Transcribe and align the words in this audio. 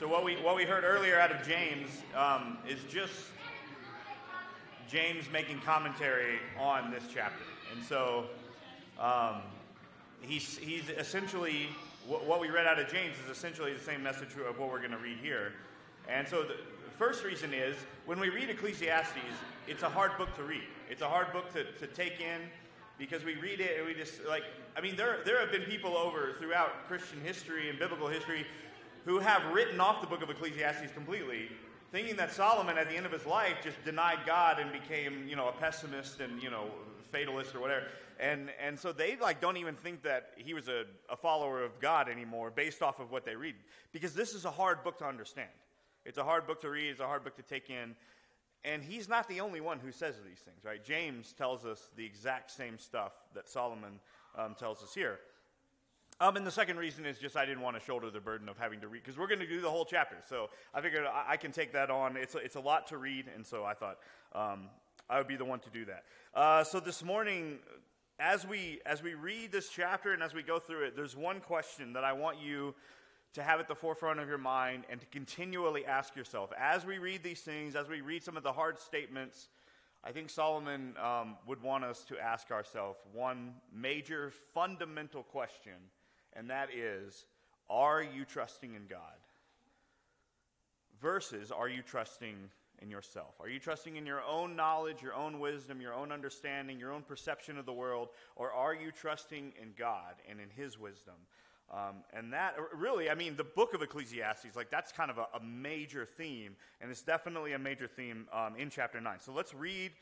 So 0.00 0.08
what 0.08 0.24
we 0.24 0.36
what 0.36 0.56
we 0.56 0.64
heard 0.64 0.82
earlier 0.82 1.20
out 1.20 1.30
of 1.30 1.46
James 1.46 1.90
um, 2.16 2.56
is 2.66 2.78
just 2.88 3.12
James 4.88 5.26
making 5.30 5.60
commentary 5.60 6.38
on 6.58 6.90
this 6.90 7.02
chapter, 7.12 7.44
and 7.70 7.84
so 7.84 8.24
um, 8.98 9.42
he's 10.22 10.56
he's 10.56 10.88
essentially 10.88 11.68
what, 12.08 12.24
what 12.24 12.40
we 12.40 12.48
read 12.48 12.66
out 12.66 12.78
of 12.78 12.88
James 12.90 13.14
is 13.22 13.30
essentially 13.30 13.74
the 13.74 13.84
same 13.84 14.02
message 14.02 14.28
of 14.48 14.58
what 14.58 14.70
we're 14.70 14.78
going 14.78 14.90
to 14.90 14.96
read 14.96 15.18
here, 15.18 15.52
and 16.08 16.26
so 16.26 16.44
the 16.44 16.56
first 16.96 17.22
reason 17.22 17.52
is 17.52 17.76
when 18.06 18.18
we 18.18 18.30
read 18.30 18.48
Ecclesiastes, 18.48 19.18
it's 19.68 19.82
a 19.82 19.90
hard 19.90 20.16
book 20.16 20.34
to 20.36 20.44
read. 20.44 20.64
It's 20.88 21.02
a 21.02 21.08
hard 21.10 21.30
book 21.30 21.52
to, 21.52 21.64
to 21.72 21.86
take 21.86 22.22
in 22.22 22.40
because 22.96 23.22
we 23.22 23.34
read 23.34 23.60
it 23.60 23.76
and 23.76 23.86
we 23.86 23.92
just 23.92 24.24
like 24.26 24.44
I 24.74 24.80
mean 24.80 24.96
there 24.96 25.18
there 25.26 25.38
have 25.40 25.52
been 25.52 25.64
people 25.64 25.94
over 25.94 26.32
throughout 26.38 26.88
Christian 26.88 27.20
history 27.22 27.68
and 27.68 27.78
biblical 27.78 28.08
history 28.08 28.46
who 29.04 29.18
have 29.18 29.44
written 29.52 29.80
off 29.80 30.00
the 30.00 30.06
book 30.06 30.22
of 30.22 30.30
Ecclesiastes 30.30 30.92
completely, 30.92 31.48
thinking 31.90 32.16
that 32.16 32.32
Solomon 32.32 32.78
at 32.78 32.88
the 32.88 32.96
end 32.96 33.06
of 33.06 33.12
his 33.12 33.26
life 33.26 33.56
just 33.62 33.82
denied 33.84 34.18
God 34.26 34.58
and 34.58 34.72
became, 34.72 35.26
you 35.28 35.36
know, 35.36 35.48
a 35.48 35.52
pessimist 35.52 36.20
and, 36.20 36.42
you 36.42 36.50
know, 36.50 36.66
fatalist 37.10 37.54
or 37.54 37.60
whatever. 37.60 37.86
And, 38.20 38.50
and 38.64 38.78
so 38.78 38.92
they 38.92 39.16
like 39.16 39.40
don't 39.40 39.56
even 39.56 39.74
think 39.74 40.02
that 40.02 40.32
he 40.36 40.54
was 40.54 40.68
a, 40.68 40.84
a 41.08 41.16
follower 41.16 41.62
of 41.62 41.80
God 41.80 42.08
anymore 42.08 42.50
based 42.50 42.82
off 42.82 43.00
of 43.00 43.10
what 43.10 43.24
they 43.24 43.34
read. 43.34 43.54
Because 43.92 44.14
this 44.14 44.34
is 44.34 44.44
a 44.44 44.50
hard 44.50 44.84
book 44.84 44.98
to 44.98 45.06
understand. 45.06 45.48
It's 46.04 46.18
a 46.18 46.24
hard 46.24 46.46
book 46.46 46.60
to 46.62 46.70
read, 46.70 46.90
it's 46.90 47.00
a 47.00 47.06
hard 47.06 47.24
book 47.24 47.36
to 47.36 47.42
take 47.42 47.70
in. 47.70 47.94
And 48.62 48.82
he's 48.82 49.08
not 49.08 49.26
the 49.28 49.40
only 49.40 49.62
one 49.62 49.78
who 49.78 49.90
says 49.90 50.16
these 50.16 50.38
things, 50.38 50.64
right? 50.64 50.84
James 50.84 51.32
tells 51.32 51.64
us 51.64 51.88
the 51.96 52.04
exact 52.04 52.50
same 52.50 52.78
stuff 52.78 53.12
that 53.34 53.48
Solomon 53.48 54.00
um, 54.36 54.54
tells 54.54 54.82
us 54.82 54.94
here. 54.94 55.18
Um, 56.22 56.36
and 56.36 56.46
the 56.46 56.50
second 56.50 56.76
reason 56.76 57.06
is 57.06 57.18
just 57.18 57.34
I 57.34 57.46
didn't 57.46 57.62
want 57.62 57.78
to 57.78 57.82
shoulder 57.82 58.10
the 58.10 58.20
burden 58.20 58.50
of 58.50 58.58
having 58.58 58.80
to 58.82 58.88
read, 58.88 59.02
because 59.02 59.18
we're 59.18 59.26
going 59.26 59.40
to 59.40 59.46
do 59.46 59.62
the 59.62 59.70
whole 59.70 59.86
chapter. 59.86 60.16
So 60.28 60.50
I 60.74 60.82
figured 60.82 61.06
I, 61.06 61.32
I, 61.32 61.36
can 61.38 61.50
take 61.50 61.72
that 61.72 61.90
on. 61.90 62.18
It's 62.18 62.34
a, 62.34 62.38
it's 62.38 62.56
a 62.56 62.60
lot 62.60 62.88
to 62.88 62.98
read, 62.98 63.24
and 63.34 63.46
so 63.46 63.64
I 63.64 63.72
thought 63.72 63.96
um, 64.34 64.68
I 65.08 65.16
would 65.16 65.28
be 65.28 65.36
the 65.36 65.46
one 65.46 65.60
to 65.60 65.70
do 65.70 65.86
that. 65.86 66.04
Uh, 66.34 66.62
so 66.62 66.78
this 66.78 67.02
morning, 67.02 67.58
as 68.18 68.46
we, 68.46 68.80
as 68.84 69.02
we 69.02 69.14
read 69.14 69.50
this 69.50 69.70
chapter 69.70 70.12
and 70.12 70.22
as 70.22 70.34
we 70.34 70.42
go 70.42 70.58
through 70.58 70.84
it, 70.84 70.94
there's 70.94 71.16
one 71.16 71.40
question 71.40 71.94
that 71.94 72.04
I 72.04 72.12
want 72.12 72.38
you 72.38 72.74
to 73.32 73.42
have 73.42 73.58
at 73.58 73.66
the 73.66 73.74
forefront 73.74 74.20
of 74.20 74.28
your 74.28 74.36
mind 74.36 74.84
and 74.90 75.00
to 75.00 75.06
continually 75.06 75.86
ask 75.86 76.14
yourself. 76.16 76.52
As 76.58 76.84
we 76.84 76.98
read 76.98 77.22
these 77.22 77.40
things, 77.40 77.74
as 77.74 77.88
we 77.88 78.02
read 78.02 78.22
some 78.22 78.36
of 78.36 78.42
the 78.42 78.52
hard 78.52 78.78
statements, 78.78 79.48
I 80.04 80.12
think 80.12 80.28
Solomon 80.28 80.96
um, 81.02 81.38
would 81.46 81.62
want 81.62 81.84
us 81.84 82.04
to 82.04 82.18
ask 82.18 82.50
ourselves 82.50 82.98
one 83.14 83.54
major 83.72 84.32
fundamental 84.52 85.22
question 85.22 85.72
and 86.34 86.50
that 86.50 86.68
is 86.74 87.24
Are 87.68 88.02
you 88.02 88.24
trusting 88.24 88.74
in 88.74 88.86
God? 88.86 89.00
Versus, 91.00 91.50
Are 91.50 91.68
you 91.68 91.82
trusting 91.82 92.36
in 92.82 92.90
yourself? 92.90 93.34
Are 93.40 93.48
you 93.48 93.58
trusting 93.58 93.96
in 93.96 94.06
your 94.06 94.22
own 94.22 94.56
knowledge, 94.56 95.02
your 95.02 95.14
own 95.14 95.38
wisdom, 95.38 95.80
your 95.80 95.94
own 95.94 96.12
understanding, 96.12 96.78
your 96.78 96.92
own 96.92 97.02
perception 97.02 97.58
of 97.58 97.66
the 97.66 97.72
world? 97.72 98.08
Or 98.36 98.52
are 98.52 98.74
you 98.74 98.90
trusting 98.90 99.52
in 99.60 99.72
God 99.76 100.14
and 100.28 100.40
in 100.40 100.48
His 100.50 100.78
wisdom? 100.78 101.14
Um, 101.72 102.02
and 102.12 102.32
that 102.32 102.56
really, 102.74 103.10
I 103.10 103.14
mean, 103.14 103.36
the 103.36 103.44
book 103.44 103.74
of 103.74 103.82
Ecclesiastes, 103.82 104.56
like 104.56 104.70
that's 104.70 104.90
kind 104.90 105.10
of 105.10 105.18
a, 105.18 105.26
a 105.34 105.40
major 105.40 106.04
theme, 106.04 106.56
and 106.80 106.90
it's 106.90 107.02
definitely 107.02 107.52
a 107.52 107.58
major 107.58 107.86
theme 107.86 108.26
um, 108.32 108.56
in 108.56 108.70
chapter 108.70 109.00
9. 109.00 109.18
So 109.20 109.32
let's 109.32 109.54
read 109.54 109.92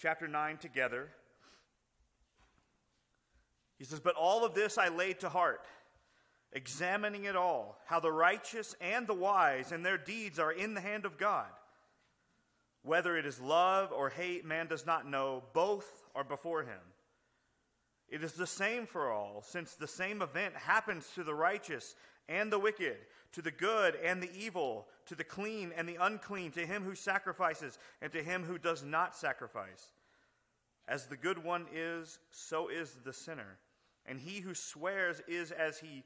chapter 0.00 0.26
9 0.26 0.56
together. 0.56 1.08
He 3.78 3.84
says, 3.84 4.00
But 4.00 4.14
all 4.14 4.44
of 4.44 4.54
this 4.54 4.78
I 4.78 4.88
laid 4.88 5.20
to 5.20 5.28
heart 5.28 5.60
examining 6.52 7.24
it 7.24 7.36
all, 7.36 7.78
how 7.86 8.00
the 8.00 8.12
righteous 8.12 8.74
and 8.80 9.06
the 9.06 9.14
wise 9.14 9.72
and 9.72 9.84
their 9.84 9.98
deeds 9.98 10.38
are 10.38 10.52
in 10.52 10.74
the 10.74 10.80
hand 10.80 11.04
of 11.04 11.18
God. 11.18 11.46
Whether 12.82 13.16
it 13.16 13.26
is 13.26 13.40
love 13.40 13.92
or 13.92 14.08
hate, 14.08 14.44
man 14.44 14.66
does 14.66 14.86
not 14.86 15.08
know. 15.08 15.42
Both 15.52 16.04
are 16.14 16.24
before 16.24 16.62
him. 16.62 16.80
It 18.08 18.24
is 18.24 18.32
the 18.32 18.46
same 18.46 18.86
for 18.86 19.12
all, 19.12 19.42
since 19.46 19.74
the 19.74 19.86
same 19.86 20.22
event 20.22 20.54
happens 20.56 21.10
to 21.14 21.24
the 21.24 21.34
righteous 21.34 21.94
and 22.28 22.50
the 22.50 22.58
wicked, 22.58 22.96
to 23.32 23.42
the 23.42 23.50
good 23.50 23.96
and 23.96 24.22
the 24.22 24.30
evil, 24.34 24.86
to 25.06 25.14
the 25.14 25.24
clean 25.24 25.72
and 25.76 25.86
the 25.86 25.98
unclean, 26.00 26.50
to 26.52 26.64
him 26.64 26.82
who 26.82 26.94
sacrifices 26.94 27.78
and 28.00 28.10
to 28.12 28.22
him 28.22 28.44
who 28.44 28.58
does 28.58 28.82
not 28.82 29.14
sacrifice. 29.14 29.92
As 30.86 31.06
the 31.06 31.16
good 31.16 31.44
one 31.44 31.66
is, 31.74 32.18
so 32.30 32.68
is 32.68 32.96
the 33.04 33.12
sinner. 33.12 33.58
And 34.06 34.18
he 34.18 34.40
who 34.40 34.54
swears 34.54 35.20
is 35.28 35.50
as 35.50 35.78
he 35.78 36.04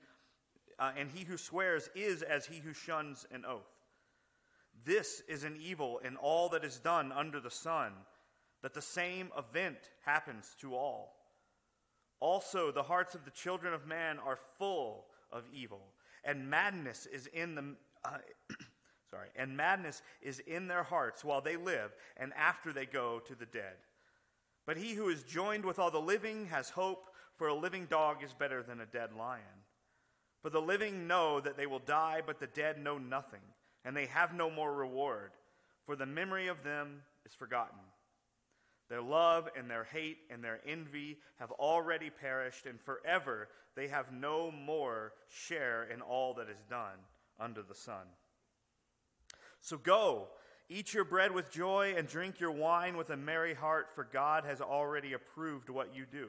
uh, 0.78 0.92
and 0.96 1.10
he 1.10 1.24
who 1.24 1.36
swears 1.36 1.88
is 1.94 2.22
as 2.22 2.46
he 2.46 2.58
who 2.58 2.72
shuns 2.72 3.26
an 3.30 3.44
oath. 3.44 3.82
This 4.84 5.22
is 5.28 5.44
an 5.44 5.56
evil 5.60 5.98
in 5.98 6.16
all 6.16 6.48
that 6.50 6.64
is 6.64 6.78
done 6.78 7.12
under 7.12 7.40
the 7.40 7.50
sun, 7.50 7.92
that 8.62 8.74
the 8.74 8.82
same 8.82 9.30
event 9.36 9.90
happens 10.04 10.56
to 10.60 10.74
all. 10.74 11.16
Also, 12.20 12.70
the 12.70 12.82
hearts 12.82 13.14
of 13.14 13.24
the 13.24 13.30
children 13.30 13.74
of 13.74 13.86
man 13.86 14.18
are 14.18 14.38
full 14.58 15.06
of 15.30 15.44
evil, 15.52 15.92
and 16.24 16.48
madness 16.48 17.06
is 17.06 17.26
in 17.28 17.54
them. 17.54 17.76
Uh, 18.04 18.18
sorry, 19.10 19.28
and 19.36 19.56
madness 19.56 20.02
is 20.20 20.38
in 20.40 20.68
their 20.68 20.82
hearts 20.82 21.24
while 21.24 21.40
they 21.40 21.56
live, 21.56 21.94
and 22.16 22.32
after 22.34 22.72
they 22.72 22.86
go 22.86 23.20
to 23.26 23.34
the 23.34 23.46
dead. 23.46 23.76
But 24.66 24.76
he 24.76 24.94
who 24.94 25.08
is 25.08 25.24
joined 25.24 25.64
with 25.64 25.78
all 25.78 25.90
the 25.90 26.00
living 26.00 26.46
has 26.46 26.70
hope, 26.70 27.10
for 27.36 27.48
a 27.48 27.54
living 27.54 27.86
dog 27.86 28.22
is 28.22 28.32
better 28.32 28.62
than 28.62 28.80
a 28.80 28.86
dead 28.86 29.12
lion. 29.12 29.42
For 30.42 30.50
the 30.50 30.60
living 30.60 31.06
know 31.06 31.40
that 31.40 31.56
they 31.56 31.66
will 31.66 31.78
die, 31.78 32.20
but 32.26 32.40
the 32.40 32.48
dead 32.48 32.82
know 32.82 32.98
nothing, 32.98 33.40
and 33.84 33.96
they 33.96 34.06
have 34.06 34.34
no 34.34 34.50
more 34.50 34.74
reward, 34.74 35.30
for 35.86 35.94
the 35.94 36.04
memory 36.04 36.48
of 36.48 36.64
them 36.64 37.02
is 37.24 37.32
forgotten. 37.32 37.78
Their 38.88 39.02
love 39.02 39.48
and 39.56 39.70
their 39.70 39.84
hate 39.84 40.18
and 40.30 40.42
their 40.42 40.60
envy 40.66 41.18
have 41.38 41.52
already 41.52 42.10
perished, 42.10 42.66
and 42.66 42.80
forever 42.80 43.48
they 43.76 43.88
have 43.88 44.12
no 44.12 44.50
more 44.50 45.12
share 45.28 45.84
in 45.84 46.02
all 46.02 46.34
that 46.34 46.50
is 46.50 46.62
done 46.68 46.98
under 47.38 47.62
the 47.62 47.74
sun. 47.74 48.06
So 49.60 49.78
go, 49.78 50.28
eat 50.68 50.92
your 50.92 51.04
bread 51.04 51.32
with 51.32 51.52
joy, 51.52 51.94
and 51.96 52.08
drink 52.08 52.40
your 52.40 52.50
wine 52.50 52.96
with 52.96 53.10
a 53.10 53.16
merry 53.16 53.54
heart, 53.54 53.94
for 53.94 54.04
God 54.04 54.44
has 54.44 54.60
already 54.60 55.12
approved 55.12 55.70
what 55.70 55.94
you 55.94 56.04
do. 56.04 56.28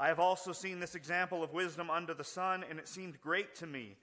I 0.00 0.08
have 0.08 0.18
also 0.18 0.52
seen 0.52 0.80
this 0.80 0.94
example 0.94 1.44
of 1.44 1.52
wisdom 1.52 1.90
under 1.90 2.14
the 2.14 2.24
sun, 2.24 2.64
and 2.68 2.78
it 2.78 2.88
seemed 2.88 3.20
great 3.20 3.54
to 3.56 3.66
me. 3.66 3.96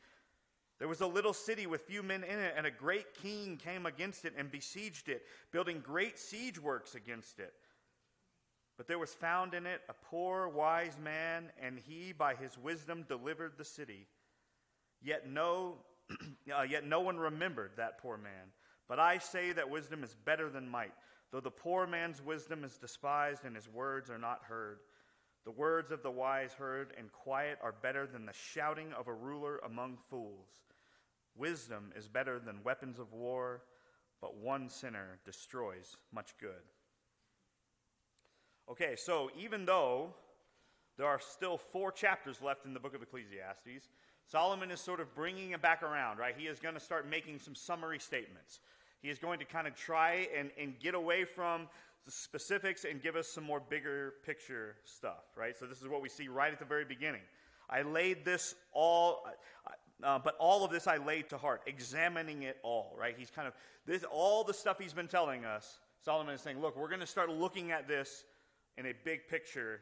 There 0.77 0.87
was 0.87 1.01
a 1.01 1.07
little 1.07 1.33
city 1.33 1.65
with 1.65 1.81
few 1.81 2.03
men 2.03 2.23
in 2.23 2.37
it, 2.37 2.53
and 2.55 2.67
a 2.67 2.71
great 2.71 3.15
king 3.15 3.57
came 3.57 3.87
against 3.87 4.23
it 4.23 4.35
and 4.37 4.51
besieged 4.51 5.09
it, 5.09 5.23
building 5.51 5.81
great 5.83 6.19
siege 6.19 6.59
works 6.59 6.93
against 6.93 7.39
it. 7.39 7.51
But 8.77 8.87
there 8.87 8.99
was 8.99 9.11
found 9.11 9.55
in 9.55 9.65
it 9.65 9.81
a 9.89 9.93
poor, 9.93 10.47
wise 10.47 10.95
man, 11.03 11.45
and 11.59 11.79
he, 11.79 12.13
by 12.13 12.35
his 12.35 12.59
wisdom, 12.59 13.03
delivered 13.07 13.53
the 13.57 13.65
city. 13.65 14.05
Yet 15.01 15.27
no, 15.27 15.77
uh, 16.55 16.61
yet 16.61 16.85
no 16.85 17.01
one 17.01 17.17
remembered 17.17 17.71
that 17.77 17.97
poor 17.97 18.17
man. 18.17 18.51
But 18.87 18.99
I 18.99 19.17
say 19.17 19.51
that 19.51 19.71
wisdom 19.71 20.03
is 20.03 20.15
better 20.25 20.47
than 20.47 20.69
might, 20.69 20.93
though 21.31 21.39
the 21.39 21.49
poor 21.49 21.87
man's 21.87 22.21
wisdom 22.21 22.63
is 22.63 22.77
despised 22.77 23.45
and 23.45 23.55
his 23.55 23.67
words 23.67 24.11
are 24.11 24.19
not 24.19 24.43
heard. 24.43 24.77
The 25.47 25.51
words 25.51 25.93
of 25.93 26.03
the 26.03 26.11
wise 26.11 26.51
heard 26.51 26.91
and 26.97 27.09
quiet 27.09 27.57
are 27.63 27.71
better 27.71 28.05
than 28.05 28.25
the 28.25 28.33
shouting 28.33 28.91
of 28.91 29.07
a 29.07 29.13
ruler 29.13 29.59
among 29.59 29.95
fools. 30.09 30.49
Wisdom 31.37 31.93
is 31.95 32.09
better 32.09 32.37
than 32.37 32.63
weapons 32.65 32.99
of 32.99 33.13
war, 33.13 33.61
but 34.19 34.35
one 34.35 34.67
sinner 34.67 35.19
destroys 35.23 35.95
much 36.13 36.33
good. 36.37 36.49
Okay, 38.69 38.97
so 38.97 39.31
even 39.39 39.63
though 39.63 40.13
there 40.97 41.07
are 41.07 41.21
still 41.21 41.57
four 41.57 41.93
chapters 41.93 42.41
left 42.41 42.65
in 42.65 42.73
the 42.73 42.79
book 42.81 42.93
of 42.93 43.01
Ecclesiastes, 43.01 43.87
Solomon 44.25 44.69
is 44.69 44.81
sort 44.81 44.99
of 44.99 45.15
bringing 45.15 45.51
it 45.51 45.61
back 45.61 45.81
around, 45.81 46.17
right? 46.17 46.35
He 46.37 46.47
is 46.47 46.59
going 46.59 46.75
to 46.75 46.81
start 46.81 47.09
making 47.09 47.39
some 47.39 47.55
summary 47.55 47.99
statements. 47.99 48.59
He 49.01 49.07
is 49.07 49.17
going 49.17 49.39
to 49.39 49.45
kind 49.45 49.65
of 49.65 49.75
try 49.75 50.27
and, 50.37 50.51
and 50.59 50.77
get 50.77 50.93
away 50.93 51.23
from 51.23 51.69
specifics 52.07 52.85
and 52.85 53.01
give 53.01 53.15
us 53.15 53.27
some 53.27 53.43
more 53.43 53.59
bigger 53.59 54.13
picture 54.25 54.75
stuff, 54.83 55.23
right? 55.35 55.57
So 55.57 55.65
this 55.65 55.81
is 55.81 55.87
what 55.87 56.01
we 56.01 56.09
see 56.09 56.27
right 56.27 56.51
at 56.51 56.59
the 56.59 56.65
very 56.65 56.85
beginning. 56.85 57.21
I 57.69 57.81
laid 57.81 58.23
this 58.23 58.55
all, 58.73 59.25
uh, 60.03 60.19
but 60.19 60.35
all 60.39 60.63
of 60.63 60.71
this 60.71 60.87
I 60.87 60.97
laid 60.97 61.29
to 61.29 61.37
heart, 61.37 61.61
examining 61.67 62.43
it 62.43 62.57
all, 62.63 62.95
right? 62.97 63.15
He's 63.17 63.29
kind 63.29 63.47
of, 63.47 63.53
this, 63.85 64.03
all 64.09 64.43
the 64.43 64.53
stuff 64.53 64.79
he's 64.79 64.93
been 64.93 65.07
telling 65.07 65.45
us, 65.45 65.79
Solomon 66.03 66.33
is 66.33 66.41
saying, 66.41 66.61
look, 66.61 66.77
we're 66.77 66.87
going 66.87 67.01
to 67.01 67.07
start 67.07 67.29
looking 67.29 67.71
at 67.71 67.87
this 67.87 68.23
in 68.77 68.85
a 68.85 68.93
big 69.03 69.27
picture 69.27 69.81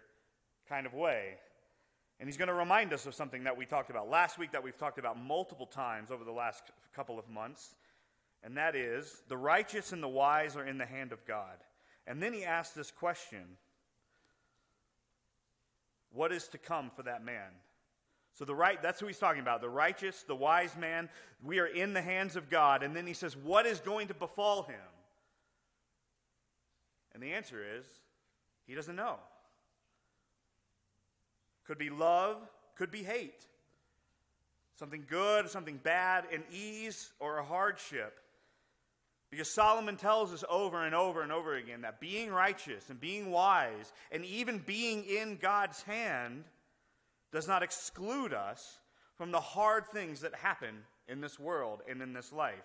kind 0.67 0.85
of 0.85 0.93
way. 0.93 1.35
And 2.19 2.29
he's 2.29 2.37
going 2.37 2.47
to 2.47 2.53
remind 2.53 2.93
us 2.93 3.05
of 3.05 3.13
something 3.13 3.43
that 3.43 3.57
we 3.57 3.65
talked 3.65 3.89
about 3.89 4.09
last 4.09 4.39
week, 4.39 4.51
that 4.53 4.63
we've 4.63 4.77
talked 4.77 4.97
about 4.97 5.21
multiple 5.21 5.65
times 5.65 6.11
over 6.11 6.23
the 6.23 6.31
last 6.31 6.63
couple 6.95 7.19
of 7.19 7.29
months, 7.29 7.75
and 8.41 8.57
that 8.57 8.75
is 8.75 9.23
the 9.27 9.35
righteous 9.35 9.91
and 9.91 10.01
the 10.01 10.07
wise 10.07 10.55
are 10.55 10.65
in 10.65 10.77
the 10.77 10.85
hand 10.85 11.11
of 11.11 11.25
God. 11.25 11.57
And 12.07 12.21
then 12.21 12.33
he 12.33 12.43
asks 12.43 12.75
this 12.75 12.91
question 12.91 13.57
What 16.11 16.31
is 16.31 16.47
to 16.49 16.57
come 16.57 16.91
for 16.95 17.03
that 17.03 17.23
man? 17.23 17.51
So 18.33 18.43
the 18.43 18.55
right, 18.55 18.81
that's 18.81 18.99
who 18.99 19.07
he's 19.07 19.17
talking 19.17 19.41
about. 19.41 19.61
The 19.61 19.69
righteous, 19.69 20.23
the 20.23 20.35
wise 20.35 20.75
man, 20.75 21.09
we 21.41 21.59
are 21.59 21.67
in 21.67 21.93
the 21.93 22.01
hands 22.01 22.35
of 22.35 22.49
God. 22.49 22.83
And 22.83 22.93
then 22.93 23.07
he 23.07 23.13
says, 23.13 23.35
What 23.37 23.65
is 23.65 23.79
going 23.79 24.09
to 24.09 24.13
befall 24.13 24.63
him? 24.63 24.75
And 27.13 27.23
the 27.23 27.31
answer 27.31 27.63
is, 27.77 27.85
he 28.67 28.75
doesn't 28.75 28.95
know. 28.95 29.15
Could 31.65 31.77
be 31.77 31.89
love, 31.89 32.37
could 32.77 32.91
be 32.91 33.03
hate. 33.03 33.45
Something 34.77 35.05
good, 35.09 35.49
something 35.49 35.79
bad, 35.81 36.25
an 36.33 36.43
ease 36.51 37.11
or 37.19 37.37
a 37.37 37.43
hardship. 37.43 38.19
Because 39.35 39.51
Solomon 39.51 39.97
tells 39.97 40.33
us 40.33 40.45
over 40.49 40.85
and 40.85 40.95
over 40.95 41.21
and 41.21 41.29
over 41.29 41.55
again 41.55 41.81
that 41.81 41.99
being 41.99 42.31
righteous 42.31 42.89
and 42.89 42.97
being 43.01 43.31
wise 43.31 43.91
and 44.09 44.23
even 44.23 44.59
being 44.59 45.03
in 45.03 45.35
God's 45.35 45.83
hand 45.83 46.45
does 47.33 47.45
not 47.45 47.61
exclude 47.61 48.33
us 48.33 48.77
from 49.17 49.31
the 49.31 49.41
hard 49.41 49.87
things 49.87 50.21
that 50.21 50.33
happen 50.35 50.83
in 51.09 51.19
this 51.19 51.37
world 51.37 51.81
and 51.89 52.01
in 52.01 52.13
this 52.13 52.31
life. 52.31 52.63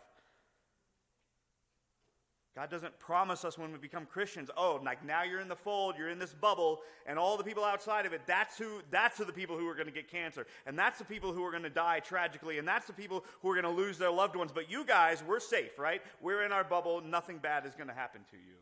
God 2.57 2.69
doesn't 2.69 2.99
promise 2.99 3.45
us 3.45 3.57
when 3.57 3.71
we 3.71 3.79
become 3.79 4.07
Christians, 4.07 4.51
oh, 4.57 4.81
like 4.85 5.05
now 5.05 5.23
you're 5.23 5.41
in 5.41 5.47
the 5.47 5.55
fold, 5.55 5.95
you're 5.97 6.09
in 6.09 6.19
this 6.19 6.35
bubble, 6.35 6.81
and 7.07 7.17
all 7.17 7.37
the 7.37 7.45
people 7.45 7.65
outside 7.65 8.07
of 8.07 8.13
it, 8.13 8.23
that's 8.27 8.59
who 8.59 8.81
that's 8.91 9.19
who 9.19 9.25
the 9.25 9.33
people 9.33 9.57
who 9.57 9.69
are 9.69 9.75
going 9.75 9.87
to 9.87 9.93
get 9.93 10.11
cancer. 10.11 10.47
And 10.67 10.77
that's 10.77 10.99
the 10.99 11.05
people 11.05 11.33
who 11.33 11.45
are 11.45 11.53
going 11.53 11.63
to 11.63 11.71
die 11.71 12.01
tragically, 12.01 12.59
and 12.59 12.67
that's 12.67 12.89
the 12.89 12.93
people 12.93 13.25
who 13.41 13.51
are 13.51 13.61
going 13.61 13.73
to 13.73 13.81
lose 13.81 13.99
their 13.99 14.11
loved 14.11 14.35
ones. 14.35 14.51
But 14.53 14.69
you 14.69 14.85
guys, 14.85 15.23
we're 15.27 15.39
safe, 15.39 15.79
right? 15.79 16.03
We're 16.21 16.43
in 16.43 16.51
our 16.51 16.65
bubble, 16.65 17.01
nothing 17.01 17.39
bad 17.39 17.67
is 17.67 17.77
going 17.77 17.89
to 17.89 17.95
happen 17.95 18.23
to 18.33 18.37
you. 18.37 18.57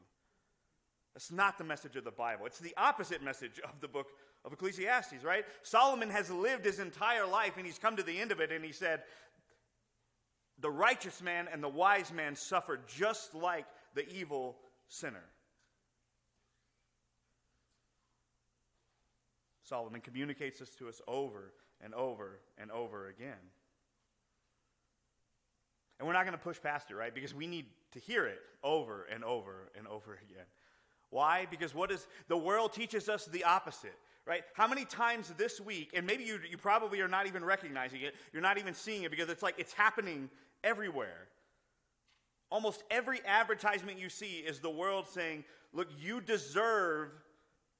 That's 1.15 1.33
not 1.33 1.59
the 1.59 1.65
message 1.65 1.97
of 1.97 2.05
the 2.05 2.13
Bible. 2.13 2.47
It's 2.47 2.61
the 2.61 2.75
opposite 2.77 3.25
message 3.25 3.59
of 3.65 3.81
the 3.81 3.89
book 3.89 4.07
of 4.45 4.53
Ecclesiastes, 4.53 5.25
right? 5.25 5.45
Solomon 5.63 6.11
has 6.11 6.31
lived 6.31 6.65
his 6.65 6.79
entire 6.79 7.27
life 7.27 7.55
and 7.57 7.67
he's 7.67 7.79
come 7.79 7.97
to 7.97 8.05
the 8.05 8.21
end 8.21 8.31
of 8.31 8.41
it 8.41 8.53
and 8.53 8.65
he 8.65 8.71
said, 8.71 9.03
The 10.61 10.71
righteous 10.71 11.21
man 11.21 11.49
and 11.53 11.61
the 11.61 11.69
wise 11.69 12.13
man 12.13 12.37
suffer 12.37 12.79
just 12.87 13.35
like 13.35 13.65
the 13.95 14.09
evil 14.09 14.57
sinner. 14.89 15.25
Solomon 19.63 20.01
communicates 20.01 20.61
this 20.61 20.71
to 20.77 20.89
us 20.89 21.01
over 21.07 21.53
and 21.83 21.95
over 21.95 22.41
and 22.57 22.71
over 22.71 23.09
again. 23.09 23.37
And 25.99 26.07
we're 26.07 26.15
not 26.15 26.25
going 26.25 26.39
to 26.39 26.43
push 26.43 26.61
past 26.61 26.91
it, 26.91 26.95
right? 26.95 27.15
Because 27.15 27.35
we 27.35 27.47
need 27.47 27.67
to 27.93 27.99
hear 27.99 28.27
it 28.27 28.39
over 28.63 29.07
and 29.13 29.25
over 29.25 29.71
and 29.77 29.87
over 29.87 30.15
again. 30.15 30.47
Why? 31.11 31.47
Because 31.51 31.75
what 31.75 31.91
is 31.91 32.07
the 32.29 32.37
world 32.37 32.73
teaches 32.73 33.09
us 33.09 33.27
the 33.27 33.45
opposite 33.45 33.95
right? 34.29 34.43
How 34.53 34.69
many 34.69 34.85
times 34.85 35.33
this 35.39 35.59
week, 35.59 35.93
and 35.95 36.07
maybe 36.07 36.23
you, 36.23 36.39
you 36.49 36.59
probably 36.59 37.01
are 37.01 37.09
not 37.09 37.27
even 37.27 37.43
recognizing 37.43 38.03
it, 38.03 38.15
you're 38.33 38.43
not 38.43 38.59
even 38.59 38.75
seeing 38.75 39.03
it 39.05 39.11
because 39.11 39.31
it's 39.31 39.43
like 39.43 39.55
it's 39.57 39.73
happening 39.73 40.29
everywhere. 40.63 41.29
Almost 42.51 42.83
every 42.91 43.21
advertisement 43.27 43.99
you 43.99 44.09
see 44.09 44.39
is 44.39 44.61
the 44.61 44.71
world 44.71 45.07
saying, 45.09 45.45
look, 45.73 45.89
you 46.01 46.21
deserve 46.21 47.11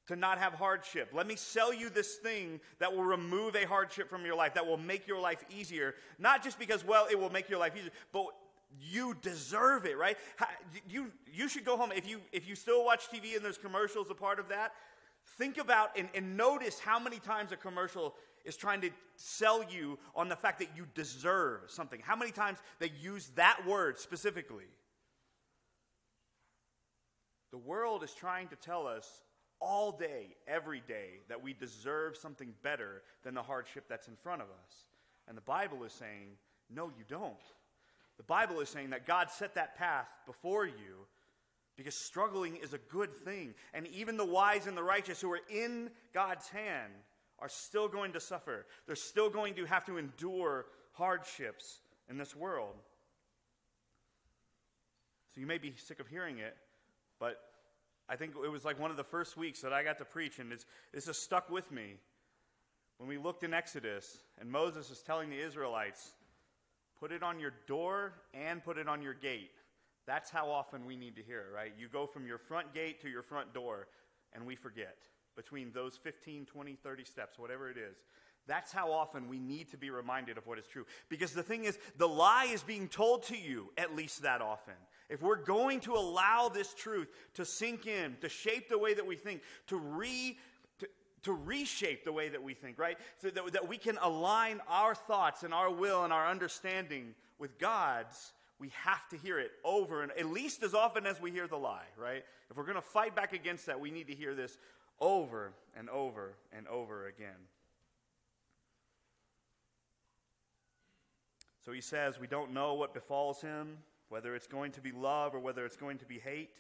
to 0.09 0.17
not 0.17 0.39
have 0.39 0.55
hardship. 0.55 1.11
Let 1.13 1.27
me 1.27 1.37
sell 1.37 1.73
you 1.73 1.91
this 1.91 2.17
thing 2.17 2.61
that 2.79 2.95
will 2.95 3.05
remove 3.05 3.57
a 3.57 3.67
hardship 3.67 4.09
from 4.09 4.25
your 4.25 4.37
life, 4.37 4.55
that 4.55 4.67
will 4.67 4.79
make 4.79 5.07
your 5.07 5.21
life 5.21 5.45
easier. 5.51 5.95
Not 6.19 6.43
just 6.43 6.59
because, 6.59 6.85
well, 6.85 7.07
it 7.11 7.19
will 7.19 7.31
make 7.31 7.49
your 7.49 7.59
life 7.59 7.75
easier, 7.77 7.93
but 8.13 8.27
you 8.81 9.15
deserve 9.21 9.87
it, 9.87 9.97
right? 9.97 10.17
You, 10.89 11.13
you 11.33 11.49
should 11.49 11.65
go 11.65 11.77
home. 11.77 11.93
If 11.95 12.09
you, 12.09 12.21
if 12.33 12.49
you 12.49 12.55
still 12.55 12.85
watch 12.85 13.09
TV 13.09 13.37
and 13.37 13.45
there's 13.45 13.59
commercials 13.59 14.11
a 14.11 14.15
part 14.15 14.39
of 14.39 14.49
that, 14.49 14.73
Think 15.37 15.59
about 15.59 15.91
and, 15.97 16.09
and 16.15 16.37
notice 16.37 16.81
how 16.81 16.99
many 16.99 17.19
times 17.19 17.53
a 17.53 17.57
commercial 17.57 18.15
is 18.49 18.57
trying 18.57 18.81
to 18.81 18.91
sell 19.17 19.63
you 19.71 19.99
on 20.17 20.29
the 20.29 20.37
fact 20.37 20.59
that 20.61 20.71
you 20.75 20.87
deserve 20.95 21.71
something. 21.71 22.01
How 22.03 22.17
many 22.17 22.33
times 22.33 22.59
they 22.79 22.91
use 23.01 23.31
that 23.37 23.67
word 23.67 23.99
specifically? 23.99 24.65
The 27.53 27.59
world 27.59 28.03
is 28.03 28.13
trying 28.13 28.49
to 28.49 28.57
tell 28.57 28.87
us 28.87 29.07
all 29.61 29.93
day, 29.93 30.35
every 30.47 30.83
day, 30.89 31.21
that 31.29 31.43
we 31.43 31.53
deserve 31.53 32.17
something 32.17 32.55
better 32.63 33.03
than 33.23 33.35
the 33.35 33.43
hardship 33.43 33.85
that's 33.89 34.09
in 34.09 34.17
front 34.17 34.41
of 34.41 34.49
us. 34.49 34.87
And 35.27 35.37
the 35.37 35.43
Bible 35.43 35.85
is 35.85 35.93
saying, 35.93 36.37
no, 36.71 36.89
you 36.89 37.05
don't. 37.07 37.35
The 38.17 38.25
Bible 38.25 38.61
is 38.61 38.69
saying 38.69 38.91
that 38.91 39.07
God 39.07 39.31
set 39.31 39.55
that 39.55 39.77
path 39.77 40.09
before 40.27 40.67
you 40.67 41.07
because 41.77 41.95
struggling 41.95 42.57
is 42.57 42.73
a 42.73 42.79
good 42.79 43.13
thing. 43.13 43.55
And 43.73 43.87
even 43.89 44.17
the 44.17 44.25
wise 44.25 44.67
and 44.67 44.77
the 44.77 44.83
righteous 44.83 45.21
who 45.21 45.31
are 45.33 45.41
in 45.49 45.91
God's 46.13 46.49
hand 46.49 46.93
are 47.41 47.49
still 47.49 47.89
going 47.89 48.13
to 48.13 48.21
suffer. 48.21 48.67
They're 48.87 48.97
still 48.97 49.31
going 49.31 49.55
to 49.55 49.65
have 49.65 49.85
to 49.87 49.97
endure 49.97 50.67
hardships 50.93 51.79
in 52.09 52.19
this 52.19 52.35
world. 52.35 52.75
So 55.35 55.41
you 55.41 55.47
may 55.47 55.59
be 55.59 55.73
sick 55.77 56.01
of 56.01 56.09
hearing 56.09 56.39
it, 56.39 56.57
but 57.21 57.41
I 58.09 58.17
think 58.17 58.33
it 58.43 58.49
was 58.49 58.65
like 58.65 58.81
one 58.81 58.91
of 58.91 58.97
the 58.97 59.05
first 59.05 59.37
weeks 59.37 59.61
that 59.61 59.73
I 59.73 59.85
got 59.85 59.99
to 59.99 60.05
preach, 60.05 60.39
and 60.39 60.53
it's, 60.53 60.65
this 60.93 61.07
has 61.07 61.19
stuck 61.19 61.51
with 61.51 61.71
me. 61.71 61.97
When 62.97 63.09
we 63.09 63.19
looked 63.19 63.45
in 63.45 63.55
Exodus, 63.55 64.19
and 64.41 64.51
Moses 64.51 64.91
is 64.91 65.03
telling 65.03 65.31
the 65.31 65.39
Israelites, 65.39 66.13
put 66.99 67.13
it 67.13 67.23
on 67.23 67.39
your 67.39 67.53
door 67.69 68.15
and 68.35 68.65
put 68.65 68.79
it 68.79 68.89
on 68.89 69.03
your 69.03 69.15
gate. 69.15 69.53
That's 70.07 70.31
how 70.31 70.51
often 70.51 70.85
we 70.87 70.97
need 70.97 71.15
to 71.17 71.23
hear 71.23 71.41
it, 71.41 71.55
right? 71.55 71.73
You 71.79 71.87
go 71.89 72.07
from 72.07 72.27
your 72.27 72.39
front 72.39 72.75
gate 72.75 73.01
to 73.03 73.09
your 73.09 73.23
front 73.23 73.55
door, 73.55 73.87
and 74.33 74.45
we 74.45 74.57
forget 74.57 74.97
between 75.39 75.71
those 75.73 75.97
15, 75.97 76.47
20, 76.47 76.75
30 76.83 77.05
steps, 77.05 77.39
whatever 77.39 77.71
it 77.71 77.77
is. 77.79 77.97
That's 78.49 78.73
how 78.73 78.91
often 78.91 79.29
we 79.29 79.39
need 79.39 79.71
to 79.71 79.77
be 79.77 79.89
reminded 79.89 80.37
of 80.37 80.47
what 80.49 80.59
is 80.59 80.67
true. 80.67 80.85
Because 81.09 81.33
the 81.33 81.45
thing 81.45 81.65
is, 81.65 81.79
the 81.97 82.09
lie 82.09 82.49
is 82.51 82.65
being 82.65 82.89
told 82.89 83.23
to 83.25 83.39
you 83.39 83.71
at 83.79 83.95
least 83.95 84.23
that 84.23 84.41
often. 84.41 84.75
If 85.09 85.23
we're 85.23 85.37
going 85.37 85.79
to 85.81 85.95
allow 85.95 86.49
this 86.49 86.75
truth 86.75 87.09
to 87.35 87.45
sink 87.45 87.87
in, 87.87 88.17
to 88.21 88.29
shape 88.29 88.69
the 88.69 88.79
way 88.79 88.95
that 88.95 89.07
we 89.07 89.15
think, 89.15 89.43
to 89.69 89.77
re 89.77 90.37
to, 91.23 91.33
reshape 91.33 92.05
the 92.05 92.13
way 92.13 92.31
that 92.31 92.43
we 92.43 92.55
think, 92.55 92.79
right? 92.79 92.97
So 93.19 93.29
that, 93.29 93.53
that 93.53 93.69
we 93.69 93.77
can 93.77 93.99
align 94.01 94.61
our 94.67 94.95
thoughts 94.95 95.43
and 95.43 95.53
our 95.53 95.71
will 95.71 96.05
and 96.05 96.13
our 96.13 96.27
understanding 96.27 97.15
with 97.39 97.59
God's, 97.59 98.33
we 98.59 98.71
have 98.85 99.09
to 99.11 99.17
hear 99.17 99.39
it 99.39 99.51
over 99.65 100.03
and 100.03 100.13
at 100.13 100.27
least 100.27 100.63
as 100.63 100.75
often 100.75 101.07
as 101.07 101.21
we 101.21 101.31
hear 101.31 101.47
the 101.47 101.59
lie, 101.59 101.87
right? 101.97 102.25
If 102.51 102.57
we're 102.57 102.65
going 102.65 102.77
to 102.77 102.81
fight 102.81 103.15
back 103.15 103.33
against 103.33 103.67
that, 103.67 103.79
we 103.79 103.91
need 103.91 104.07
to 104.07 104.15
hear 104.15 104.35
this 104.35 104.57
over 105.01 105.53
and 105.77 105.89
over 105.91 106.35
and 106.53 106.67
over 106.69 107.07
again. 107.07 107.49
So 111.65 111.73
he 111.73 111.81
says, 111.81 112.19
We 112.19 112.27
don't 112.27 112.53
know 112.53 112.75
what 112.75 112.95
befalls 112.95 113.41
him, 113.41 113.79
whether 114.09 114.35
it's 114.35 114.47
going 114.47 114.73
to 114.73 114.81
be 114.81 114.93
love 114.93 115.35
or 115.35 115.39
whether 115.39 115.65
it's 115.67 115.77
going 115.77 115.99
to 115.99 116.07
be 116.07 116.19
hate. 116.19 116.51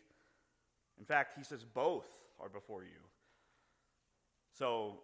In 0.98 1.04
fact, 1.04 1.34
he 1.36 1.44
says 1.44 1.64
both 1.64 2.06
are 2.40 2.48
before 2.48 2.82
you. 2.82 3.00
So 4.52 5.00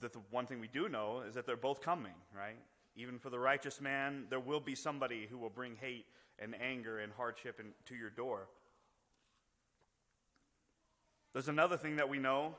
the 0.00 0.10
one 0.30 0.46
thing 0.46 0.60
we 0.60 0.68
do 0.68 0.88
know 0.88 1.22
is 1.26 1.34
that 1.34 1.46
they're 1.46 1.56
both 1.56 1.80
coming, 1.80 2.12
right? 2.36 2.58
Even 2.94 3.18
for 3.18 3.30
the 3.30 3.38
righteous 3.38 3.80
man, 3.80 4.24
there 4.30 4.40
will 4.40 4.60
be 4.60 4.74
somebody 4.74 5.26
who 5.30 5.38
will 5.38 5.50
bring 5.50 5.76
hate 5.80 6.06
and 6.38 6.54
anger 6.60 7.00
and 7.00 7.12
hardship 7.12 7.58
in, 7.58 7.66
to 7.86 7.94
your 7.94 8.10
door. 8.10 8.48
There's 11.32 11.48
another 11.48 11.76
thing 11.76 11.96
that 11.96 12.08
we 12.08 12.18
know, 12.18 12.54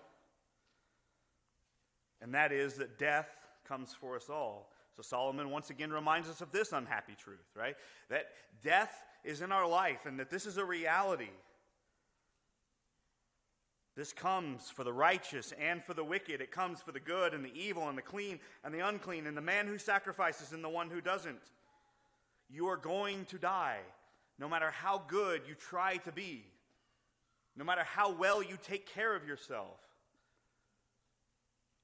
and 2.21 2.33
that 2.33 2.51
is 2.51 2.75
that 2.75 2.97
death 2.97 3.37
comes 3.67 3.93
for 3.93 4.15
us 4.15 4.29
all. 4.29 4.71
So 4.95 5.01
Solomon 5.01 5.49
once 5.49 5.69
again 5.69 5.91
reminds 5.91 6.27
us 6.27 6.41
of 6.41 6.51
this 6.51 6.73
unhappy 6.73 7.15
truth, 7.15 7.47
right? 7.55 7.75
That 8.09 8.27
death 8.63 8.93
is 9.23 9.41
in 9.41 9.51
our 9.51 9.67
life 9.67 10.05
and 10.05 10.19
that 10.19 10.29
this 10.29 10.45
is 10.45 10.57
a 10.57 10.65
reality. 10.65 11.29
This 13.95 14.13
comes 14.13 14.69
for 14.69 14.83
the 14.83 14.93
righteous 14.93 15.53
and 15.59 15.83
for 15.83 15.93
the 15.93 16.03
wicked. 16.03 16.41
It 16.41 16.51
comes 16.51 16.81
for 16.81 16.91
the 16.91 16.99
good 16.99 17.33
and 17.33 17.43
the 17.43 17.51
evil 17.53 17.89
and 17.89 17.97
the 17.97 18.01
clean 18.01 18.39
and 18.63 18.73
the 18.73 18.79
unclean 18.79 19.27
and 19.27 19.35
the 19.35 19.41
man 19.41 19.67
who 19.67 19.77
sacrifices 19.77 20.53
and 20.53 20.63
the 20.63 20.69
one 20.69 20.89
who 20.89 21.01
doesn't. 21.01 21.41
You 22.49 22.67
are 22.67 22.77
going 22.77 23.25
to 23.25 23.37
die, 23.37 23.79
no 24.39 24.49
matter 24.49 24.71
how 24.71 25.03
good 25.07 25.41
you 25.47 25.53
try 25.53 25.97
to 25.97 26.11
be, 26.11 26.45
no 27.55 27.63
matter 27.63 27.83
how 27.83 28.11
well 28.11 28.41
you 28.41 28.57
take 28.61 28.87
care 28.87 29.15
of 29.15 29.27
yourself. 29.27 29.79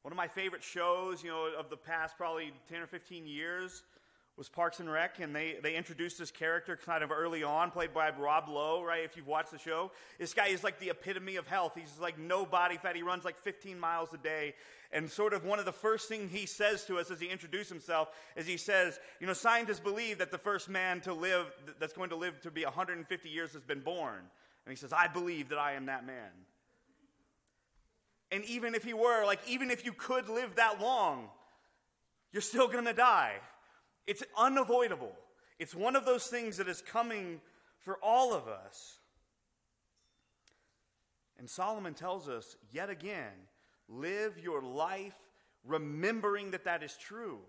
One 0.05 0.11
of 0.11 0.17
my 0.17 0.27
favorite 0.27 0.61
shows, 0.61 1.23
you 1.23 1.31
know, 1.31 1.49
of 1.57 1.71
the 1.71 1.77
past 1.77 2.15
probably 2.15 2.53
10 2.69 2.79
or 2.79 2.85
15 2.85 3.25
years 3.25 3.81
was 4.37 4.47
Parks 4.47 4.79
and 4.79 4.87
Rec, 4.87 5.19
and 5.19 5.35
they, 5.35 5.55
they 5.63 5.73
introduced 5.73 6.19
this 6.19 6.29
character 6.29 6.77
kind 6.77 7.03
of 7.03 7.11
early 7.11 7.41
on, 7.41 7.71
played 7.71 7.91
by 7.91 8.11
Rob 8.11 8.47
Lowe, 8.47 8.83
right? 8.83 9.03
If 9.03 9.17
you've 9.17 9.25
watched 9.25 9.49
the 9.49 9.57
show, 9.57 9.89
this 10.19 10.35
guy 10.35 10.49
is 10.49 10.63
like 10.63 10.77
the 10.77 10.91
epitome 10.91 11.37
of 11.37 11.47
health. 11.47 11.71
He's 11.73 11.99
like 11.99 12.19
no 12.19 12.45
body 12.45 12.77
fat. 12.77 12.95
He 12.95 13.01
runs 13.01 13.25
like 13.25 13.35
15 13.39 13.79
miles 13.79 14.13
a 14.13 14.19
day. 14.19 14.53
And 14.91 15.09
sort 15.09 15.33
of 15.33 15.43
one 15.43 15.57
of 15.57 15.65
the 15.65 15.71
first 15.71 16.07
things 16.07 16.31
he 16.31 16.45
says 16.45 16.85
to 16.85 16.99
us 16.99 17.09
as 17.09 17.19
he 17.19 17.25
introduces 17.25 17.69
himself 17.69 18.09
is 18.35 18.45
he 18.45 18.57
says, 18.57 18.99
you 19.19 19.25
know, 19.25 19.33
scientists 19.33 19.79
believe 19.79 20.19
that 20.19 20.29
the 20.29 20.37
first 20.37 20.69
man 20.69 21.01
to 21.01 21.15
live, 21.15 21.47
that's 21.79 21.93
going 21.93 22.11
to 22.11 22.15
live 22.15 22.39
to 22.41 22.51
be 22.51 22.63
150 22.63 23.27
years 23.27 23.53
has 23.53 23.63
been 23.63 23.81
born. 23.81 24.19
And 24.19 24.71
he 24.71 24.75
says, 24.75 24.93
I 24.93 25.07
believe 25.07 25.49
that 25.49 25.57
I 25.57 25.73
am 25.73 25.87
that 25.87 26.05
man. 26.05 26.29
And 28.31 28.43
even 28.45 28.75
if 28.75 28.83
he 28.83 28.93
were, 28.93 29.25
like, 29.25 29.39
even 29.47 29.69
if 29.71 29.85
you 29.85 29.93
could 29.93 30.29
live 30.29 30.55
that 30.55 30.81
long, 30.81 31.29
you're 32.31 32.41
still 32.41 32.67
going 32.67 32.85
to 32.85 32.93
die. 32.93 33.35
It's 34.07 34.23
unavoidable. 34.37 35.13
It's 35.59 35.73
one 35.73 35.95
of 35.95 36.05
those 36.05 36.27
things 36.27 36.57
that 36.57 36.67
is 36.67 36.81
coming 36.81 37.39
for 37.79 37.97
all 38.01 38.33
of 38.33 38.47
us. 38.47 38.99
And 41.37 41.49
Solomon 41.49 41.93
tells 41.93 42.27
us 42.27 42.55
yet 42.71 42.89
again 42.89 43.33
live 43.87 44.39
your 44.39 44.61
life 44.61 45.15
remembering 45.63 46.51
that 46.51 46.65
that 46.65 46.83
is 46.83 46.97
true. 46.97 47.39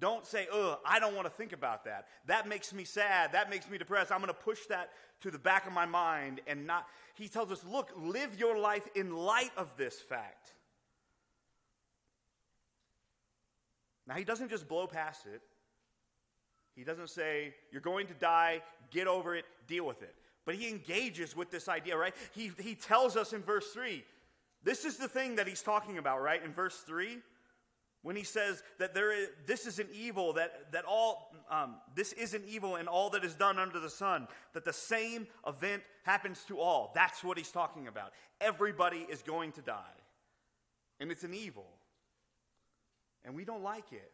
Don't 0.00 0.26
say, 0.26 0.48
ugh, 0.52 0.78
I 0.84 0.98
don't 0.98 1.14
want 1.14 1.26
to 1.26 1.32
think 1.32 1.52
about 1.52 1.84
that. 1.84 2.06
That 2.26 2.48
makes 2.48 2.72
me 2.72 2.84
sad. 2.84 3.32
That 3.32 3.48
makes 3.48 3.70
me 3.70 3.78
depressed. 3.78 4.10
I'm 4.10 4.18
going 4.18 4.28
to 4.28 4.34
push 4.34 4.66
that 4.66 4.90
to 5.20 5.30
the 5.30 5.38
back 5.38 5.66
of 5.66 5.72
my 5.72 5.86
mind 5.86 6.40
and 6.46 6.66
not. 6.66 6.86
He 7.14 7.28
tells 7.28 7.52
us, 7.52 7.64
look, 7.64 7.92
live 7.96 8.38
your 8.38 8.58
life 8.58 8.88
in 8.96 9.14
light 9.14 9.52
of 9.56 9.76
this 9.76 10.00
fact. 10.00 10.52
Now, 14.06 14.14
he 14.14 14.24
doesn't 14.24 14.50
just 14.50 14.68
blow 14.68 14.86
past 14.86 15.26
it. 15.26 15.40
He 16.74 16.82
doesn't 16.82 17.10
say, 17.10 17.54
you're 17.70 17.80
going 17.80 18.08
to 18.08 18.14
die, 18.14 18.62
get 18.90 19.06
over 19.06 19.36
it, 19.36 19.44
deal 19.68 19.86
with 19.86 20.02
it. 20.02 20.14
But 20.44 20.56
he 20.56 20.68
engages 20.68 21.36
with 21.36 21.50
this 21.50 21.68
idea, 21.68 21.96
right? 21.96 22.14
He, 22.34 22.50
he 22.58 22.74
tells 22.74 23.16
us 23.16 23.32
in 23.32 23.42
verse 23.42 23.70
3. 23.72 24.04
This 24.62 24.84
is 24.84 24.96
the 24.96 25.08
thing 25.08 25.36
that 25.36 25.46
he's 25.46 25.62
talking 25.62 25.98
about, 25.98 26.20
right? 26.20 26.44
In 26.44 26.52
verse 26.52 26.78
3 26.80 27.18
when 28.04 28.16
he 28.16 28.22
says 28.22 28.62
that 28.78 28.92
there 28.92 29.12
is, 29.12 29.28
this 29.46 29.66
is 29.66 29.78
an 29.78 29.88
evil, 29.90 30.34
that, 30.34 30.70
that 30.72 30.84
all, 30.84 31.34
um, 31.50 31.76
this 31.94 32.12
is 32.12 32.34
an 32.34 32.42
evil 32.46 32.76
and 32.76 32.86
all 32.86 33.08
that 33.08 33.24
is 33.24 33.34
done 33.34 33.58
under 33.58 33.80
the 33.80 33.88
sun, 33.88 34.28
that 34.52 34.62
the 34.62 34.74
same 34.74 35.26
event 35.46 35.82
happens 36.02 36.44
to 36.46 36.60
all. 36.60 36.92
That's 36.94 37.24
what 37.24 37.38
he's 37.38 37.50
talking 37.50 37.88
about. 37.88 38.12
Everybody 38.42 39.06
is 39.08 39.22
going 39.22 39.52
to 39.52 39.62
die. 39.62 39.96
And 41.00 41.10
it's 41.10 41.24
an 41.24 41.32
evil. 41.32 41.66
And 43.24 43.34
we 43.34 43.46
don't 43.46 43.62
like 43.62 43.90
it. 43.90 44.12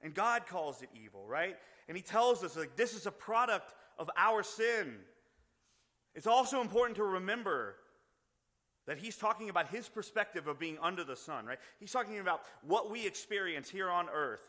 And 0.00 0.14
God 0.14 0.46
calls 0.46 0.82
it 0.82 0.88
evil, 0.94 1.26
right? 1.26 1.56
And 1.88 1.96
he 1.96 2.02
tells 2.02 2.44
us 2.44 2.56
like 2.56 2.76
this 2.76 2.94
is 2.94 3.06
a 3.06 3.12
product 3.12 3.74
of 3.98 4.08
our 4.16 4.44
sin. 4.44 4.98
It's 6.14 6.28
also 6.28 6.60
important 6.60 6.96
to 6.98 7.04
remember 7.04 7.74
that 8.86 8.98
he's 8.98 9.16
talking 9.16 9.48
about 9.48 9.68
his 9.68 9.88
perspective 9.88 10.48
of 10.48 10.58
being 10.58 10.78
under 10.80 11.04
the 11.04 11.16
sun, 11.16 11.46
right? 11.46 11.58
He's 11.78 11.92
talking 11.92 12.18
about 12.18 12.42
what 12.62 12.90
we 12.90 13.06
experience 13.06 13.68
here 13.68 13.88
on 13.88 14.08
earth. 14.12 14.42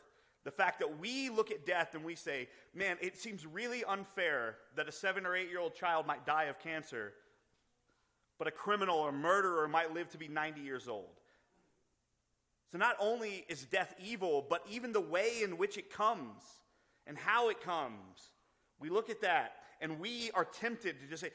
The 0.44 0.52
fact 0.52 0.80
that 0.80 1.00
we 1.00 1.30
look 1.30 1.52
at 1.52 1.66
death 1.66 1.96
and 1.96 2.04
we 2.04 2.16
say, 2.16 2.50
man, 2.74 2.98
it 3.00 3.18
seems 3.18 3.46
really 3.46 3.84
unfair 3.86 4.58
that 4.75 4.90
a 4.90 4.92
seven 4.92 5.25
or 5.25 5.36
eight 5.36 5.50
year 5.50 5.60
old 5.60 5.75
child 5.75 6.06
might 6.06 6.25
die 6.25 6.46
of 6.46 6.60
cancer, 6.60 7.13
but 8.38 8.48
a 8.48 8.52
criminal 8.52 8.98
or 8.98 9.12
murderer 9.12 9.68
might 9.68 9.94
live 9.94 10.10
to 10.10 10.18
be 10.18 10.28
90 10.28 10.62
years 10.62 10.88
old. 10.88 11.06
So 12.72 12.78
not 12.78 12.98
only 13.00 13.46
is 13.48 13.66
death 13.66 13.94
evil, 14.04 14.46
but 14.50 14.66
even 14.70 14.92
the 14.92 15.00
way 15.00 15.44
in 15.44 15.58
which 15.58 15.78
it 15.78 15.94
comes 15.94 16.42
and 17.06 17.18
how 17.18 17.50
it 17.50 17.62
comes, 17.62 18.32
we 18.80 18.90
look 18.90 19.10
at 19.10 19.22
that 19.22 19.54
and 19.80 20.00
we 20.00 20.32
are 20.34 20.44
tempted 20.44 21.00
to 21.00 21.08
just 21.08 21.22
say, 21.22 21.30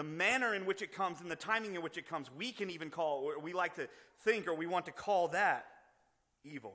the 0.00 0.04
manner 0.04 0.54
in 0.54 0.64
which 0.64 0.80
it 0.80 0.94
comes 0.94 1.20
and 1.20 1.30
the 1.30 1.36
timing 1.36 1.74
in 1.74 1.82
which 1.82 1.98
it 1.98 2.08
comes, 2.08 2.30
we 2.34 2.52
can 2.52 2.70
even 2.70 2.88
call, 2.88 3.22
or 3.22 3.38
we 3.38 3.52
like 3.52 3.74
to 3.74 3.86
think, 4.24 4.48
or 4.48 4.54
we 4.54 4.66
want 4.66 4.86
to 4.86 4.92
call 4.92 5.28
that 5.28 5.66
evil. 6.42 6.74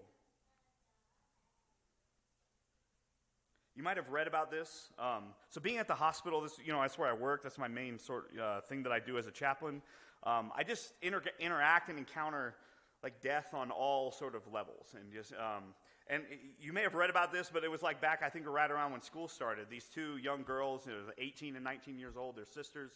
You 3.75 3.81
might 3.81 3.97
have 3.97 4.09
read 4.09 4.27
about 4.27 4.51
this. 4.51 4.89
Um, 4.99 5.23
so, 5.49 5.59
being 5.59 5.79
at 5.79 5.87
the 5.87 5.95
hospital, 5.95 6.39
this 6.41 6.59
you 6.63 6.71
know 6.71 6.79
that's 6.79 6.99
where 6.99 7.09
I 7.09 7.13
work. 7.13 7.41
That's 7.41 7.57
my 7.57 7.67
main 7.67 7.97
sort 7.97 8.29
uh, 8.39 8.61
thing 8.61 8.83
that 8.83 8.91
I 8.91 8.99
do 8.99 9.17
as 9.17 9.25
a 9.25 9.31
chaplain. 9.31 9.81
Um, 10.21 10.51
I 10.55 10.61
just 10.63 10.93
inter- 11.01 11.23
interact 11.39 11.89
and 11.89 11.97
encounter 11.97 12.53
like 13.05 13.21
death 13.21 13.53
on 13.53 13.69
all 13.69 14.11
sort 14.11 14.33
of 14.33 14.41
levels, 14.51 14.95
and 14.99 15.13
just 15.13 15.31
um, 15.33 15.75
and 16.07 16.23
you 16.59 16.73
may 16.73 16.81
have 16.81 16.95
read 16.95 17.11
about 17.11 17.31
this, 17.31 17.51
but 17.53 17.63
it 17.63 17.69
was 17.69 17.83
like 17.83 18.01
back, 18.01 18.23
I 18.23 18.29
think, 18.29 18.47
right 18.47 18.69
around 18.69 18.93
when 18.93 19.01
school 19.03 19.27
started. 19.27 19.67
These 19.69 19.85
two 19.85 20.17
young 20.17 20.41
girls, 20.41 20.87
you 20.87 20.91
know, 20.91 20.97
18 21.19 21.55
and 21.55 21.63
19 21.63 21.99
years 21.99 22.17
old, 22.17 22.35
their 22.35 22.45
sisters, 22.45 22.93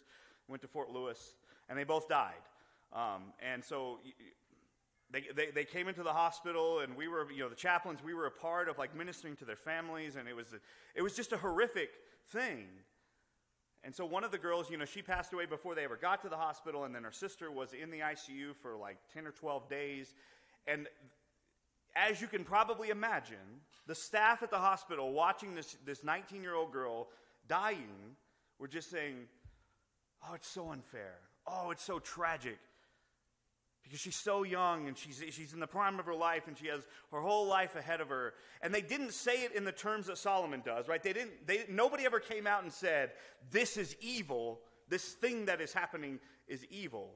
went 0.48 0.62
to 0.62 0.68
Fort 0.68 0.90
Lewis, 0.90 1.34
and 1.68 1.78
they 1.78 1.84
both 1.84 2.08
died. 2.08 2.42
Um, 2.92 3.32
and 3.40 3.64
so 3.64 4.00
they, 5.12 5.22
they, 5.32 5.52
they, 5.52 5.64
came 5.64 5.86
into 5.86 6.02
the 6.02 6.12
hospital, 6.12 6.80
and 6.80 6.96
we 6.96 7.06
were, 7.06 7.30
you 7.30 7.38
know, 7.38 7.48
the 7.48 7.54
chaplains, 7.54 8.00
we 8.02 8.14
were 8.14 8.26
a 8.26 8.32
part 8.32 8.68
of 8.68 8.78
like 8.78 8.96
ministering 8.96 9.36
to 9.36 9.44
their 9.44 9.54
families, 9.54 10.16
and 10.16 10.28
it 10.28 10.34
was, 10.34 10.52
a, 10.52 10.58
it 10.96 11.02
was 11.02 11.14
just 11.14 11.30
a 11.30 11.36
horrific 11.36 11.90
thing. 12.30 12.66
And 13.82 13.94
so 13.94 14.04
one 14.04 14.24
of 14.24 14.30
the 14.30 14.38
girls, 14.38 14.70
you 14.70 14.76
know, 14.76 14.84
she 14.84 15.00
passed 15.00 15.32
away 15.32 15.46
before 15.46 15.74
they 15.74 15.84
ever 15.84 15.96
got 15.96 16.20
to 16.22 16.28
the 16.28 16.36
hospital, 16.36 16.84
and 16.84 16.94
then 16.94 17.02
her 17.02 17.12
sister 17.12 17.50
was 17.50 17.72
in 17.72 17.90
the 17.90 18.00
ICU 18.00 18.54
for 18.60 18.76
like 18.76 18.98
10 19.14 19.26
or 19.26 19.30
12 19.30 19.68
days. 19.68 20.14
And 20.66 20.86
as 21.96 22.20
you 22.20 22.26
can 22.26 22.44
probably 22.44 22.90
imagine, 22.90 23.62
the 23.86 23.94
staff 23.94 24.42
at 24.42 24.50
the 24.50 24.58
hospital 24.58 25.12
watching 25.12 25.54
this, 25.54 25.76
this 25.84 26.04
19 26.04 26.42
year 26.42 26.54
old 26.54 26.72
girl 26.72 27.08
dying 27.48 28.16
were 28.58 28.68
just 28.68 28.90
saying, 28.90 29.26
Oh, 30.28 30.34
it's 30.34 30.48
so 30.48 30.70
unfair. 30.70 31.14
Oh, 31.46 31.70
it's 31.70 31.82
so 31.82 31.98
tragic. 31.98 32.58
Because 33.90 34.02
she's 34.02 34.14
so 34.14 34.44
young 34.44 34.86
and 34.86 34.96
she's, 34.96 35.20
she's 35.30 35.52
in 35.52 35.58
the 35.58 35.66
prime 35.66 35.98
of 35.98 36.06
her 36.06 36.14
life 36.14 36.46
and 36.46 36.56
she 36.56 36.68
has 36.68 36.86
her 37.10 37.20
whole 37.20 37.48
life 37.48 37.74
ahead 37.74 38.00
of 38.00 38.08
her. 38.08 38.34
And 38.62 38.72
they 38.72 38.82
didn't 38.82 39.12
say 39.12 39.42
it 39.42 39.52
in 39.52 39.64
the 39.64 39.72
terms 39.72 40.06
that 40.06 40.16
Solomon 40.16 40.62
does, 40.64 40.86
right? 40.86 41.02
They 41.02 41.12
didn't, 41.12 41.44
they, 41.44 41.64
nobody 41.68 42.06
ever 42.06 42.20
came 42.20 42.46
out 42.46 42.62
and 42.62 42.72
said, 42.72 43.10
This 43.50 43.76
is 43.76 43.96
evil. 44.00 44.60
This 44.88 45.14
thing 45.14 45.46
that 45.46 45.60
is 45.60 45.72
happening 45.72 46.20
is 46.46 46.64
evil. 46.70 47.10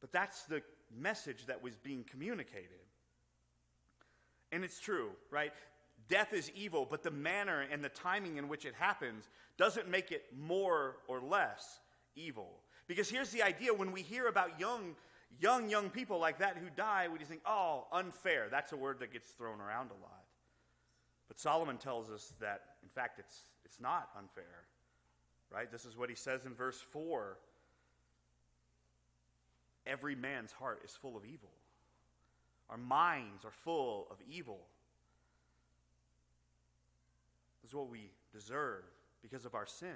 But 0.00 0.10
that's 0.10 0.42
the 0.42 0.62
message 0.92 1.46
that 1.46 1.62
was 1.62 1.76
being 1.76 2.02
communicated. 2.02 2.80
And 4.50 4.64
it's 4.64 4.80
true, 4.80 5.10
right? 5.30 5.52
Death 6.08 6.32
is 6.32 6.50
evil, 6.56 6.84
but 6.88 7.04
the 7.04 7.12
manner 7.12 7.64
and 7.70 7.82
the 7.82 7.88
timing 7.90 8.38
in 8.38 8.48
which 8.48 8.64
it 8.64 8.74
happens 8.74 9.28
doesn't 9.56 9.88
make 9.88 10.10
it 10.10 10.24
more 10.36 10.96
or 11.06 11.20
less 11.20 11.78
evil. 12.16 12.58
Because 12.88 13.08
here's 13.08 13.30
the 13.30 13.42
idea 13.42 13.72
when 13.72 13.92
we 13.92 14.02
hear 14.02 14.26
about 14.26 14.58
young, 14.58 14.96
young, 15.40 15.68
young 15.70 15.90
people 15.90 16.18
like 16.18 16.38
that 16.38 16.56
who 16.56 16.68
die, 16.76 17.08
we 17.12 17.18
just 17.18 17.30
think, 17.30 17.42
oh, 17.46 17.86
unfair. 17.92 18.48
That's 18.50 18.72
a 18.72 18.76
word 18.76 19.00
that 19.00 19.12
gets 19.12 19.28
thrown 19.28 19.60
around 19.60 19.90
a 19.90 20.00
lot. 20.02 20.24
But 21.28 21.38
Solomon 21.38 21.78
tells 21.78 22.10
us 22.10 22.32
that, 22.40 22.62
in 22.82 22.88
fact, 22.88 23.18
it's, 23.18 23.44
it's 23.64 23.80
not 23.80 24.10
unfair. 24.18 24.64
Right? 25.50 25.70
This 25.70 25.84
is 25.84 25.96
what 25.96 26.08
he 26.08 26.14
says 26.14 26.46
in 26.46 26.54
verse 26.54 26.80
4 26.92 27.38
Every 29.84 30.14
man's 30.14 30.52
heart 30.52 30.82
is 30.84 30.92
full 30.92 31.16
of 31.16 31.24
evil. 31.24 31.50
Our 32.70 32.76
minds 32.76 33.44
are 33.44 33.50
full 33.50 34.06
of 34.10 34.18
evil. 34.30 34.60
This 37.60 37.70
is 37.70 37.74
what 37.74 37.90
we 37.90 38.10
deserve 38.32 38.84
because 39.22 39.44
of 39.44 39.54
our 39.54 39.66
sin. 39.66 39.88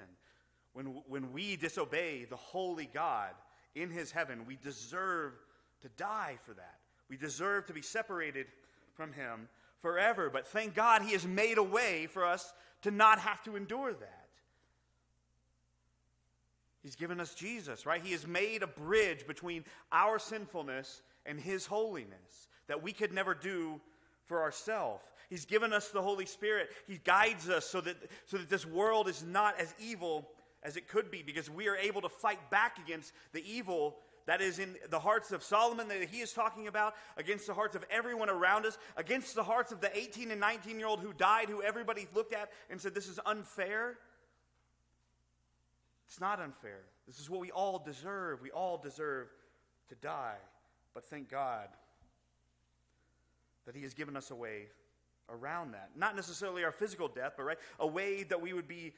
When, 0.73 1.01
when 1.07 1.31
we 1.31 1.55
disobey 1.55 2.25
the 2.25 2.35
holy 2.35 2.89
God 2.93 3.31
in 3.81 3.89
his 3.89 4.11
heaven, 4.11 4.45
we 4.45 4.57
deserve 4.61 5.33
to 5.81 5.89
die 5.89 6.37
for 6.41 6.53
that. 6.53 6.79
We 7.09 7.17
deserve 7.17 7.65
to 7.67 7.73
be 7.73 7.81
separated 7.81 8.47
from 8.95 9.13
him 9.13 9.47
forever. 9.79 10.29
But 10.29 10.47
thank 10.47 10.73
God 10.73 11.01
he 11.01 11.13
has 11.13 11.25
made 11.25 11.57
a 11.57 11.63
way 11.63 12.07
for 12.07 12.25
us 12.25 12.53
to 12.81 12.91
not 12.91 13.19
have 13.19 13.43
to 13.43 13.55
endure 13.55 13.93
that. 13.93 14.27
He's 16.83 16.95
given 16.95 17.19
us 17.19 17.33
Jesus, 17.33 17.85
right? 17.85 18.01
He 18.01 18.13
has 18.13 18.25
made 18.25 18.63
a 18.63 18.67
bridge 18.67 19.27
between 19.27 19.65
our 19.91 20.19
sinfulness 20.19 21.01
and 21.25 21.39
his 21.39 21.65
holiness 21.65 22.47
that 22.67 22.81
we 22.81 22.93
could 22.93 23.11
never 23.11 23.33
do 23.33 23.81
for 24.25 24.41
ourselves. 24.41 25.03
He's 25.29 25.45
given 25.45 25.73
us 25.73 25.89
the 25.89 26.01
Holy 26.01 26.25
Spirit. 26.25 26.69
He 26.87 26.99
guides 27.03 27.49
us 27.49 27.65
so 27.65 27.81
that, 27.81 27.97
so 28.25 28.37
that 28.37 28.49
this 28.49 28.65
world 28.65 29.09
is 29.09 29.23
not 29.23 29.59
as 29.59 29.73
evil 29.79 30.29
as 30.63 30.77
it 30.77 30.87
could 30.87 31.11
be 31.11 31.23
because 31.23 31.49
we 31.49 31.67
are 31.67 31.75
able 31.75 32.01
to 32.01 32.09
fight 32.09 32.49
back 32.49 32.79
against 32.79 33.13
the 33.33 33.43
evil 33.49 33.97
that 34.27 34.41
is 34.41 34.59
in 34.59 34.75
the 34.89 34.99
hearts 34.99 35.31
of 35.31 35.41
Solomon 35.41 35.87
that 35.87 36.03
he 36.03 36.19
is 36.19 36.33
talking 36.33 36.67
about, 36.67 36.95
against 37.15 37.47
the 37.47 37.53
hearts 37.53 37.75
of 37.75 37.85
everyone 37.89 38.29
around 38.29 38.65
us, 38.65 38.77
against 38.97 39.35
the 39.35 39.43
hearts 39.43 39.71
of 39.71 39.79
the 39.79 39.97
18 39.97 40.31
and 40.31 40.39
19 40.39 40.77
year 40.77 40.87
old 40.87 40.99
who 40.99 41.13
died, 41.13 41.49
who 41.49 41.63
everybody 41.63 42.07
looked 42.13 42.33
at 42.33 42.51
and 42.69 42.79
said, 42.79 42.93
This 42.93 43.07
is 43.07 43.19
unfair. 43.25 43.97
It's 46.07 46.19
not 46.19 46.41
unfair. 46.41 46.81
This 47.07 47.19
is 47.19 47.29
what 47.29 47.39
we 47.39 47.51
all 47.51 47.79
deserve. 47.79 48.41
We 48.41 48.51
all 48.51 48.77
deserve 48.77 49.27
to 49.89 49.95
die. 49.95 50.37
But 50.93 51.05
thank 51.05 51.29
God 51.29 51.69
that 53.65 53.75
He 53.75 53.83
has 53.83 53.93
given 53.93 54.17
us 54.17 54.29
a 54.29 54.35
way 54.35 54.67
around 55.29 55.73
that. 55.73 55.91
Not 55.95 56.17
necessarily 56.17 56.65
our 56.65 56.71
physical 56.71 57.07
death, 57.07 57.33
but 57.37 57.43
right, 57.43 57.57
a 57.79 57.87
way 57.87 58.23
that 58.23 58.41
we 58.41 58.51
would 58.51 58.67
be 58.67 58.93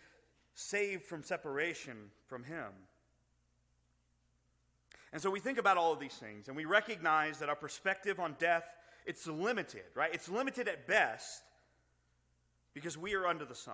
saved 0.54 1.04
from 1.06 1.24
separation 1.24 1.96
from 2.28 2.44
Him. 2.44 2.68
And 5.12 5.22
so 5.22 5.32
we 5.32 5.40
think 5.40 5.58
about 5.58 5.78
all 5.78 5.92
of 5.92 6.00
these 6.00 6.14
things 6.14 6.48
and 6.48 6.56
we 6.56 6.66
recognize 6.66 7.40
that 7.40 7.50
our 7.50 7.56
perspective 7.56 8.20
on 8.20 8.36
death 8.40 8.76
it's 9.06 9.26
limited, 9.26 9.86
right? 9.96 10.14
It's 10.14 10.30
limited 10.30 10.68
at 10.68 10.86
best 10.86 11.42
because 12.76 12.96
we 12.96 13.16
are 13.16 13.26
under 13.26 13.44
the 13.44 13.56
sun. 13.56 13.74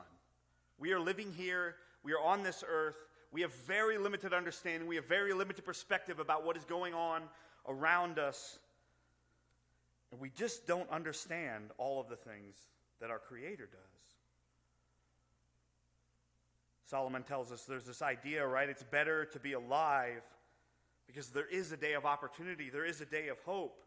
We 0.78 0.94
are 0.94 1.00
living 1.00 1.34
here, 1.36 1.76
we 2.04 2.14
are 2.14 2.22
on 2.22 2.44
this 2.44 2.64
earth. 2.66 2.96
We 3.32 3.42
have 3.42 3.54
very 3.68 3.98
limited 3.98 4.34
understanding, 4.34 4.88
we 4.88 4.96
have 4.96 5.08
very 5.08 5.34
limited 5.34 5.66
perspective 5.66 6.20
about 6.20 6.46
what 6.46 6.56
is 6.56 6.64
going 6.64 6.94
on 6.94 7.24
around 7.68 8.18
us. 8.18 8.60
And 10.12 10.22
we 10.22 10.30
just 10.30 10.66
don't 10.68 10.90
understand 10.90 11.72
all 11.78 12.00
of 12.00 12.08
the 12.08 12.16
things 12.16 12.56
that 13.02 13.10
our 13.10 13.20
creator 13.20 13.66
does. 13.66 14.15
Solomon 16.86 17.24
tells 17.24 17.52
us 17.52 17.64
there's 17.64 17.86
this 17.86 18.02
idea, 18.02 18.46
right? 18.46 18.70
It's 18.70 18.84
better 18.84 19.26
to 19.26 19.40
be 19.40 19.54
alive 19.54 20.22
because 21.08 21.30
there 21.30 21.48
is 21.48 21.72
a 21.72 21.78
day 21.78 21.94
of 21.94 22.06
opportunity, 22.06 22.70
there 22.70 22.86
is 22.86 23.02
a 23.02 23.06
day 23.06 23.28
of 23.28 23.40
hope. 23.40 23.84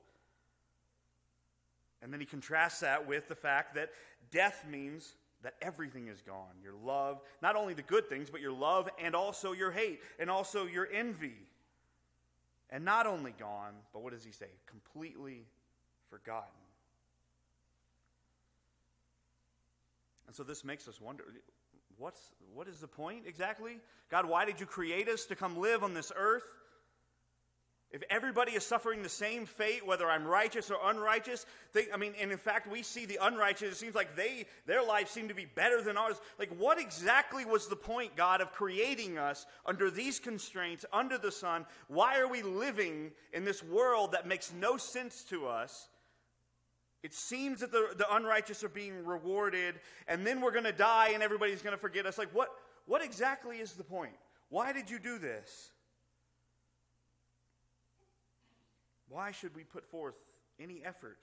And 2.03 2.13
then 2.13 2.21
he 2.21 2.27
contrasts 2.27 2.81
that 2.81 3.07
with 3.09 3.29
the 3.29 3.35
fact 3.35 3.75
that 3.75 3.91
death 4.31 4.65
means 4.69 5.15
that 5.43 5.55
everything 5.63 6.09
is 6.09 6.21
gone 6.21 6.55
your 6.63 6.75
love, 6.85 7.21
not 7.41 7.55
only 7.55 7.75
the 7.75 7.83
good 7.83 8.09
things, 8.09 8.31
but 8.31 8.41
your 8.41 8.53
love 8.53 8.89
and 9.03 9.15
also 9.15 9.53
your 9.53 9.71
hate 9.71 10.01
and 10.19 10.31
also 10.31 10.67
your 10.67 10.89
envy. 10.93 11.37
And 12.71 12.85
not 12.85 13.07
only 13.07 13.33
gone, 13.33 13.75
but 13.93 14.03
what 14.03 14.13
does 14.13 14.25
he 14.25 14.33
say? 14.33 14.49
Completely 14.67 15.47
forgotten. 16.11 16.51
And 20.27 20.37
so 20.37 20.43
this 20.43 20.65
makes 20.65 20.87
us 20.87 21.01
wonder 21.01 21.25
what's, 21.99 22.21
what 22.55 22.69
is 22.69 22.79
the 22.81 22.89
point 22.89 23.25
exactly? 23.27 23.79
God, 24.11 24.27
why 24.27 24.45
did 24.45 24.61
you 24.61 24.67
create 24.67 25.09
us 25.09 25.27
to 25.27 25.37
come 25.37 25.59
live 25.59 25.83
on 25.83 25.95
this 25.95 26.13
earth? 26.17 26.45
If 27.91 28.03
everybody 28.11 28.53
is 28.53 28.67
suffering 28.67 29.03
the 29.03 29.09
same 29.09 29.47
fate, 29.47 29.87
whether 29.87 30.11
I'm 30.11 30.27
righteous 30.27 30.71
or 30.71 30.77
unrighteous, 30.91 31.47
they, 31.73 31.87
I 31.93 31.97
mean, 31.97 32.13
and 32.21 32.31
in 32.31 32.37
fact, 32.37 32.71
we 32.71 32.83
see 32.83 33.07
the 33.07 33.19
unrighteous, 33.23 33.73
it 33.73 33.77
seems 33.77 33.95
like 33.95 34.15
they, 34.15 34.45
their 34.67 34.83
lives 34.83 35.11
seem 35.11 35.29
to 35.29 35.35
be 35.35 35.47
better 35.47 35.81
than 35.81 35.97
ours. 35.97 36.21
Like, 36.39 36.51
what 36.59 36.79
exactly 36.79 37.47
was 37.47 37.67
the 37.67 37.77
point, 37.77 38.15
God, 38.15 38.43
of 38.43 38.53
creating 38.53 39.17
us 39.17 39.47
under 39.65 39.91
these 39.91 40.19
constraints, 40.19 40.85
under 40.93 41.17
the 41.17 41.33
sun? 41.33 41.65
Why 41.89 42.19
are 42.19 42.29
we 42.29 42.43
living 42.43 43.11
in 43.33 43.47
this 43.47 43.63
world 43.63 44.13
that 44.13 44.27
makes 44.27 44.53
no 44.53 44.77
sense 44.77 45.25
to 45.31 45.47
us? 45.47 45.89
It 47.03 47.15
seems 47.15 47.61
that 47.61 47.71
the, 47.71 47.95
the 47.97 48.13
unrighteous 48.13 48.65
are 48.65 48.69
being 48.69 49.05
rewarded, 49.05 49.77
and 50.09 50.27
then 50.27 50.41
we're 50.41 50.51
going 50.51 50.65
to 50.65 50.73
die 50.73 51.11
and 51.15 51.23
everybody's 51.23 51.63
going 51.63 51.75
to 51.75 51.81
forget 51.81 52.07
us. 52.07 52.19
Like, 52.19 52.35
what, 52.35 52.51
what 52.87 53.05
exactly 53.05 53.59
is 53.59 53.73
the 53.73 53.85
point? 53.85 54.15
Why 54.49 54.73
did 54.73 54.91
you 54.91 54.99
do 54.99 55.19
this? 55.19 55.71
Why 59.09 59.31
should 59.31 59.55
we 59.55 59.63
put 59.63 59.87
forth 59.87 60.17
any 60.61 60.83
effort? 60.85 61.19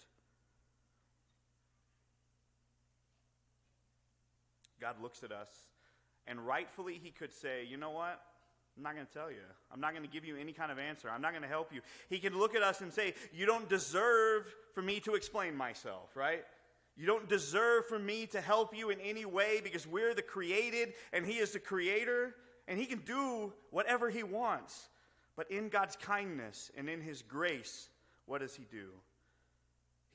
God 4.79 5.01
looks 5.01 5.23
at 5.23 5.31
us, 5.31 5.49
and 6.27 6.45
rightfully, 6.45 6.99
He 7.01 7.11
could 7.11 7.33
say, 7.33 7.65
You 7.67 7.77
know 7.77 7.91
what? 7.91 8.21
I'm 8.77 8.83
not 8.83 8.93
going 8.93 9.05
to 9.05 9.13
tell 9.13 9.31
you. 9.31 9.37
I'm 9.71 9.79
not 9.79 9.91
going 9.91 10.03
to 10.03 10.09
give 10.09 10.25
you 10.25 10.35
any 10.35 10.51
kind 10.51 10.71
of 10.71 10.79
answer. 10.79 11.09
I'm 11.09 11.21
not 11.21 11.31
going 11.31 11.43
to 11.43 11.47
help 11.47 11.73
you. 11.73 11.81
He 12.09 12.19
can 12.19 12.37
look 12.37 12.55
at 12.55 12.61
us 12.61 12.81
and 12.81 12.91
say, 12.91 13.13
You 13.33 13.45
don't 13.45 13.69
deserve 13.69 14.53
for 14.73 14.81
me 14.81 14.99
to 15.01 15.15
explain 15.15 15.55
myself, 15.55 16.15
right? 16.15 16.43
You 16.97 17.05
don't 17.05 17.27
deserve 17.27 17.85
for 17.87 17.99
me 17.99 18.25
to 18.27 18.41
help 18.41 18.75
you 18.75 18.89
in 18.89 18.99
any 19.01 19.25
way 19.25 19.59
because 19.63 19.85
we're 19.85 20.13
the 20.13 20.21
created 20.21 20.93
and 21.13 21.25
He 21.25 21.33
is 21.33 21.51
the 21.51 21.59
creator, 21.59 22.35
and 22.67 22.77
He 22.79 22.85
can 22.85 22.99
do 22.99 23.53
whatever 23.71 24.09
He 24.09 24.23
wants. 24.23 24.89
But 25.35 25.51
in 25.51 25.69
God's 25.69 25.95
kindness 25.95 26.71
and 26.77 26.89
in 26.89 27.01
His 27.01 27.21
grace, 27.21 27.89
what 28.25 28.41
does 28.41 28.55
He 28.55 28.65
do? 28.69 28.89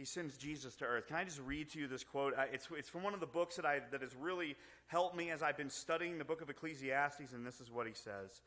He 0.00 0.06
sends 0.06 0.38
Jesus 0.38 0.76
to 0.76 0.86
earth. 0.86 1.08
Can 1.08 1.16
I 1.16 1.24
just 1.24 1.40
read 1.40 1.68
to 1.72 1.78
you 1.78 1.86
this 1.86 2.04
quote? 2.04 2.32
Uh, 2.32 2.44
it's, 2.50 2.66
it's 2.74 2.88
from 2.88 3.02
one 3.02 3.12
of 3.12 3.20
the 3.20 3.26
books 3.26 3.56
that, 3.56 3.66
I, 3.66 3.80
that 3.90 4.00
has 4.00 4.16
really 4.16 4.56
helped 4.86 5.14
me 5.14 5.30
as 5.30 5.42
I've 5.42 5.58
been 5.58 5.68
studying 5.68 6.16
the 6.16 6.24
book 6.24 6.40
of 6.40 6.48
Ecclesiastes, 6.48 7.34
and 7.34 7.46
this 7.46 7.60
is 7.60 7.70
what 7.70 7.86
he 7.86 7.92
says 7.92 8.40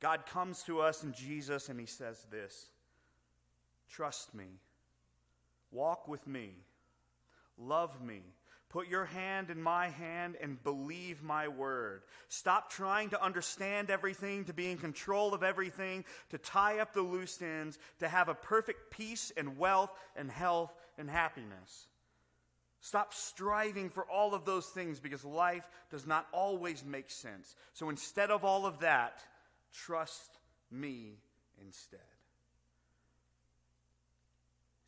God 0.00 0.26
comes 0.26 0.64
to 0.64 0.80
us 0.80 1.04
in 1.04 1.12
Jesus, 1.12 1.68
and 1.68 1.78
he 1.78 1.86
says 1.86 2.26
this 2.32 2.66
Trust 3.88 4.34
me, 4.34 4.46
walk 5.70 6.08
with 6.08 6.26
me, 6.26 6.54
love 7.56 8.02
me 8.02 8.22
Put 8.70 8.88
your 8.88 9.06
hand 9.06 9.48
in 9.48 9.62
my 9.62 9.88
hand 9.88 10.36
and 10.42 10.62
believe 10.62 11.22
my 11.22 11.48
word. 11.48 12.02
Stop 12.28 12.70
trying 12.70 13.10
to 13.10 13.22
understand 13.22 13.90
everything, 13.90 14.44
to 14.44 14.52
be 14.52 14.70
in 14.70 14.76
control 14.76 15.32
of 15.32 15.42
everything, 15.42 16.04
to 16.30 16.38
tie 16.38 16.78
up 16.78 16.92
the 16.92 17.00
loose 17.00 17.40
ends, 17.40 17.78
to 18.00 18.08
have 18.08 18.28
a 18.28 18.34
perfect 18.34 18.90
peace 18.90 19.32
and 19.36 19.56
wealth 19.56 19.90
and 20.16 20.30
health 20.30 20.70
and 20.98 21.08
happiness. 21.08 21.86
Stop 22.80 23.14
striving 23.14 23.88
for 23.88 24.04
all 24.04 24.34
of 24.34 24.44
those 24.44 24.66
things 24.66 25.00
because 25.00 25.24
life 25.24 25.68
does 25.90 26.06
not 26.06 26.26
always 26.32 26.84
make 26.84 27.10
sense. 27.10 27.56
So 27.72 27.88
instead 27.88 28.30
of 28.30 28.44
all 28.44 28.66
of 28.66 28.80
that, 28.80 29.20
trust 29.72 30.38
me 30.70 31.14
instead. 31.64 32.00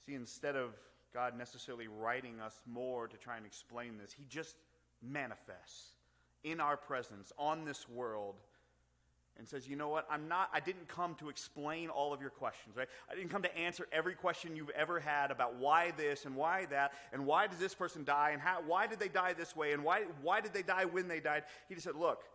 See, 0.04 0.14
instead 0.14 0.54
of 0.54 0.70
God 1.12 1.36
necessarily 1.36 1.88
writing 1.88 2.40
us 2.40 2.60
more 2.66 3.08
to 3.08 3.16
try 3.16 3.36
and 3.36 3.46
explain 3.46 3.98
this. 3.98 4.12
He 4.12 4.24
just 4.28 4.56
manifests 5.02 5.94
in 6.44 6.60
our 6.60 6.76
presence 6.76 7.32
on 7.38 7.64
this 7.64 7.88
world 7.88 8.36
and 9.36 9.48
says, 9.48 9.66
"You 9.66 9.76
know 9.76 9.88
what? 9.88 10.06
I'm 10.10 10.28
not 10.28 10.50
I 10.52 10.60
didn't 10.60 10.88
come 10.88 11.14
to 11.16 11.28
explain 11.28 11.88
all 11.88 12.12
of 12.12 12.20
your 12.20 12.30
questions, 12.30 12.76
right? 12.76 12.88
I 13.10 13.14
didn't 13.14 13.30
come 13.30 13.42
to 13.42 13.56
answer 13.56 13.88
every 13.90 14.14
question 14.14 14.54
you've 14.54 14.70
ever 14.70 15.00
had 15.00 15.30
about 15.30 15.54
why 15.54 15.92
this 15.92 16.26
and 16.26 16.36
why 16.36 16.66
that 16.66 16.92
and 17.12 17.26
why 17.26 17.46
did 17.46 17.58
this 17.58 17.74
person 17.74 18.04
die 18.04 18.30
and 18.30 18.42
how 18.42 18.60
why 18.62 18.86
did 18.86 18.98
they 18.98 19.08
die 19.08 19.32
this 19.32 19.56
way 19.56 19.72
and 19.72 19.82
why 19.82 20.02
why 20.22 20.40
did 20.40 20.52
they 20.52 20.62
die 20.62 20.84
when 20.84 21.08
they 21.08 21.20
died?" 21.20 21.44
He 21.68 21.74
just 21.74 21.84
said, 21.86 21.96
"Look, 21.96 22.28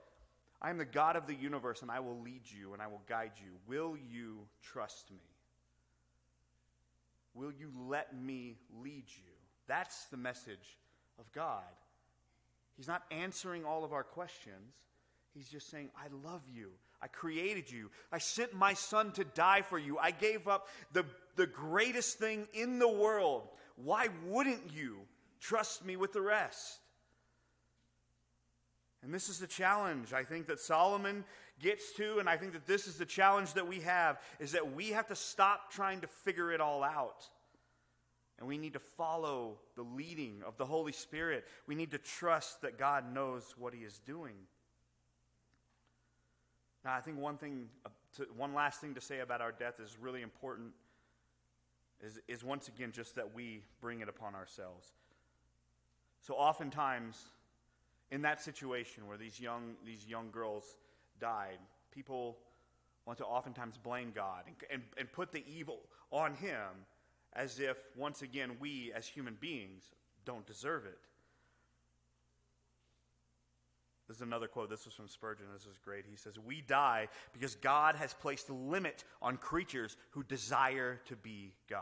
I 0.62 0.70
am 0.70 0.78
the 0.78 0.86
God 0.86 1.16
of 1.16 1.28
the 1.28 1.36
universe 1.36 1.82
and 1.82 1.92
I 1.92 2.00
will 2.00 2.20
lead 2.20 2.50
you 2.50 2.74
and 2.74 2.82
I 2.82 2.88
will 2.88 3.04
guide 3.08 3.34
you. 3.38 3.60
Will 3.68 3.96
you 3.98 4.48
trust 4.62 5.12
me?" 5.12 5.35
Will 7.36 7.52
you 7.52 7.69
let 7.88 8.15
me 8.19 8.56
lead 8.82 9.04
you? 9.08 9.32
That's 9.67 10.06
the 10.06 10.17
message 10.17 10.78
of 11.19 11.32
God. 11.34 11.63
He's 12.78 12.88
not 12.88 13.04
answering 13.12 13.65
all 13.65 13.84
of 13.84 13.93
our 13.93 14.04
questions. 14.04 14.74
He's 15.34 15.50
just 15.50 15.69
saying, 15.69 15.89
I 15.98 16.08
love 16.28 16.41
you. 16.52 16.71
I 17.02 17.08
created 17.08 17.69
you. 17.69 17.91
I 18.12 18.19
sent 18.19 18.54
my 18.54 18.74
son 18.74 19.12
to 19.13 19.24
die 19.24 19.62
for 19.62 19.78
you. 19.78 19.98
I 19.98 20.12
gave 20.12 20.48
up 20.48 20.69
the, 20.93 21.06
the 21.36 21.45
greatest 21.45 22.17
thing 22.17 22.48
in 22.54 22.80
the 22.80 22.88
world. 22.88 23.50
Why 23.76 24.08
wouldn't 24.26 24.74
you 24.74 25.00
trust 25.41 25.86
me 25.86 25.98
with 25.98 26.13
the 26.13 26.21
rest? 26.21 26.80
And 29.04 29.13
this 29.13 29.30
is 29.30 29.39
the 29.39 29.48
challenge 29.48 30.13
I 30.13 30.24
think 30.24 30.48
that 30.48 30.60
Solomon 30.60 31.26
gets 31.60 31.94
to, 31.94 32.20
and 32.20 32.30
I 32.30 32.38
think 32.38 32.54
that 32.54 32.68
this 32.68 32.88
is 32.88 32.98
the 32.98 33.06
challenge 33.06 33.54
that 33.54 33.68
we 33.68 33.82
have, 33.82 34.20
is 34.39 34.52
that 34.54 34.74
we 34.74 34.89
have 34.89 35.08
to 35.08 35.15
stop 35.15 35.72
trying 35.72 36.02
to 36.02 36.08
figure 36.08 36.52
it 36.52 36.62
all 36.62 36.84
out. 36.84 37.30
And 38.38 38.48
we 38.48 38.58
need 38.58 38.74
to 38.74 38.80
follow 38.80 39.60
the 39.76 39.84
leading 39.84 40.41
of 40.46 40.58
the 40.58 40.65
Holy 40.65 40.91
Spirit. 40.91 41.46
We 41.68 41.76
need 41.76 41.91
to 41.91 41.98
trust 41.98 42.62
that 42.62 42.78
God 42.78 43.13
knows 43.13 43.56
what 43.58 43.74
He 43.74 43.82
is 43.82 44.00
doing. 44.00 44.36
Now, 46.84 46.94
I 46.94 47.00
think 47.00 47.18
one 47.18 47.38
thing, 47.38 47.70
uh, 47.86 47.89
to, 48.18 48.28
one 48.36 48.54
last 48.54 48.82
thing 48.82 48.94
to 48.96 49.02
say 49.02 49.20
about 49.20 49.41
our 49.41 49.52
death 49.52 49.80
is 49.80 49.98
really 50.00 50.22
important, 50.22 50.74
is, 52.04 52.20
is 52.28 52.44
once 52.44 52.68
again 52.68 52.91
just 52.91 53.15
that 53.15 53.34
we 53.34 53.63
bring 53.80 54.02
it 54.02 54.10
upon 54.10 54.36
ourselves. 54.36 54.91
So 56.22 56.34
oftentimes, 56.34 57.18
in 58.12 58.22
that 58.24 58.41
situation 58.41 59.08
where 59.08 59.18
these 59.18 59.39
young, 59.39 59.76
these 59.86 60.06
young 60.06 60.30
girls 60.32 60.65
died, 61.19 61.58
people 61.91 62.38
want 63.06 63.17
to 63.19 63.25
oftentimes 63.25 63.78
blame 63.78 64.12
God 64.13 64.43
and, 64.47 64.56
and, 64.71 64.82
and 64.97 65.12
put 65.12 65.32
the 65.32 65.43
evil 65.47 65.80
on 66.12 66.34
Him 66.36 66.86
as 67.34 67.60
if, 67.60 67.78
once 67.95 68.21
again, 68.21 68.51
we 68.60 68.91
as 68.95 69.08
human 69.08 69.38
beings 69.39 69.84
don't 70.25 70.45
deserve 70.45 70.86
it. 70.86 70.97
This 74.08 74.17
is 74.17 74.21
another 74.21 74.47
quote. 74.47 74.69
This 74.69 74.86
was 74.86 74.93
from 74.93 75.08
Spurgeon. 75.08 75.47
This 75.51 75.65
is 75.65 75.80
great. 75.84 76.06
He 76.10 76.15
says, 76.15 76.38
We 76.38 76.62
die 76.62 77.08
because 77.34 77.56
God 77.56 77.95
has 77.95 78.13
placed 78.13 78.49
a 78.49 78.54
limit 78.54 79.04
on 79.21 79.38
creatures 79.38 79.97
who 80.12 80.23
desire 80.23 81.01
to 81.06 81.15
be 81.15 81.54
God. 81.67 81.82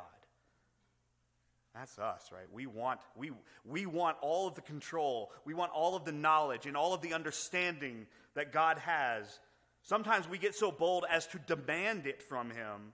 That's 1.74 1.98
us, 1.98 2.30
right? 2.32 2.46
We 2.52 2.68
want, 2.68 3.00
we, 3.16 3.32
we 3.66 3.86
want 3.86 4.18
all 4.22 4.48
of 4.48 4.54
the 4.54 4.62
control. 4.62 5.32
We 5.44 5.56
want 5.56 5.72
all 5.72 5.96
of 5.96 6.06
the 6.06 6.12
knowledge 6.12 6.68
and 6.68 6.78
all 6.78 6.94
of 6.94 7.02
the 7.02 7.14
understanding 7.14 8.06
that 8.36 8.52
God 8.52 8.78
has. 8.80 9.40
Sometimes 9.82 10.30
we 10.30 10.38
get 10.38 10.54
so 10.54 10.72
bold 10.72 11.04
as 11.10 11.26
to 11.28 11.40
demand 11.40 12.06
it 12.06 12.22
from 12.22 12.52
Him. 12.52 12.94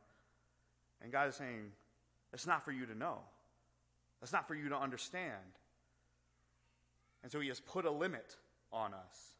And 1.02 1.12
God 1.12 1.28
is 1.28 1.36
saying, 1.36 1.72
it's 2.32 2.48
not 2.48 2.64
for 2.64 2.72
you 2.72 2.86
to 2.86 2.98
know. 2.98 3.18
That's 4.22 4.34
not 4.34 4.48
for 4.48 4.56
you 4.56 4.70
to 4.70 4.78
understand. 4.78 5.34
And 7.22 7.32
so 7.32 7.42
He 7.42 7.50
has 7.50 7.60
put 7.60 7.86
a 7.86 7.92
limit 7.92 8.38
on 8.72 8.94
us. 8.94 9.34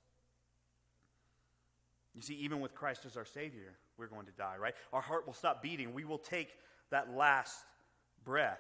You 2.14 2.22
see, 2.22 2.36
even 2.36 2.60
with 2.60 2.76
Christ 2.76 3.06
as 3.06 3.16
our 3.16 3.26
Savior, 3.26 3.74
we're 3.98 4.08
going 4.08 4.26
to 4.26 4.32
die, 4.34 4.56
right? 4.60 4.74
Our 4.92 5.02
heart 5.02 5.26
will 5.26 5.34
stop 5.34 5.62
beating. 5.62 5.94
We 5.94 6.04
will 6.04 6.18
take 6.18 6.50
that 6.90 7.16
last 7.16 7.56
breath. 8.26 8.60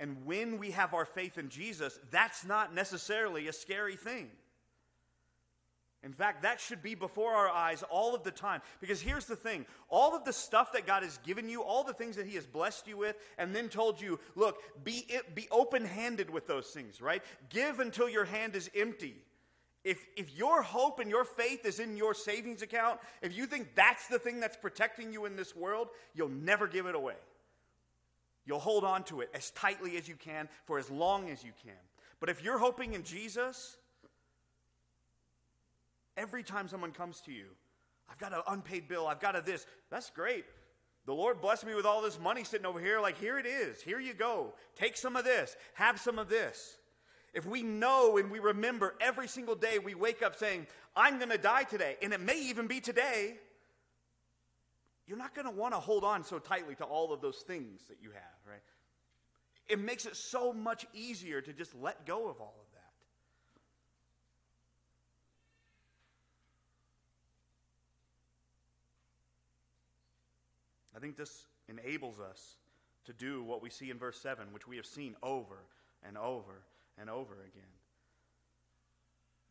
And 0.00 0.24
when 0.24 0.58
we 0.58 0.70
have 0.70 0.94
our 0.94 1.04
faith 1.04 1.38
in 1.38 1.48
Jesus, 1.48 1.98
that's 2.10 2.44
not 2.44 2.74
necessarily 2.74 3.48
a 3.48 3.52
scary 3.52 3.96
thing. 3.96 4.30
In 6.04 6.12
fact, 6.12 6.42
that 6.42 6.60
should 6.60 6.80
be 6.80 6.94
before 6.94 7.32
our 7.32 7.48
eyes 7.48 7.82
all 7.90 8.14
of 8.14 8.22
the 8.22 8.30
time. 8.30 8.62
Because 8.80 9.00
here's 9.00 9.26
the 9.26 9.34
thing 9.34 9.66
all 9.88 10.14
of 10.14 10.24
the 10.24 10.32
stuff 10.32 10.72
that 10.72 10.86
God 10.86 11.02
has 11.02 11.18
given 11.18 11.48
you, 11.48 11.62
all 11.62 11.82
the 11.82 11.92
things 11.92 12.16
that 12.16 12.26
He 12.26 12.36
has 12.36 12.46
blessed 12.46 12.86
you 12.86 12.96
with, 12.96 13.16
and 13.36 13.54
then 13.54 13.68
told 13.68 14.00
you, 14.00 14.20
look, 14.36 14.62
be, 14.84 15.10
be 15.34 15.48
open 15.50 15.84
handed 15.84 16.30
with 16.30 16.46
those 16.46 16.68
things, 16.68 17.02
right? 17.02 17.22
Give 17.50 17.80
until 17.80 18.08
your 18.08 18.24
hand 18.24 18.54
is 18.54 18.70
empty. 18.76 19.16
If, 19.84 20.04
if 20.16 20.36
your 20.36 20.62
hope 20.62 21.00
and 21.00 21.10
your 21.10 21.24
faith 21.24 21.64
is 21.64 21.80
in 21.80 21.96
your 21.96 22.14
savings 22.14 22.62
account, 22.62 23.00
if 23.22 23.36
you 23.36 23.46
think 23.46 23.74
that's 23.74 24.06
the 24.06 24.18
thing 24.18 24.38
that's 24.38 24.56
protecting 24.56 25.12
you 25.12 25.24
in 25.24 25.34
this 25.34 25.56
world, 25.56 25.88
you'll 26.14 26.28
never 26.28 26.68
give 26.68 26.86
it 26.86 26.94
away. 26.94 27.14
You'll 28.48 28.58
hold 28.58 28.82
on 28.82 29.04
to 29.04 29.20
it 29.20 29.28
as 29.34 29.50
tightly 29.50 29.98
as 29.98 30.08
you 30.08 30.14
can 30.14 30.48
for 30.64 30.78
as 30.78 30.90
long 30.90 31.28
as 31.28 31.44
you 31.44 31.52
can. 31.62 31.76
But 32.18 32.30
if 32.30 32.42
you're 32.42 32.58
hoping 32.58 32.94
in 32.94 33.02
Jesus, 33.02 33.76
every 36.16 36.42
time 36.42 36.66
someone 36.66 36.92
comes 36.92 37.20
to 37.26 37.32
you, 37.32 37.44
I've 38.10 38.18
got 38.18 38.32
an 38.32 38.40
unpaid 38.48 38.88
bill, 38.88 39.06
I've 39.06 39.20
got 39.20 39.36
a 39.36 39.42
this, 39.42 39.66
that's 39.90 40.08
great. 40.08 40.46
The 41.04 41.12
Lord 41.12 41.42
blessed 41.42 41.66
me 41.66 41.74
with 41.74 41.84
all 41.84 42.00
this 42.00 42.18
money 42.18 42.42
sitting 42.42 42.66
over 42.66 42.80
here. 42.80 43.00
Like, 43.00 43.18
here 43.18 43.38
it 43.38 43.46
is. 43.46 43.82
Here 43.82 44.00
you 44.00 44.14
go. 44.14 44.54
Take 44.76 44.96
some 44.96 45.14
of 45.14 45.24
this. 45.24 45.54
Have 45.74 46.00
some 46.00 46.18
of 46.18 46.28
this. 46.28 46.78
If 47.34 47.44
we 47.46 47.62
know 47.62 48.16
and 48.16 48.30
we 48.30 48.38
remember 48.38 48.94
every 49.00 49.28
single 49.28 49.54
day 49.54 49.78
we 49.78 49.94
wake 49.94 50.22
up 50.22 50.36
saying, 50.36 50.66
I'm 50.96 51.18
going 51.18 51.30
to 51.30 51.38
die 51.38 51.64
today, 51.64 51.96
and 52.02 52.12
it 52.12 52.20
may 52.20 52.40
even 52.40 52.66
be 52.66 52.80
today, 52.80 53.36
you're 55.08 55.18
not 55.18 55.34
going 55.34 55.46
to 55.46 55.50
want 55.50 55.72
to 55.72 55.80
hold 55.80 56.04
on 56.04 56.22
so 56.22 56.38
tightly 56.38 56.74
to 56.74 56.84
all 56.84 57.12
of 57.12 57.22
those 57.22 57.38
things 57.38 57.80
that 57.88 57.96
you 58.02 58.10
have, 58.10 58.38
right? 58.46 58.60
It 59.66 59.78
makes 59.78 60.04
it 60.04 60.16
so 60.16 60.52
much 60.52 60.86
easier 60.92 61.40
to 61.40 61.52
just 61.52 61.74
let 61.74 62.04
go 62.04 62.28
of 62.28 62.40
all 62.40 62.54
of 62.60 62.70
that. 62.72 62.78
I 70.94 71.00
think 71.00 71.16
this 71.16 71.46
enables 71.68 72.20
us 72.20 72.56
to 73.06 73.14
do 73.14 73.42
what 73.42 73.62
we 73.62 73.70
see 73.70 73.90
in 73.90 73.98
verse 73.98 74.20
7, 74.20 74.48
which 74.52 74.68
we 74.68 74.76
have 74.76 74.86
seen 74.86 75.16
over 75.22 75.56
and 76.06 76.18
over 76.18 76.62
and 77.00 77.08
over 77.08 77.34
again. 77.34 77.62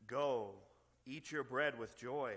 Go, 0.06 0.52
eat 1.08 1.32
your 1.32 1.44
bread 1.44 1.80
with 1.80 1.98
joy 1.98 2.36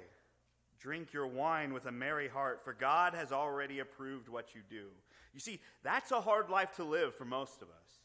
Drink 0.81 1.13
your 1.13 1.27
wine 1.27 1.75
with 1.75 1.87
a 1.87 1.93
merry 1.93 2.29
heart, 2.29 2.63
for 2.65 2.73
God 2.73 3.15
has 3.15 3.33
already 3.33 3.81
approved 3.81 4.29
what 4.29 4.55
you 4.55 4.63
do. 4.69 4.87
You 5.35 5.41
see, 5.41 5.61
that's 5.83 6.11
a 6.11 6.21
hard 6.21 6.49
life 6.49 6.75
to 6.77 6.85
live 6.85 7.15
for 7.15 7.25
most 7.25 7.61
of 7.63 7.69
us. 7.69 7.99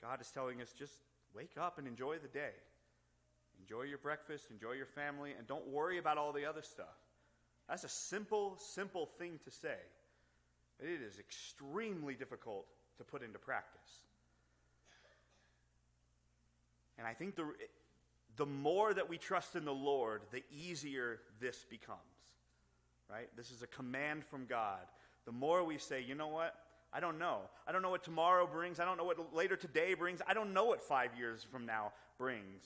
God 0.00 0.20
is 0.20 0.30
telling 0.30 0.60
us 0.60 0.72
just 0.78 0.92
wake 1.34 1.56
up 1.60 1.78
and 1.78 1.88
enjoy 1.88 2.18
the 2.18 2.28
day. 2.28 2.52
Enjoy 3.58 3.82
your 3.82 3.98
breakfast, 3.98 4.50
enjoy 4.50 4.72
your 4.72 4.86
family, 4.86 5.32
and 5.36 5.46
don't 5.46 5.66
worry 5.66 5.98
about 5.98 6.18
all 6.18 6.32
the 6.32 6.44
other 6.44 6.62
stuff. 6.62 6.94
That's 7.68 7.84
a 7.84 7.88
simple, 7.88 8.56
simple 8.58 9.06
thing 9.18 9.40
to 9.44 9.50
say. 9.50 9.78
But 10.78 10.88
it 10.88 11.00
is 11.02 11.18
extremely 11.18 12.14
difficult 12.14 12.66
to 12.98 13.04
put 13.04 13.22
into 13.22 13.38
practice. 13.38 14.02
And 16.98 17.06
I 17.06 17.14
think 17.14 17.34
the, 17.34 17.46
the 18.36 18.46
more 18.46 18.92
that 18.92 19.08
we 19.08 19.18
trust 19.18 19.56
in 19.56 19.64
the 19.64 19.74
Lord, 19.74 20.22
the 20.30 20.42
easier 20.50 21.20
this 21.40 21.64
becomes. 21.68 22.00
Right? 23.10 23.28
This 23.36 23.50
is 23.50 23.62
a 23.62 23.66
command 23.66 24.24
from 24.24 24.46
God. 24.46 24.80
The 25.24 25.32
more 25.32 25.64
we 25.64 25.78
say, 25.78 26.02
you 26.02 26.14
know 26.14 26.28
what? 26.28 26.54
I 26.92 27.00
don't 27.00 27.18
know. 27.18 27.40
I 27.66 27.72
don't 27.72 27.82
know 27.82 27.90
what 27.90 28.04
tomorrow 28.04 28.46
brings. 28.46 28.80
I 28.80 28.84
don't 28.84 28.96
know 28.96 29.04
what 29.04 29.34
later 29.34 29.56
today 29.56 29.94
brings. 29.94 30.20
I 30.26 30.34
don't 30.34 30.52
know 30.52 30.64
what 30.64 30.82
five 30.82 31.10
years 31.16 31.44
from 31.50 31.66
now 31.66 31.92
brings. 32.18 32.64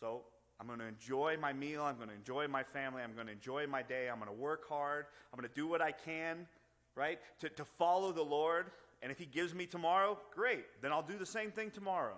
So 0.00 0.22
I'm 0.58 0.66
going 0.66 0.78
to 0.78 0.86
enjoy 0.86 1.36
my 1.40 1.52
meal. 1.52 1.82
I'm 1.82 1.96
going 1.96 2.08
to 2.08 2.14
enjoy 2.14 2.48
my 2.48 2.62
family. 2.62 3.02
I'm 3.02 3.14
going 3.14 3.26
to 3.26 3.32
enjoy 3.32 3.66
my 3.66 3.82
day. 3.82 4.08
I'm 4.08 4.18
going 4.18 4.30
to 4.30 4.40
work 4.40 4.68
hard. 4.68 5.06
I'm 5.32 5.38
going 5.38 5.48
to 5.48 5.54
do 5.54 5.66
what 5.66 5.82
I 5.82 5.92
can, 5.92 6.46
right? 6.94 7.18
To, 7.40 7.48
to 7.50 7.64
follow 7.64 8.12
the 8.12 8.22
Lord. 8.22 8.66
And 9.02 9.12
if 9.12 9.18
He 9.18 9.26
gives 9.26 9.54
me 9.54 9.66
tomorrow, 9.66 10.18
great. 10.34 10.64
Then 10.82 10.92
I'll 10.92 11.02
do 11.02 11.18
the 11.18 11.26
same 11.26 11.50
thing 11.50 11.70
tomorrow. 11.70 12.16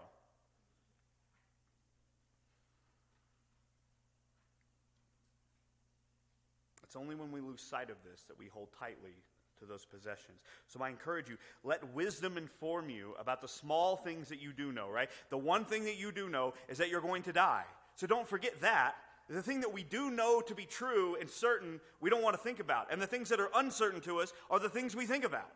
It's 6.85 6.88
only 6.99 7.15
when 7.15 7.33
we 7.33 7.41
lose 7.41 7.61
sight 7.61 7.91
of 7.91 7.97
this 8.11 8.25
that 8.25 8.39
we 8.39 8.47
hold 8.47 8.69
tightly 8.79 9.15
to 9.59 9.65
those 9.65 9.85
possessions. 9.85 10.39
So 10.67 10.81
I 10.83 10.89
encourage 10.89 11.29
you, 11.29 11.37
let 11.65 11.95
wisdom 11.95 12.37
inform 12.37 12.91
you 12.91 13.15
about 13.19 13.41
the 13.41 13.49
small 13.49 13.97
things 13.97 14.29
that 14.29 14.41
you 14.41 14.53
do 14.53 14.73
know, 14.73 14.89
right? 14.89 15.09
The 15.31 15.39
one 15.39 15.65
thing 15.65 15.85
that 15.85 15.97
you 15.97 16.13
do 16.13 16.29
know 16.29 16.55
is 16.69 16.79
that 16.79 16.91
you're 16.91 17.01
going 17.01 17.23
to 17.25 17.33
die. 17.33 17.65
So 17.95 18.07
don't 18.07 18.29
forget 18.29 18.61
that. 18.61 18.95
The 19.29 19.43
thing 19.43 19.61
that 19.61 19.73
we 19.73 19.83
do 19.83 20.11
know 20.11 20.41
to 20.41 20.55
be 20.55 20.65
true 20.65 21.17
and 21.21 21.29
certain, 21.29 21.81
we 22.01 22.09
don't 22.09 22.23
want 22.23 22.35
to 22.35 22.43
think 22.43 22.61
about. 22.61 22.91
And 22.91 23.03
the 23.03 23.07
things 23.07 23.29
that 23.29 23.41
are 23.41 23.51
uncertain 23.55 24.01
to 24.03 24.21
us 24.21 24.33
are 24.51 24.59
the 24.59 24.71
things 24.71 24.97
we 24.97 25.07
think 25.07 25.25
about. 25.25 25.51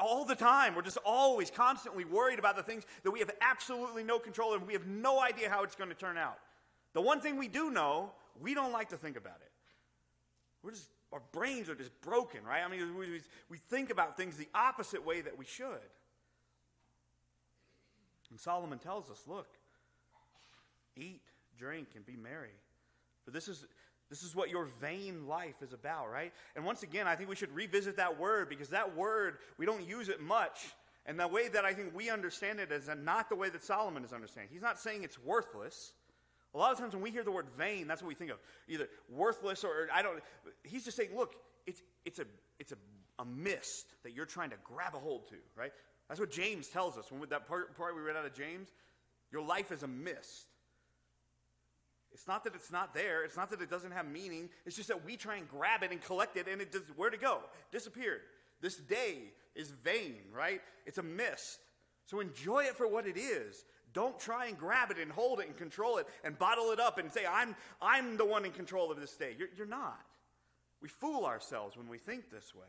All 0.00 0.24
the 0.24 0.34
time. 0.34 0.74
We're 0.74 0.82
just 0.82 0.98
always 1.04 1.50
constantly 1.50 2.04
worried 2.04 2.38
about 2.38 2.56
the 2.56 2.62
things 2.62 2.84
that 3.04 3.12
we 3.12 3.20
have 3.20 3.30
absolutely 3.40 4.02
no 4.02 4.18
control 4.18 4.50
over, 4.50 4.58
and 4.58 4.66
we 4.66 4.72
have 4.72 4.86
no 4.86 5.20
idea 5.20 5.48
how 5.48 5.62
it's 5.62 5.76
going 5.76 5.90
to 5.90 5.96
turn 5.96 6.18
out. 6.18 6.38
The 6.92 7.00
one 7.00 7.20
thing 7.20 7.36
we 7.36 7.48
do 7.48 7.70
know, 7.70 8.10
we 8.42 8.52
don't 8.52 8.72
like 8.72 8.88
to 8.88 8.96
think 8.96 9.16
about 9.16 9.36
it. 9.40 9.50
We're 10.66 10.72
just, 10.72 10.90
our 11.12 11.22
brains 11.30 11.70
are 11.70 11.76
just 11.76 11.92
broken, 12.00 12.42
right? 12.44 12.60
I 12.64 12.68
mean, 12.68 12.96
we, 12.98 13.20
we 13.48 13.56
think 13.56 13.90
about 13.90 14.16
things 14.16 14.36
the 14.36 14.48
opposite 14.52 15.06
way 15.06 15.20
that 15.20 15.38
we 15.38 15.44
should. 15.44 15.88
And 18.32 18.40
Solomon 18.40 18.80
tells 18.80 19.08
us 19.08 19.22
look, 19.28 19.46
eat, 20.96 21.22
drink, 21.56 21.90
and 21.94 22.04
be 22.04 22.16
merry. 22.16 22.50
For 23.24 23.30
this 23.30 23.46
is, 23.46 23.64
this 24.10 24.24
is 24.24 24.34
what 24.34 24.50
your 24.50 24.64
vain 24.80 25.28
life 25.28 25.62
is 25.62 25.72
about, 25.72 26.10
right? 26.10 26.32
And 26.56 26.64
once 26.64 26.82
again, 26.82 27.06
I 27.06 27.14
think 27.14 27.30
we 27.30 27.36
should 27.36 27.54
revisit 27.54 27.96
that 27.98 28.18
word 28.18 28.48
because 28.48 28.70
that 28.70 28.96
word, 28.96 29.38
we 29.58 29.66
don't 29.66 29.86
use 29.86 30.08
it 30.08 30.20
much. 30.20 30.74
And 31.06 31.20
the 31.20 31.28
way 31.28 31.46
that 31.46 31.64
I 31.64 31.74
think 31.74 31.94
we 31.94 32.10
understand 32.10 32.58
it 32.58 32.72
is 32.72 32.90
not 33.04 33.28
the 33.28 33.36
way 33.36 33.50
that 33.50 33.62
Solomon 33.62 34.04
is 34.04 34.12
understanding. 34.12 34.50
He's 34.52 34.62
not 34.62 34.80
saying 34.80 35.04
it's 35.04 35.22
worthless. 35.22 35.92
A 36.54 36.58
lot 36.58 36.72
of 36.72 36.78
times 36.78 36.94
when 36.94 37.02
we 37.02 37.10
hear 37.10 37.24
the 37.24 37.30
word 37.30 37.48
vain, 37.56 37.86
that's 37.86 38.02
what 38.02 38.08
we 38.08 38.14
think 38.14 38.30
of. 38.30 38.38
Either 38.68 38.88
worthless 39.10 39.64
or 39.64 39.88
I 39.92 40.02
don't. 40.02 40.22
He's 40.64 40.84
just 40.84 40.96
saying, 40.96 41.10
look, 41.14 41.34
it's, 41.66 41.82
it's, 42.04 42.18
a, 42.18 42.24
it's 42.58 42.72
a, 42.72 42.76
a 43.18 43.24
mist 43.24 43.86
that 44.04 44.14
you're 44.14 44.26
trying 44.26 44.50
to 44.50 44.56
grab 44.64 44.94
a 44.94 44.98
hold 44.98 45.28
to, 45.28 45.36
right? 45.54 45.72
That's 46.08 46.20
what 46.20 46.30
James 46.30 46.68
tells 46.68 46.96
us. 46.96 47.10
When 47.10 47.20
with 47.20 47.30
that 47.30 47.46
part, 47.46 47.76
part 47.76 47.94
we 47.94 48.02
read 48.02 48.16
out 48.16 48.24
of 48.24 48.34
James, 48.34 48.68
your 49.32 49.42
life 49.42 49.72
is 49.72 49.82
a 49.82 49.88
mist. 49.88 50.46
It's 52.12 52.26
not 52.26 52.44
that 52.44 52.54
it's 52.54 52.72
not 52.72 52.94
there. 52.94 53.24
It's 53.24 53.36
not 53.36 53.50
that 53.50 53.60
it 53.60 53.68
doesn't 53.68 53.90
have 53.90 54.06
meaning. 54.06 54.48
It's 54.64 54.76
just 54.76 54.88
that 54.88 55.04
we 55.04 55.16
try 55.16 55.36
and 55.36 55.46
grab 55.48 55.82
it 55.82 55.90
and 55.90 56.02
collect 56.02 56.36
it, 56.38 56.46
and 56.48 56.62
it 56.62 56.72
just 56.72 56.84
where 56.96 57.10
to 57.10 57.18
go? 57.18 57.40
Disappeared. 57.72 58.20
This 58.62 58.76
day 58.76 59.32
is 59.54 59.70
vain, 59.70 60.16
right? 60.32 60.62
It's 60.86 60.96
a 60.98 61.02
mist. 61.02 61.58
So 62.06 62.20
enjoy 62.20 62.64
it 62.64 62.76
for 62.76 62.86
what 62.86 63.06
it 63.06 63.18
is. 63.18 63.64
Don't 63.96 64.20
try 64.20 64.44
and 64.44 64.58
grab 64.58 64.90
it 64.90 64.98
and 64.98 65.10
hold 65.10 65.40
it 65.40 65.46
and 65.46 65.56
control 65.56 65.96
it 65.96 66.06
and 66.22 66.38
bottle 66.38 66.70
it 66.70 66.78
up 66.78 66.98
and 66.98 67.10
say, 67.10 67.24
I'm, 67.24 67.56
I'm 67.80 68.18
the 68.18 68.26
one 68.26 68.44
in 68.44 68.52
control 68.52 68.92
of 68.92 69.00
this 69.00 69.16
day. 69.16 69.34
You're, 69.38 69.48
you're 69.56 69.66
not. 69.66 70.04
We 70.82 70.90
fool 70.90 71.24
ourselves 71.24 71.78
when 71.78 71.88
we 71.88 71.96
think 71.96 72.30
this 72.30 72.54
way. 72.54 72.66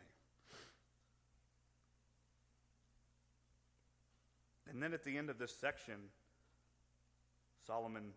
And 4.70 4.82
then 4.82 4.94
at 4.94 5.04
the 5.04 5.18
end 5.18 5.30
of 5.30 5.38
this 5.38 5.54
section, 5.54 5.96
Solomon 7.66 8.13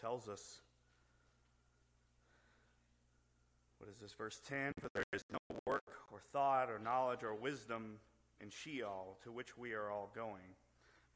tells 0.00 0.28
us 0.28 0.60
what 3.78 3.90
is 3.90 3.96
this, 3.96 4.12
verse 4.12 4.40
10? 4.48 4.74
For 4.80 4.88
there 4.94 5.02
is 5.12 5.24
no 5.32 5.38
work 5.66 5.82
or 6.12 6.20
thought 6.32 6.70
or 6.70 6.78
knowledge 6.78 7.24
or 7.24 7.34
wisdom 7.34 7.96
in 8.40 8.50
Sheol 8.50 9.18
to 9.24 9.32
which 9.32 9.58
we 9.58 9.72
are 9.72 9.90
all 9.90 10.12
going. 10.14 10.54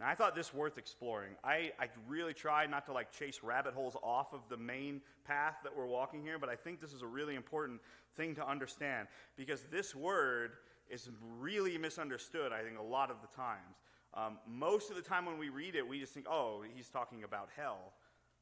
I 0.05 0.15
thought 0.15 0.35
this 0.35 0.53
worth 0.55 0.79
exploring. 0.79 1.33
I, 1.45 1.73
I 1.79 1.89
really 2.09 2.35
tried 2.35 2.71
not 2.71 2.87
to 2.87 2.93
like 2.93 3.13
chase 3.13 3.41
rabbit 3.43 3.75
holes 3.75 3.97
off 4.03 4.33
of 4.33 4.41
the 4.49 4.57
main 4.57 5.01
path 5.25 5.57
that 5.63 5.77
we're 5.77 5.87
walking 5.87 6.23
here, 6.23 6.39
but 6.39 6.49
I 6.49 6.57
think 6.57 6.81
this 6.81 6.93
is 6.93 7.03
a 7.03 7.07
really 7.07 7.35
important 7.35 7.81
thing 8.15 8.35
to 8.37 8.47
understand 8.47 9.09
because 9.37 9.63
this 9.71 9.95
word 9.95 10.53
is 10.91 11.09
really 11.39 11.79
misunderstood, 11.79 12.53
I 12.53 12.63
think, 12.63 12.79
a 12.79 12.83
lot 12.83 13.11
of 13.11 13.17
the 13.23 13.29
times. 13.35 13.83
Um, 14.15 14.39
most 14.47 14.91
of 14.91 14.97
the 14.97 15.03
time 15.03 15.25
when 15.25 15.39
we 15.39 15.49
read 15.49 15.75
it, 15.75 15.87
we 15.87 15.99
just 15.99 16.13
think, 16.13 16.27
oh, 16.29 16.63
he's 16.75 16.89
talking 16.89 17.25
about 17.25 17.49
hell. 17.57 17.93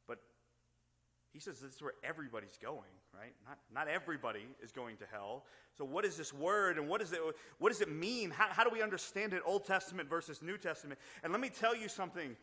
But 0.09 0.19
he 1.33 1.39
says 1.39 1.61
this 1.61 1.75
is 1.75 1.83
where 1.83 1.95
everybody's 2.03 2.59
going, 2.61 2.91
right? 3.19 3.33
Not, 3.47 3.59
not 3.73 3.89
everybody 3.89 4.47
is 4.63 4.73
going 4.73 4.97
to 4.99 5.05
hell. 5.11 5.45
So, 5.77 5.85
what 5.85 6.05
is 6.05 6.17
this 6.17 6.33
word 6.33 6.79
and 6.79 6.89
what, 6.89 7.01
is 7.03 7.13
it, 7.13 7.21
what 7.59 7.71
does 7.71 7.81
it 7.81 7.91
mean? 7.91 8.31
How, 8.31 8.47
how 8.51 8.65
do 8.65 8.71
we 8.71 8.83
understand 8.83 9.33
it, 9.33 9.43
Old 9.45 9.65
Testament 9.65 10.09
versus 10.09 10.43
New 10.43 10.59
Testament? 10.59 10.99
And 11.23 11.33
let 11.33 11.41
me 11.41 11.49
tell 11.51 11.75
you 11.75 11.89
something. 11.89 12.37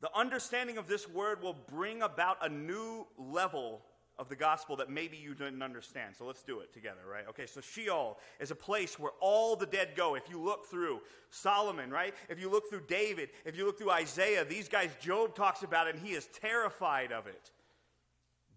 The 0.00 0.10
understanding 0.16 0.78
of 0.78 0.86
this 0.86 1.08
word 1.08 1.42
will 1.42 1.56
bring 1.68 2.00
about 2.00 2.38
a 2.42 2.48
new 2.48 3.06
level 3.18 3.82
of 4.18 4.28
the 4.28 4.36
gospel 4.36 4.76
that 4.76 4.90
maybe 4.90 5.16
you 5.16 5.34
didn't 5.34 5.62
understand. 5.62 6.14
So 6.16 6.26
let's 6.26 6.42
do 6.42 6.60
it 6.60 6.72
together, 6.72 7.00
right? 7.10 7.24
Okay, 7.30 7.46
so 7.46 7.60
Sheol 7.60 8.18
is 8.38 8.50
a 8.50 8.54
place 8.54 8.98
where 8.98 9.12
all 9.20 9.56
the 9.56 9.66
dead 9.66 9.90
go. 9.96 10.14
If 10.14 10.28
you 10.28 10.38
look 10.38 10.66
through 10.66 11.00
Solomon, 11.30 11.90
right? 11.90 12.14
If 12.28 12.38
you 12.38 12.50
look 12.50 12.68
through 12.68 12.82
David, 12.86 13.30
if 13.46 13.56
you 13.56 13.64
look 13.64 13.78
through 13.78 13.92
Isaiah, 13.92 14.44
these 14.44 14.68
guys, 14.68 14.90
Job 15.00 15.34
talks 15.34 15.62
about 15.62 15.86
it 15.86 15.96
and 15.96 16.06
he 16.06 16.12
is 16.12 16.28
terrified 16.40 17.12
of 17.12 17.26
it. 17.26 17.50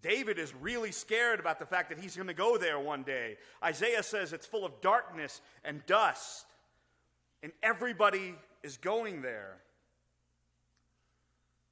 David 0.04 0.38
is 0.38 0.54
really 0.54 0.92
scared 0.92 1.40
about 1.40 1.58
the 1.58 1.64
fact 1.64 1.88
that 1.88 1.98
he's 1.98 2.14
going 2.14 2.28
to 2.28 2.34
go 2.34 2.58
there 2.58 2.78
one 2.78 3.04
day. 3.04 3.38
Isaiah 3.64 4.02
says 4.02 4.34
it's 4.34 4.44
full 4.44 4.66
of 4.66 4.82
darkness 4.82 5.40
and 5.64 5.84
dust, 5.86 6.44
and 7.42 7.52
everybody 7.62 8.34
is 8.62 8.76
going 8.76 9.22
there. 9.22 9.56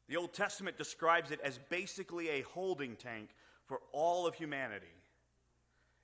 The 0.09 0.17
Old 0.17 0.33
Testament 0.33 0.79
describes 0.79 1.31
it 1.31 1.41
as 1.45 1.61
basically 1.69 2.31
a 2.31 2.41
holding 2.41 2.97
tank 2.97 3.29
for 3.67 3.81
all 3.93 4.27
of 4.27 4.35
humanity. 4.35 4.87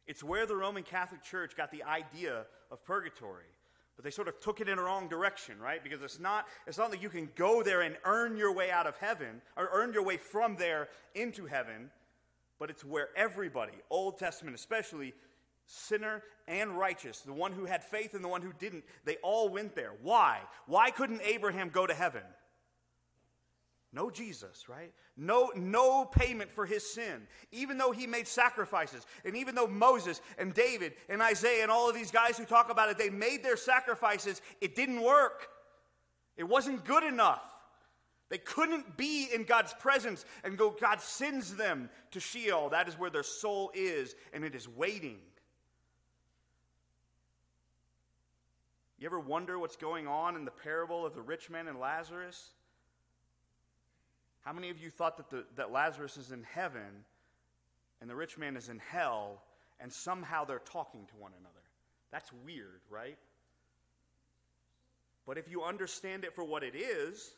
It's 0.06 0.22
where 0.22 0.44
the 0.44 0.56
Roman 0.56 0.82
Catholic 0.82 1.22
Church 1.22 1.56
got 1.56 1.70
the 1.70 1.82
idea 1.82 2.44
of 2.70 2.84
purgatory. 2.84 3.44
But 3.96 4.04
they 4.04 4.10
sort 4.10 4.28
of 4.28 4.38
took 4.38 4.60
it 4.60 4.68
in 4.68 4.76
the 4.76 4.82
wrong 4.82 5.08
direction, 5.08 5.58
right? 5.58 5.82
Because 5.82 6.02
it's 6.02 6.20
not, 6.20 6.46
it's 6.66 6.78
not 6.78 6.90
that 6.90 7.02
you 7.02 7.08
can 7.08 7.30
go 7.36 7.62
there 7.62 7.80
and 7.80 7.96
earn 8.04 8.36
your 8.36 8.52
way 8.52 8.70
out 8.70 8.86
of 8.86 8.96
heaven, 8.98 9.40
or 9.56 9.70
earn 9.72 9.94
your 9.94 10.04
way 10.04 10.18
from 10.18 10.56
there 10.56 10.88
into 11.14 11.46
heaven, 11.46 11.90
but 12.58 12.70
it's 12.70 12.84
where 12.84 13.08
everybody, 13.16 13.72
Old 13.90 14.18
Testament 14.18 14.54
especially, 14.54 15.14
sinner 15.66 16.22
and 16.46 16.78
righteous, 16.78 17.20
the 17.20 17.32
one 17.32 17.52
who 17.52 17.66
had 17.66 17.84
faith 17.84 18.14
and 18.14 18.24
the 18.24 18.28
one 18.28 18.42
who 18.42 18.52
didn't, 18.58 18.84
they 19.04 19.16
all 19.16 19.48
went 19.48 19.74
there. 19.74 19.92
Why? 20.02 20.40
Why 20.66 20.90
couldn't 20.90 21.20
Abraham 21.22 21.68
go 21.68 21.86
to 21.86 21.94
heaven? 21.94 22.22
No 23.92 24.10
Jesus, 24.10 24.68
right? 24.68 24.92
No, 25.16 25.50
no 25.56 26.04
payment 26.04 26.50
for 26.50 26.66
his 26.66 26.84
sin. 26.84 27.26
Even 27.52 27.78
though 27.78 27.90
he 27.90 28.06
made 28.06 28.28
sacrifices, 28.28 29.06
and 29.24 29.36
even 29.36 29.54
though 29.54 29.66
Moses 29.66 30.20
and 30.38 30.52
David 30.52 30.92
and 31.08 31.22
Isaiah 31.22 31.62
and 31.62 31.70
all 31.70 31.88
of 31.88 31.94
these 31.94 32.10
guys 32.10 32.36
who 32.36 32.44
talk 32.44 32.70
about 32.70 32.90
it, 32.90 32.98
they 32.98 33.08
made 33.08 33.42
their 33.42 33.56
sacrifices, 33.56 34.42
it 34.60 34.74
didn't 34.76 35.02
work. 35.02 35.48
It 36.36 36.44
wasn't 36.44 36.84
good 36.84 37.02
enough. 37.02 37.42
They 38.28 38.38
couldn't 38.38 38.96
be 38.96 39.28
in 39.32 39.44
God's 39.44 39.72
presence 39.74 40.24
and 40.44 40.58
go, 40.58 40.70
God 40.70 41.00
sends 41.00 41.56
them 41.56 41.88
to 42.10 42.20
Sheol. 42.20 42.70
That 42.70 42.88
is 42.88 42.98
where 42.98 43.10
their 43.10 43.22
soul 43.22 43.70
is, 43.74 44.14
and 44.32 44.44
it 44.44 44.54
is 44.54 44.68
waiting. 44.68 45.18
You 48.98 49.06
ever 49.06 49.20
wonder 49.20 49.58
what's 49.58 49.76
going 49.76 50.06
on 50.06 50.36
in 50.36 50.44
the 50.44 50.50
parable 50.50 51.06
of 51.06 51.14
the 51.14 51.22
rich 51.22 51.48
man 51.48 51.68
and 51.68 51.78
Lazarus? 51.78 52.50
How 54.40 54.52
many 54.52 54.70
of 54.70 54.78
you 54.78 54.90
thought 54.90 55.16
that, 55.18 55.30
the, 55.30 55.44
that 55.56 55.70
Lazarus 55.70 56.16
is 56.16 56.32
in 56.32 56.42
heaven 56.42 57.04
and 58.00 58.10
the 58.10 58.16
rich 58.16 58.36
man 58.36 58.56
is 58.56 58.68
in 58.68 58.78
hell 58.78 59.42
and 59.80 59.92
somehow 59.92 60.44
they're 60.44 60.58
talking 60.58 61.06
to 61.06 61.16
one 61.16 61.32
another? 61.38 61.54
That's 62.10 62.30
weird, 62.44 62.80
right? 62.90 63.18
But 65.26 65.38
if 65.38 65.48
you 65.50 65.62
understand 65.62 66.24
it 66.24 66.34
for 66.34 66.42
what 66.42 66.62
it 66.64 66.74
is, 66.74 67.34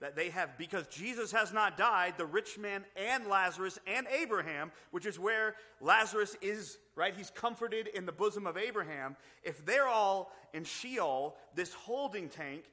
that 0.00 0.14
they 0.14 0.30
have, 0.30 0.56
because 0.56 0.86
Jesus 0.86 1.32
has 1.32 1.52
not 1.52 1.76
died, 1.76 2.14
the 2.16 2.26
rich 2.26 2.58
man 2.58 2.84
and 2.96 3.26
Lazarus 3.26 3.78
and 3.86 4.06
Abraham, 4.20 4.70
which 4.90 5.06
is 5.06 5.18
where 5.18 5.56
Lazarus 5.80 6.36
is, 6.40 6.78
right? 6.94 7.14
He's 7.16 7.30
comforted 7.30 7.88
in 7.88 8.06
the 8.06 8.12
bosom 8.12 8.46
of 8.46 8.56
Abraham. 8.56 9.16
If 9.42 9.66
they're 9.66 9.88
all 9.88 10.32
in 10.54 10.64
Sheol, 10.64 11.36
this 11.54 11.72
holding 11.74 12.28
tank 12.28 12.64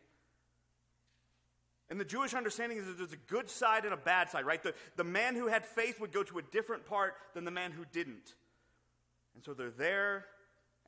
and 1.90 2.00
the 2.00 2.06
Jewish 2.06 2.34
understanding 2.34 2.80
is 2.80 2.86
that 2.86 2.98
there's 2.98 3.14
a 3.14 3.18
good 3.28 3.50
side 3.50 3.86
and 3.86 3.94
a 3.94 3.98
bad 3.98 4.30
side, 4.30 4.46
right? 4.46 4.62
The, 4.62 4.74
the 4.96 5.04
man 5.04 5.36
who 5.36 5.48
had 5.48 5.64
faith 5.64 6.00
would 6.00 6.12
go 6.12 6.24
to 6.24 6.40
a 6.40 6.42
different 6.42 6.86
part 6.86 7.16
than 7.34 7.46
the 7.46 7.52
man 7.52 7.72
who 7.72 7.86
didn't. 7.92 8.34
And 9.36 9.44
so 9.44 9.54
they're 9.54 9.70
there 9.70 10.26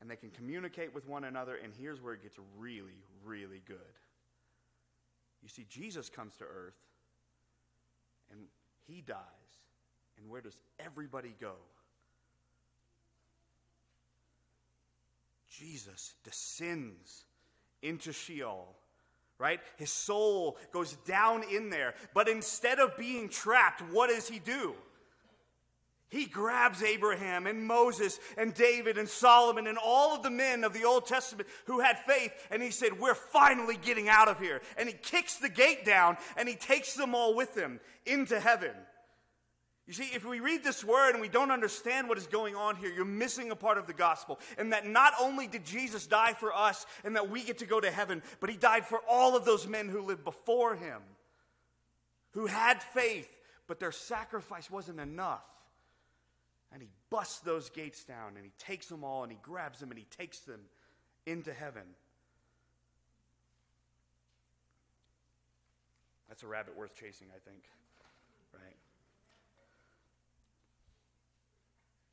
and 0.01 0.09
they 0.09 0.15
can 0.15 0.29
communicate 0.29 0.93
with 0.93 1.07
one 1.07 1.23
another, 1.23 1.55
and 1.55 1.73
here's 1.73 2.01
where 2.01 2.13
it 2.13 2.21
gets 2.21 2.37
really, 2.57 3.03
really 3.23 3.61
good. 3.65 3.77
You 5.47 5.49
see, 5.49 5.65
Jesus 5.69 6.09
comes 6.09 6.35
to 6.39 6.43
earth 6.43 6.75
and 8.29 8.41
he 8.85 8.99
dies. 8.99 9.15
And 10.17 10.29
where 10.29 10.41
does 10.41 10.57
everybody 10.77 11.33
go? 11.39 11.53
Jesus 15.49 16.15
descends 16.25 17.23
into 17.81 18.11
Sheol 18.11 18.75
right? 19.39 19.59
His 19.75 19.91
soul 19.91 20.57
goes 20.71 20.93
down 21.05 21.43
in 21.43 21.69
there. 21.69 21.93
But 22.15 22.27
instead 22.27 22.79
of 22.79 22.97
being 22.97 23.29
trapped, 23.29 23.83
what 23.91 24.09
does 24.09 24.27
he 24.27 24.39
do? 24.39 24.73
He 26.09 26.25
grabs 26.25 26.81
Abraham 26.83 27.47
and 27.47 27.65
Moses 27.65 28.17
and 28.37 28.53
David 28.53 28.97
and 28.97 29.09
Solomon 29.09 29.67
and 29.67 29.77
all 29.77 30.15
of 30.15 30.23
the 30.23 30.29
men 30.29 30.63
of 30.63 30.71
the 30.71 30.85
Old 30.85 31.05
Testament 31.05 31.49
who 31.65 31.81
had 31.81 31.99
faith, 31.99 32.31
and 32.49 32.63
he 32.63 32.71
said, 32.71 32.97
We're 32.97 33.13
finally 33.13 33.75
getting 33.75 34.07
out 34.07 34.29
of 34.29 34.39
here. 34.39 34.61
And 34.77 34.87
he 34.87 34.95
kicks 34.95 35.35
the 35.35 35.49
gate 35.49 35.83
down 35.83 36.17
and 36.37 36.47
he 36.47 36.55
takes 36.55 36.93
them 36.93 37.13
all 37.13 37.35
with 37.35 37.55
him 37.55 37.81
into 38.05 38.39
heaven. 38.39 38.71
You 39.85 39.93
see, 39.93 40.09
if 40.13 40.25
we 40.25 40.39
read 40.39 40.63
this 40.63 40.83
word 40.83 41.11
and 41.11 41.21
we 41.21 41.29
don't 41.29 41.51
understand 41.51 42.07
what 42.09 42.17
is 42.17 42.27
going 42.27 42.55
on 42.55 42.75
here, 42.75 42.91
you're 42.91 43.05
missing 43.05 43.51
a 43.51 43.55
part 43.55 43.77
of 43.77 43.87
the 43.87 43.93
gospel. 43.93 44.39
And 44.57 44.73
that 44.73 44.85
not 44.85 45.13
only 45.19 45.47
did 45.47 45.65
Jesus 45.65 46.07
die 46.07 46.33
for 46.33 46.53
us 46.53 46.85
and 47.03 47.15
that 47.15 47.29
we 47.29 47.43
get 47.43 47.59
to 47.59 47.65
go 47.65 47.79
to 47.79 47.91
heaven, 47.91 48.21
but 48.39 48.49
he 48.49 48.57
died 48.57 48.85
for 48.85 48.99
all 49.09 49.35
of 49.35 49.45
those 49.45 49.65
men 49.65 49.87
who 49.87 50.01
lived 50.01 50.25
before 50.25 50.75
him, 50.75 51.01
who 52.31 52.47
had 52.47 52.83
faith, 52.83 53.29
but 53.65 53.79
their 53.79 53.93
sacrifice 53.93 54.69
wasn't 54.69 54.99
enough. 54.99 55.43
Busts 57.09 57.39
those 57.39 57.69
gates 57.69 58.03
down 58.03 58.35
and 58.35 58.45
he 58.45 58.51
takes 58.57 58.87
them 58.87 59.03
all 59.03 59.23
and 59.23 59.31
he 59.31 59.37
grabs 59.41 59.79
them 59.79 59.91
and 59.91 59.97
he 59.97 60.05
takes 60.05 60.39
them 60.39 60.61
into 61.25 61.53
heaven. 61.53 61.83
That's 66.27 66.43
a 66.43 66.47
rabbit 66.47 66.77
worth 66.77 66.93
chasing, 66.95 67.27
I 67.35 67.39
think. 67.49 67.63
Right? 68.53 68.75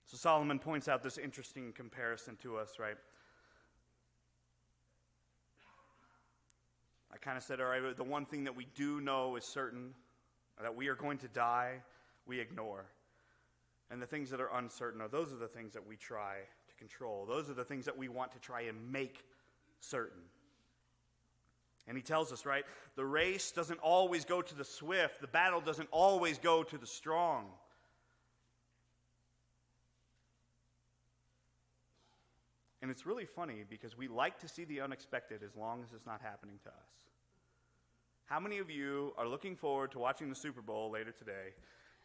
So 0.06 0.16
Solomon 0.16 0.58
points 0.58 0.86
out 0.88 1.02
this 1.02 1.18
interesting 1.18 1.72
comparison 1.72 2.36
to 2.42 2.56
us, 2.56 2.78
right? 2.78 2.96
I 7.12 7.16
kind 7.16 7.36
of 7.36 7.42
said, 7.42 7.60
all 7.60 7.66
right, 7.66 7.96
the 7.96 8.04
one 8.04 8.26
thing 8.26 8.44
that 8.44 8.54
we 8.54 8.66
do 8.74 9.00
know 9.00 9.36
is 9.36 9.44
certain 9.44 9.94
that 10.60 10.74
we 10.74 10.88
are 10.88 10.94
going 10.94 11.18
to 11.18 11.28
die, 11.28 11.82
we 12.26 12.40
ignore. 12.40 12.86
And 13.90 14.00
the 14.00 14.06
things 14.06 14.30
that 14.30 14.40
are 14.40 14.50
uncertain 14.54 15.00
are 15.00 15.08
those 15.08 15.32
are 15.32 15.36
the 15.36 15.48
things 15.48 15.74
that 15.74 15.86
we 15.86 15.96
try 15.96 16.36
to 16.68 16.74
control. 16.76 17.26
Those 17.26 17.50
are 17.50 17.54
the 17.54 17.64
things 17.64 17.84
that 17.84 17.96
we 17.96 18.08
want 18.08 18.32
to 18.32 18.38
try 18.38 18.62
and 18.62 18.92
make 18.92 19.24
certain. 19.80 20.22
And 21.86 21.96
he 21.96 22.02
tells 22.02 22.32
us, 22.32 22.46
right, 22.46 22.64
the 22.96 23.04
race 23.04 23.50
doesn't 23.50 23.80
always 23.80 24.24
go 24.24 24.40
to 24.40 24.54
the 24.54 24.64
swift, 24.64 25.20
the 25.20 25.26
battle 25.26 25.60
doesn't 25.60 25.88
always 25.90 26.38
go 26.38 26.62
to 26.62 26.78
the 26.78 26.86
strong. 26.86 27.46
And 32.80 32.90
it's 32.90 33.06
really 33.06 33.24
funny 33.24 33.64
because 33.68 33.96
we 33.96 34.08
like 34.08 34.38
to 34.40 34.48
see 34.48 34.64
the 34.64 34.82
unexpected 34.82 35.42
as 35.42 35.56
long 35.56 35.82
as 35.82 35.94
it's 35.94 36.06
not 36.06 36.20
happening 36.20 36.58
to 36.64 36.68
us. 36.68 36.90
How 38.26 38.40
many 38.40 38.58
of 38.58 38.70
you 38.70 39.14
are 39.16 39.26
looking 39.26 39.56
forward 39.56 39.92
to 39.92 39.98
watching 39.98 40.28
the 40.28 40.34
Super 40.34 40.60
Bowl 40.60 40.90
later 40.90 41.10
today? 41.10 41.54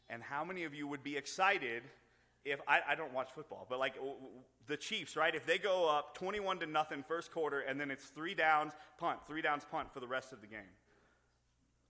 And 0.10 0.24
how 0.24 0.43
many 0.43 0.63
of 0.63 0.74
you 0.74 0.88
would 0.88 1.04
be 1.04 1.17
excited 1.17 1.84
if 2.45 2.60
I, 2.67 2.80
I 2.89 2.95
don't 2.95 3.13
watch 3.13 3.30
football, 3.36 3.67
but 3.69 3.80
like 3.80 3.95
the 4.67 4.78
Chiefs, 4.78 5.15
right? 5.15 5.36
If 5.36 5.45
they 5.45 5.58
go 5.58 5.89
up 5.89 6.17
21 6.17 6.60
to 6.60 6.65
nothing 6.65 7.04
first 7.08 7.32
quarter 7.32 7.60
and 7.60 7.80
then 7.80 7.91
it's 7.91 8.06
three 8.06 8.34
downs, 8.34 8.74
punt, 8.98 9.19
three 9.28 9.41
downs, 9.41 9.63
punt 9.69 9.93
for 9.93 10.00
the 10.00 10.08
rest 10.08 10.32
of 10.32 10.41
the 10.41 10.48
game. 10.48 10.74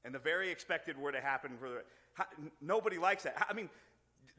And 0.04 0.14
the 0.14 0.20
very 0.20 0.50
expected 0.50 0.98
were 0.98 1.12
to 1.12 1.22
happen 1.22 1.52
for 1.60 1.70
the. 1.70 1.82
How, 2.14 2.26
nobody 2.62 2.98
likes 2.98 3.24
that. 3.24 3.46
I 3.50 3.54
mean, 3.54 3.70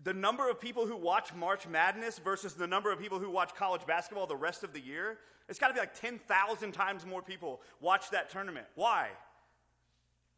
the 0.02 0.14
number 0.14 0.48
of 0.48 0.60
people 0.60 0.86
who 0.86 0.96
watch 0.96 1.34
March 1.34 1.68
Madness 1.68 2.18
versus 2.18 2.54
the 2.54 2.66
number 2.66 2.90
of 2.90 2.98
people 2.98 3.18
who 3.18 3.30
watch 3.30 3.54
college 3.54 3.86
basketball 3.86 4.26
the 4.26 4.36
rest 4.36 4.64
of 4.64 4.72
the 4.72 4.80
year, 4.80 5.18
it's 5.48 5.58
got 5.58 5.68
to 5.68 5.74
be 5.74 5.80
like 5.80 5.98
10,000 5.98 6.72
times 6.72 7.04
more 7.04 7.22
people 7.22 7.60
watch 7.80 8.10
that 8.10 8.30
tournament. 8.30 8.66
Why? 8.74 9.08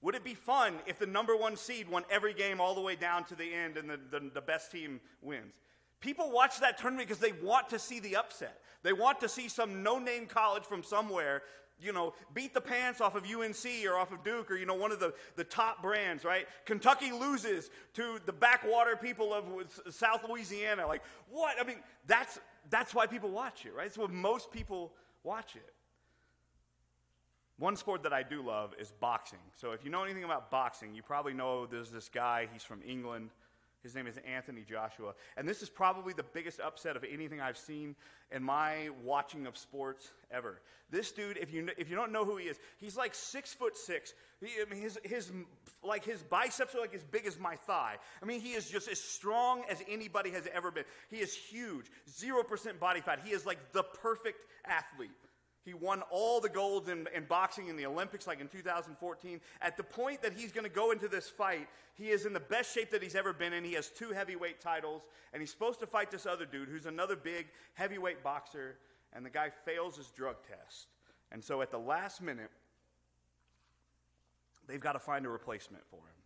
Would 0.03 0.15
it 0.15 0.25
be 0.25 0.35
fun 0.35 0.75
if 0.87 0.99
the 0.99 1.07
number 1.07 1.37
one 1.37 1.57
seed 1.57 1.89
won 1.89 2.05
every 2.11 2.35
game 2.35 2.61
all 2.61 2.75
the 2.75 2.81
way 2.81 2.97
down 2.97 3.25
to 3.25 3.35
the 3.35 3.55
end 3.55 3.77
and 3.77 3.89
the, 3.89 3.99
the, 4.11 4.31
the 4.35 4.41
best 4.41 4.71
team 4.73 5.01
wins? 5.21 5.55
People 6.01 6.33
watch 6.33 6.59
that 6.61 6.79
tournament 6.79 7.09
because 7.09 7.21
they 7.21 7.33
want 7.33 7.69
to 7.69 7.79
see 7.79 8.01
the 8.01 8.17
upset. 8.17 8.61
They 8.83 8.93
want 8.93 9.21
to 9.21 9.29
see 9.29 9.49
some 9.49 9.85
no 9.85 10.01
name 10.01 10.27
college 10.27 10.65
from 10.65 10.83
somewhere 10.83 11.43
you 11.83 11.93
know, 11.93 12.15
beat 12.33 12.55
the 12.55 12.61
pants 12.61 13.01
off 13.01 13.15
of 13.15 13.25
UNC 13.25 13.67
or 13.87 13.97
off 13.97 14.13
of 14.13 14.23
Duke 14.23 14.51
or, 14.51 14.57
you 14.57 14.67
know, 14.67 14.75
one 14.75 14.93
of 14.93 15.01
the, 15.01 15.13
the 15.37 15.45
top 15.45 15.83
brands, 15.83 16.25
right? 16.25 16.47
Kentucky 16.65 17.11
loses 17.11 17.71
to 17.95 18.21
the 18.25 18.33
backwater 18.33 18.97
people 18.97 19.35
of 19.35 19.45
South 19.91 20.25
Louisiana. 20.29 20.87
Like, 20.87 21.03
what? 21.29 21.57
I 21.61 21.65
mean, 21.65 21.79
that's, 22.07 22.39
that's 22.71 22.95
why 22.95 23.07
people 23.07 23.31
watch 23.31 23.67
it, 23.67 23.75
right? 23.75 23.87
It's 23.87 23.99
what 23.99 24.11
most 24.11 24.53
people 24.53 24.93
watch 25.25 25.57
it. 25.57 25.75
One 27.63 27.77
sport 27.77 28.03
that 28.03 28.13
I 28.13 28.25
do 28.25 28.43
love 28.43 28.75
is 28.81 28.93
boxing. 28.99 29.39
So 29.55 29.71
if 29.71 29.85
you 29.85 29.91
know 29.93 30.03
anything 30.03 30.25
about 30.25 30.51
boxing, 30.51 30.97
you 30.97 31.03
probably 31.05 31.33
know 31.33 31.65
there's 31.65 31.91
this 31.91 32.09
guy, 32.09 32.49
he's 32.53 32.65
from 32.65 32.81
England. 32.85 33.31
His 33.85 33.95
name 33.95 34.09
is 34.09 34.17
Anthony 34.27 34.65
Joshua. 34.69 35.15
And 35.37 35.49
this 35.49 35.63
is 35.63 35.71
probably 35.71 36.13
the 36.13 36.25
biggest 36.25 36.59
upset 36.59 36.97
of 36.97 37.05
anything 37.05 37.41
I've 37.41 37.57
seen 37.57 37.95
in 38.33 38.43
my 38.43 38.89
watching 39.05 39.47
of 39.47 39.57
sports 39.57 40.11
ever. 40.33 40.61
This 40.91 41.13
dude, 41.13 41.37
if 41.37 41.55
you, 41.55 41.69
if 41.79 41.89
you 41.89 41.95
don't 41.95 42.11
know 42.11 42.25
who 42.25 42.37
he 42.37 42.47
is, 42.47 42.59
he's 42.79 42.97
like 42.97 43.15
six 43.15 43.55
foot 43.55 43.77
six. 43.77 44.13
He, 44.41 44.49
I 44.61 44.69
mean, 44.69 44.83
his, 44.83 44.99
his, 45.05 45.31
like 45.85 46.05
his 46.05 46.21
biceps 46.21 46.75
are 46.75 46.81
like 46.81 46.97
as 46.97 47.05
big 47.05 47.27
as 47.27 47.39
my 47.39 47.55
thigh. 47.55 47.95
I 48.21 48.25
mean, 48.25 48.41
he 48.41 48.55
is 48.55 48.69
just 48.69 48.89
as 48.89 49.01
strong 49.01 49.63
as 49.71 49.81
anybody 49.89 50.31
has 50.31 50.49
ever 50.53 50.73
been. 50.73 50.85
He 51.13 51.19
is 51.19 51.33
huge, 51.33 51.87
0% 52.11 52.81
body 52.81 53.03
fat. 53.03 53.21
He 53.25 53.31
is 53.31 53.47
like 53.47 53.71
the 53.71 53.85
perfect 53.85 54.47
athlete. 54.67 55.11
He 55.65 55.75
won 55.75 56.03
all 56.11 56.41
the 56.41 56.49
golds 56.49 56.89
in, 56.89 57.07
in, 57.15 57.25
boxing 57.25 57.69
in 57.69 57.77
the 57.77 57.87
Olympics, 57.87 58.27
like 58.27 58.41
in 58.41 58.49
2014. 58.49 59.41
At 59.61 59.77
the 59.77 59.83
point 59.83 60.23
that 60.23 60.33
he's 60.33 60.51
going 60.51 60.65
to 60.65 60.71
go 60.71 60.91
into 60.91 61.07
this 61.07 61.29
fight, 61.29 61.69
he 61.95 62.11
is 62.11 62.27
in 62.27 62.33
the 62.33 62.41
best 62.41 62.75
shape 62.75 62.91
that 62.91 63.03
he's 63.03 63.15
ever 63.15 63.33
been 63.33 63.53
in. 63.53 63.63
He 63.63 63.75
has 63.75 63.89
two 63.89 64.11
heavyweight 64.11 64.61
titles, 64.61 65.03
and 65.33 65.41
he's 65.41 65.51
supposed 65.51 65.79
to 65.81 65.87
fight 65.87 66.11
this 66.11 66.27
other 66.27 66.47
dude 66.47 66.69
who's 66.69 66.87
another 66.87 67.15
big 67.15 67.47
heavyweight 67.75 68.25
boxer, 68.25 68.77
and 69.13 69.25
the 69.25 69.31
guy 69.31 69.51
fails 69.65 69.97
his 69.97 70.09
drug 70.09 70.37
test. 70.49 70.89
And 71.31 71.43
so 71.43 71.63
at 71.63 71.71
the 71.71 71.79
last 71.79 72.21
minute, 72.21 72.51
they've 74.67 74.81
got 74.81 74.95
to 74.95 74.99
find 74.99 75.27
a 75.27 75.29
replacement 75.29 75.85
for 75.87 75.99
him 75.99 76.22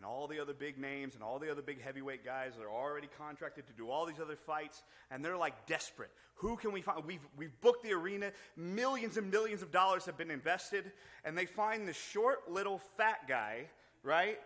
and 0.00 0.06
all 0.06 0.26
the 0.26 0.40
other 0.40 0.54
big 0.54 0.78
names 0.78 1.14
and 1.14 1.22
all 1.22 1.38
the 1.38 1.50
other 1.50 1.60
big 1.60 1.78
heavyweight 1.78 2.24
guys 2.24 2.52
that 2.56 2.64
are 2.64 2.70
already 2.70 3.06
contracted 3.18 3.66
to 3.66 3.72
do 3.74 3.90
all 3.90 4.06
these 4.06 4.18
other 4.18 4.34
fights, 4.34 4.82
and 5.10 5.22
they're 5.22 5.36
like 5.36 5.66
desperate. 5.66 6.08
Who 6.36 6.56
can 6.56 6.72
we 6.72 6.80
find? 6.80 7.04
We've, 7.04 7.20
we've 7.36 7.60
booked 7.60 7.82
the 7.82 7.92
arena, 7.92 8.32
millions 8.56 9.18
and 9.18 9.30
millions 9.30 9.60
of 9.60 9.70
dollars 9.70 10.06
have 10.06 10.16
been 10.16 10.30
invested, 10.30 10.90
and 11.22 11.36
they 11.36 11.44
find 11.44 11.86
this 11.86 11.98
short, 11.98 12.50
little, 12.50 12.78
fat 12.96 13.28
guy, 13.28 13.66
right? 14.02 14.38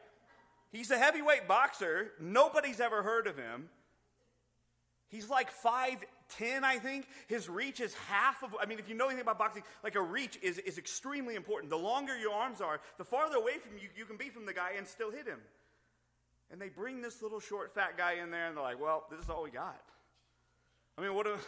He's 0.73 0.90
a 0.90 0.99
heavyweight 0.99 1.47
boxer. 1.47 2.11
Nobody's 2.21 2.81
ever 2.81 3.05
heard 3.05 3.29
of 3.29 3.37
him. 3.37 3.69
He's 5.07 5.31
like 5.31 5.53
5'10, 6.31 6.63
I 6.63 6.79
think. 6.79 7.07
His 7.29 7.49
reach 7.49 7.81
is 7.81 7.95
half 7.95 8.43
of, 8.43 8.55
I 8.61 8.67
mean, 8.67 8.79
if 8.79 8.89
you 8.89 8.95
know 8.95 9.07
anything 9.07 9.23
about 9.23 9.39
boxing, 9.39 9.63
like 9.83 9.95
a 9.95 10.03
reach 10.03 10.39
is, 10.43 10.59
is 10.59 10.79
extremely 10.79 11.35
important. 11.35 11.71
The 11.71 11.79
longer 11.79 12.17
your 12.19 12.33
arms 12.33 12.61
are, 12.61 12.81
the 12.99 13.05
farther 13.05 13.37
away 13.37 13.59
from 13.59 13.79
you 13.79 13.89
you 13.97 14.05
can 14.05 14.17
be 14.17 14.29
from 14.29 14.47
the 14.47 14.53
guy 14.53 14.73
and 14.77 14.87
still 14.87 15.11
hit 15.11 15.27
him. 15.27 15.41
And 16.51 16.61
they 16.61 16.69
bring 16.69 17.03
this 17.03 17.23
little 17.23 17.41
short, 17.41 17.75
fat 17.75 17.97
guy 17.97 18.15
in 18.23 18.31
there, 18.31 18.49
and 18.49 18.57
they're 18.57 18.65
like, 18.65 18.81
well, 18.81 19.05
this 19.11 19.21
is 19.21 19.31
all 19.31 19.43
we 19.43 19.51
got. 19.51 19.81
I 20.97 21.03
mean, 21.03 21.15
what 21.15 21.27
are, 21.27 21.39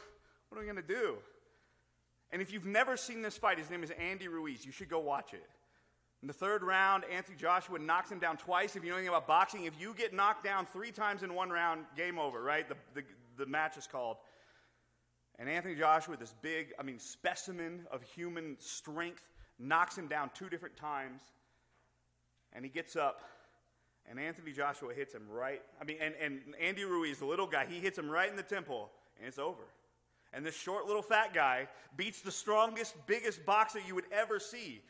what 0.48 0.58
are 0.58 0.60
we 0.60 0.64
going 0.64 0.76
to 0.76 0.82
do? 0.82 1.16
And 2.32 2.42
if 2.42 2.52
you've 2.52 2.66
never 2.66 2.96
seen 2.96 3.22
this 3.22 3.36
fight, 3.36 3.58
his 3.58 3.70
name 3.70 3.84
is 3.84 3.92
Andy 3.92 4.26
Ruiz. 4.26 4.64
You 4.64 4.72
should 4.72 4.88
go 4.88 4.98
watch 4.98 5.32
it. 5.32 5.48
In 6.22 6.28
the 6.28 6.34
third 6.34 6.64
round, 6.64 7.04
Anthony 7.12 7.36
Joshua 7.36 7.78
knocks 7.78 8.10
him 8.10 8.18
down 8.18 8.36
twice. 8.36 8.74
If 8.74 8.82
you 8.82 8.90
know 8.90 8.96
anything 8.96 9.10
about 9.10 9.28
boxing, 9.28 9.64
if 9.64 9.80
you 9.80 9.94
get 9.94 10.12
knocked 10.12 10.42
down 10.42 10.66
three 10.66 10.90
times 10.90 11.22
in 11.22 11.34
one 11.34 11.50
round, 11.50 11.84
game 11.96 12.18
over, 12.18 12.42
right? 12.42 12.68
The, 12.68 12.74
the, 12.94 13.02
the 13.36 13.46
match 13.46 13.76
is 13.76 13.86
called. 13.86 14.16
And 15.38 15.48
Anthony 15.48 15.74
Joshua, 15.74 16.16
this 16.16 16.34
big, 16.40 16.72
I 16.78 16.82
mean, 16.82 16.98
specimen 16.98 17.86
of 17.90 18.02
human 18.02 18.56
strength, 18.58 19.28
knocks 19.58 19.96
him 19.96 20.08
down 20.08 20.30
two 20.34 20.48
different 20.48 20.76
times. 20.76 21.20
And 22.52 22.64
he 22.64 22.70
gets 22.70 22.96
up, 22.96 23.22
and 24.08 24.18
Anthony 24.18 24.52
Joshua 24.52 24.94
hits 24.94 25.14
him 25.14 25.28
right. 25.28 25.60
I 25.80 25.84
mean, 25.84 25.98
and, 26.00 26.14
and 26.20 26.40
Andy 26.60 26.84
Ruiz, 26.84 27.18
the 27.18 27.26
little 27.26 27.46
guy, 27.46 27.66
he 27.66 27.80
hits 27.80 27.98
him 27.98 28.08
right 28.08 28.30
in 28.30 28.36
the 28.36 28.42
temple, 28.42 28.90
and 29.18 29.28
it's 29.28 29.38
over. 29.38 29.62
And 30.32 30.44
this 30.44 30.56
short 30.56 30.86
little 30.86 31.02
fat 31.02 31.34
guy 31.34 31.68
beats 31.96 32.20
the 32.22 32.32
strongest, 32.32 32.94
biggest 33.06 33.44
boxer 33.44 33.80
you 33.86 33.94
would 33.94 34.10
ever 34.12 34.38
see. 34.38 34.82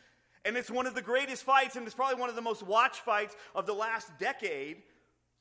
And 0.44 0.56
it's 0.56 0.70
one 0.70 0.86
of 0.86 0.94
the 0.94 1.02
greatest 1.02 1.42
fights, 1.42 1.76
and 1.76 1.86
it's 1.86 1.94
probably 1.94 2.20
one 2.20 2.28
of 2.28 2.36
the 2.36 2.42
most 2.42 2.62
watched 2.62 3.00
fights 3.00 3.34
of 3.54 3.66
the 3.66 3.74
last 3.74 4.10
decade 4.18 4.82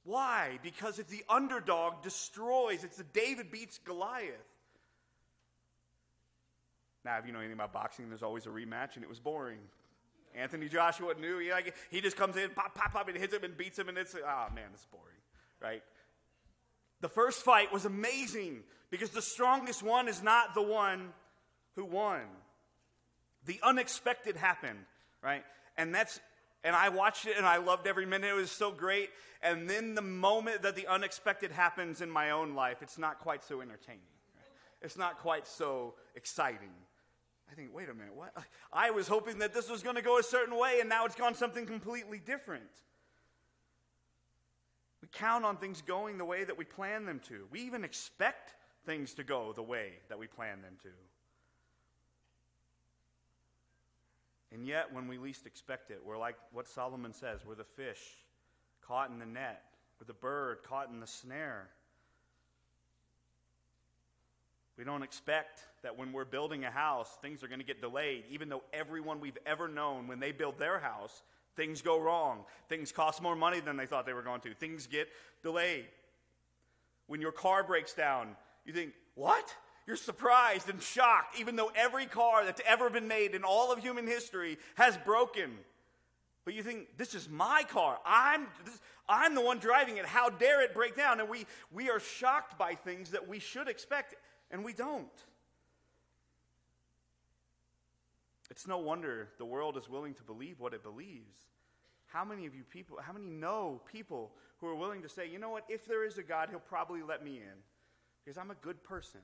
why? 0.05 0.59
Because 0.61 0.99
it's 0.99 1.11
the 1.11 1.25
underdog 1.27 2.03
destroys. 2.03 2.83
It's 2.83 2.97
the 2.97 3.03
David 3.03 3.51
beats 3.51 3.79
Goliath. 3.79 4.35
Now, 7.05 7.19
if 7.19 7.27
you 7.27 7.31
know 7.31 7.39
anything 7.39 7.53
about 7.53 7.71
boxing, 7.71 8.09
there's 8.09 8.23
always 8.23 8.47
a 8.47 8.49
rematch, 8.49 8.95
and 8.95 9.03
it 9.03 9.09
was 9.09 9.19
boring. 9.19 9.59
Anthony 10.35 10.67
Joshua 10.67 11.13
knew 11.13 11.37
he, 11.37 11.51
like, 11.51 11.75
he 11.91 12.01
just 12.01 12.17
comes 12.17 12.35
in, 12.35 12.49
pop, 12.49 12.73
pop, 12.73 12.91
pop, 12.91 13.07
and 13.07 13.15
hits 13.15 13.33
him 13.33 13.43
and 13.43 13.55
beats 13.55 13.77
him, 13.77 13.87
and 13.87 13.97
it's, 13.97 14.15
oh 14.15 14.47
man, 14.53 14.65
it's 14.73 14.85
boring, 14.85 15.05
right? 15.61 15.83
The 17.01 17.07
first 17.07 17.43
fight 17.43 17.71
was 17.71 17.85
amazing 17.85 18.63
because 18.89 19.11
the 19.11 19.21
strongest 19.21 19.83
one 19.83 20.07
is 20.07 20.23
not 20.23 20.55
the 20.55 20.63
one 20.63 21.13
who 21.75 21.85
won. 21.85 22.21
The 23.45 23.59
unexpected 23.61 24.35
happened, 24.35 24.79
right? 25.21 25.43
And 25.77 25.93
that's 25.93 26.19
and 26.63 26.75
I 26.75 26.89
watched 26.89 27.27
it 27.27 27.37
and 27.37 27.45
I 27.45 27.57
loved 27.57 27.85
every 27.85 28.07
minute. 28.07 28.31
It 28.31 28.33
was 28.33 28.49
so 28.49 28.71
great. 28.71 29.11
And 29.43 29.69
then 29.69 29.93
the 29.93 30.01
moment 30.01 30.63
that 30.63 30.75
the 30.75 30.87
unexpected 30.87 31.51
happens 31.51 32.01
in 32.01 32.09
my 32.09 32.31
own 32.31 32.55
life, 32.55 32.77
it's 32.81 32.97
not 32.97 33.19
quite 33.19 33.43
so 33.43 33.61
entertaining. 33.61 34.01
It's 34.81 34.97
not 34.97 35.19
quite 35.19 35.45
so 35.45 35.93
exciting. 36.15 36.71
I 37.51 37.55
think, 37.55 37.73
wait 37.73 37.89
a 37.89 37.93
minute, 37.93 38.15
what? 38.15 38.33
I 38.73 38.91
was 38.91 39.07
hoping 39.07 39.39
that 39.39 39.53
this 39.53 39.69
was 39.69 39.83
going 39.83 39.95
to 39.95 40.01
go 40.01 40.17
a 40.17 40.23
certain 40.23 40.57
way, 40.57 40.79
and 40.79 40.89
now 40.89 41.05
it's 41.05 41.15
gone 41.15 41.35
something 41.35 41.65
completely 41.65 42.19
different. 42.19 42.63
We 45.01 45.07
count 45.11 45.45
on 45.45 45.57
things 45.57 45.81
going 45.81 46.17
the 46.17 46.25
way 46.25 46.43
that 46.43 46.57
we 46.57 46.65
plan 46.65 47.05
them 47.05 47.21
to. 47.27 47.47
We 47.51 47.61
even 47.61 47.83
expect 47.83 48.55
things 48.85 49.13
to 49.15 49.23
go 49.23 49.53
the 49.53 49.63
way 49.63 49.93
that 50.09 50.17
we 50.17 50.27
plan 50.27 50.61
them 50.61 50.73
to. 50.83 50.89
And 54.51 54.65
yet, 54.65 54.93
when 54.93 55.07
we 55.07 55.17
least 55.17 55.45
expect 55.45 55.91
it, 55.91 56.01
we're 56.03 56.17
like 56.17 56.37
what 56.53 56.67
Solomon 56.67 57.13
says 57.13 57.41
we're 57.45 57.55
the 57.55 57.63
fish 57.63 57.99
caught 58.81 59.09
in 59.09 59.19
the 59.19 59.25
net, 59.25 59.63
we're 59.99 60.07
the 60.07 60.13
bird 60.13 60.59
caught 60.63 60.89
in 60.89 60.99
the 60.99 61.07
snare. 61.07 61.69
We 64.77 64.83
don't 64.83 65.03
expect 65.03 65.61
that 65.83 65.97
when 65.97 66.11
we're 66.11 66.25
building 66.25 66.65
a 66.65 66.71
house, 66.71 67.09
things 67.21 67.43
are 67.43 67.47
going 67.47 67.59
to 67.59 67.65
get 67.65 67.79
delayed, 67.81 68.25
even 68.29 68.49
though 68.49 68.63
everyone 68.73 69.21
we've 69.21 69.37
ever 69.45 69.67
known, 69.67 70.07
when 70.07 70.19
they 70.19 70.31
build 70.31 70.59
their 70.59 70.79
house, 70.79 71.23
things 71.55 71.81
go 71.81 71.99
wrong. 71.99 72.43
Things 72.67 72.91
cost 72.91 73.21
more 73.21 73.35
money 73.35 73.61
than 73.61 73.77
they 73.77 73.85
thought 73.85 74.05
they 74.05 74.13
were 74.13 74.21
going 74.21 74.41
to. 74.41 74.53
Things 74.53 74.87
get 74.87 75.07
delayed. 75.43 75.85
When 77.07 77.21
your 77.21 77.31
car 77.31 77.63
breaks 77.63 77.93
down, 77.93 78.35
you 78.65 78.73
think, 78.73 78.93
what? 79.13 79.53
You're 79.87 79.95
surprised 79.95 80.69
and 80.69 80.81
shocked, 80.81 81.39
even 81.39 81.55
though 81.55 81.71
every 81.75 82.07
car 82.07 82.43
that's 82.43 82.61
ever 82.67 82.89
been 82.89 83.07
made 83.07 83.35
in 83.35 83.43
all 83.43 83.71
of 83.71 83.79
human 83.79 84.07
history 84.07 84.57
has 84.75 84.97
broken. 84.97 85.51
But 86.43 86.53
you 86.53 86.63
think, 86.63 86.97
this 86.97 87.15
is 87.15 87.29
my 87.29 87.63
car. 87.69 87.97
I'm, 88.05 88.47
this, 88.65 88.79
I'm 89.07 89.35
the 89.35 89.41
one 89.41 89.59
driving 89.59 89.97
it. 89.97 90.05
How 90.05 90.29
dare 90.29 90.63
it 90.63 90.73
break 90.73 90.95
down? 90.95 91.19
And 91.19 91.29
we, 91.29 91.45
we 91.71 91.89
are 91.89 91.99
shocked 91.99 92.57
by 92.57 92.75
things 92.75 93.11
that 93.11 93.27
we 93.27 93.39
should 93.39 93.67
expect, 93.67 94.15
and 94.51 94.63
we 94.63 94.73
don't. 94.73 95.07
It's 98.49 98.67
no 98.67 98.77
wonder 98.77 99.29
the 99.37 99.45
world 99.45 99.77
is 99.77 99.89
willing 99.89 100.13
to 100.15 100.23
believe 100.23 100.59
what 100.59 100.73
it 100.73 100.83
believes. 100.83 101.35
How 102.07 102.23
many 102.23 102.45
of 102.45 102.55
you 102.55 102.63
people, 102.63 102.97
how 103.01 103.11
many 103.11 103.29
know 103.29 103.81
people 103.91 104.31
who 104.61 104.67
are 104.67 104.75
willing 104.75 105.01
to 105.01 105.09
say, 105.09 105.27
you 105.27 105.39
know 105.39 105.49
what, 105.49 105.65
if 105.67 105.85
there 105.85 106.05
is 106.05 106.17
a 106.17 106.23
God, 106.23 106.49
he'll 106.49 106.59
probably 106.59 107.01
let 107.01 107.23
me 107.23 107.37
in 107.37 107.57
because 108.23 108.37
I'm 108.37 108.51
a 108.51 108.55
good 108.55 108.83
person. 108.83 109.21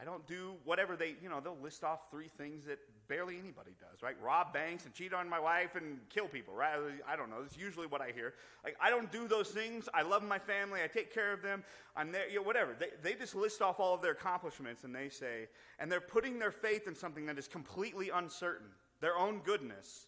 I 0.00 0.04
don't 0.04 0.26
do 0.26 0.54
whatever 0.64 0.96
they, 0.96 1.14
you 1.22 1.28
know, 1.28 1.40
they'll 1.40 1.56
list 1.62 1.84
off 1.84 2.10
three 2.10 2.28
things 2.36 2.64
that 2.66 2.78
barely 3.08 3.38
anybody 3.38 3.72
does, 3.80 4.02
right? 4.02 4.16
Rob 4.22 4.52
banks 4.52 4.84
and 4.84 4.94
cheat 4.94 5.12
on 5.12 5.28
my 5.28 5.40
wife 5.40 5.74
and 5.74 5.98
kill 6.08 6.26
people, 6.28 6.54
right? 6.54 6.76
I 7.06 7.16
don't 7.16 7.30
know. 7.30 7.42
That's 7.42 7.56
usually 7.56 7.86
what 7.86 8.00
I 8.00 8.12
hear. 8.14 8.34
Like, 8.64 8.76
I 8.80 8.90
don't 8.90 9.10
do 9.10 9.28
those 9.28 9.48
things. 9.48 9.88
I 9.94 10.02
love 10.02 10.22
my 10.22 10.38
family. 10.38 10.80
I 10.82 10.86
take 10.86 11.12
care 11.12 11.32
of 11.32 11.42
them. 11.42 11.64
I'm 11.96 12.12
there, 12.12 12.28
you 12.28 12.36
know, 12.36 12.42
whatever. 12.42 12.74
They, 12.78 12.88
they 13.02 13.14
just 13.18 13.34
list 13.34 13.62
off 13.62 13.80
all 13.80 13.94
of 13.94 14.02
their 14.02 14.12
accomplishments 14.12 14.84
and 14.84 14.94
they 14.94 15.08
say, 15.08 15.48
and 15.78 15.90
they're 15.90 16.00
putting 16.00 16.38
their 16.38 16.50
faith 16.50 16.86
in 16.86 16.94
something 16.94 17.26
that 17.26 17.38
is 17.38 17.48
completely 17.48 18.10
uncertain, 18.10 18.68
their 19.00 19.16
own 19.16 19.40
goodness. 19.44 20.06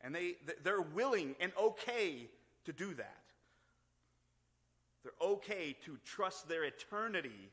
And 0.00 0.14
they, 0.14 0.36
they're 0.62 0.82
willing 0.82 1.34
and 1.40 1.52
okay 1.60 2.28
to 2.64 2.72
do 2.72 2.94
that. 2.94 3.22
They're 5.02 5.28
okay 5.28 5.76
to 5.84 5.98
trust 6.04 6.48
their 6.48 6.64
eternity. 6.64 7.50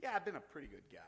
Yeah, 0.00 0.12
I've 0.14 0.24
been 0.24 0.36
a 0.36 0.40
pretty 0.40 0.68
good 0.68 0.84
guy. 0.92 0.98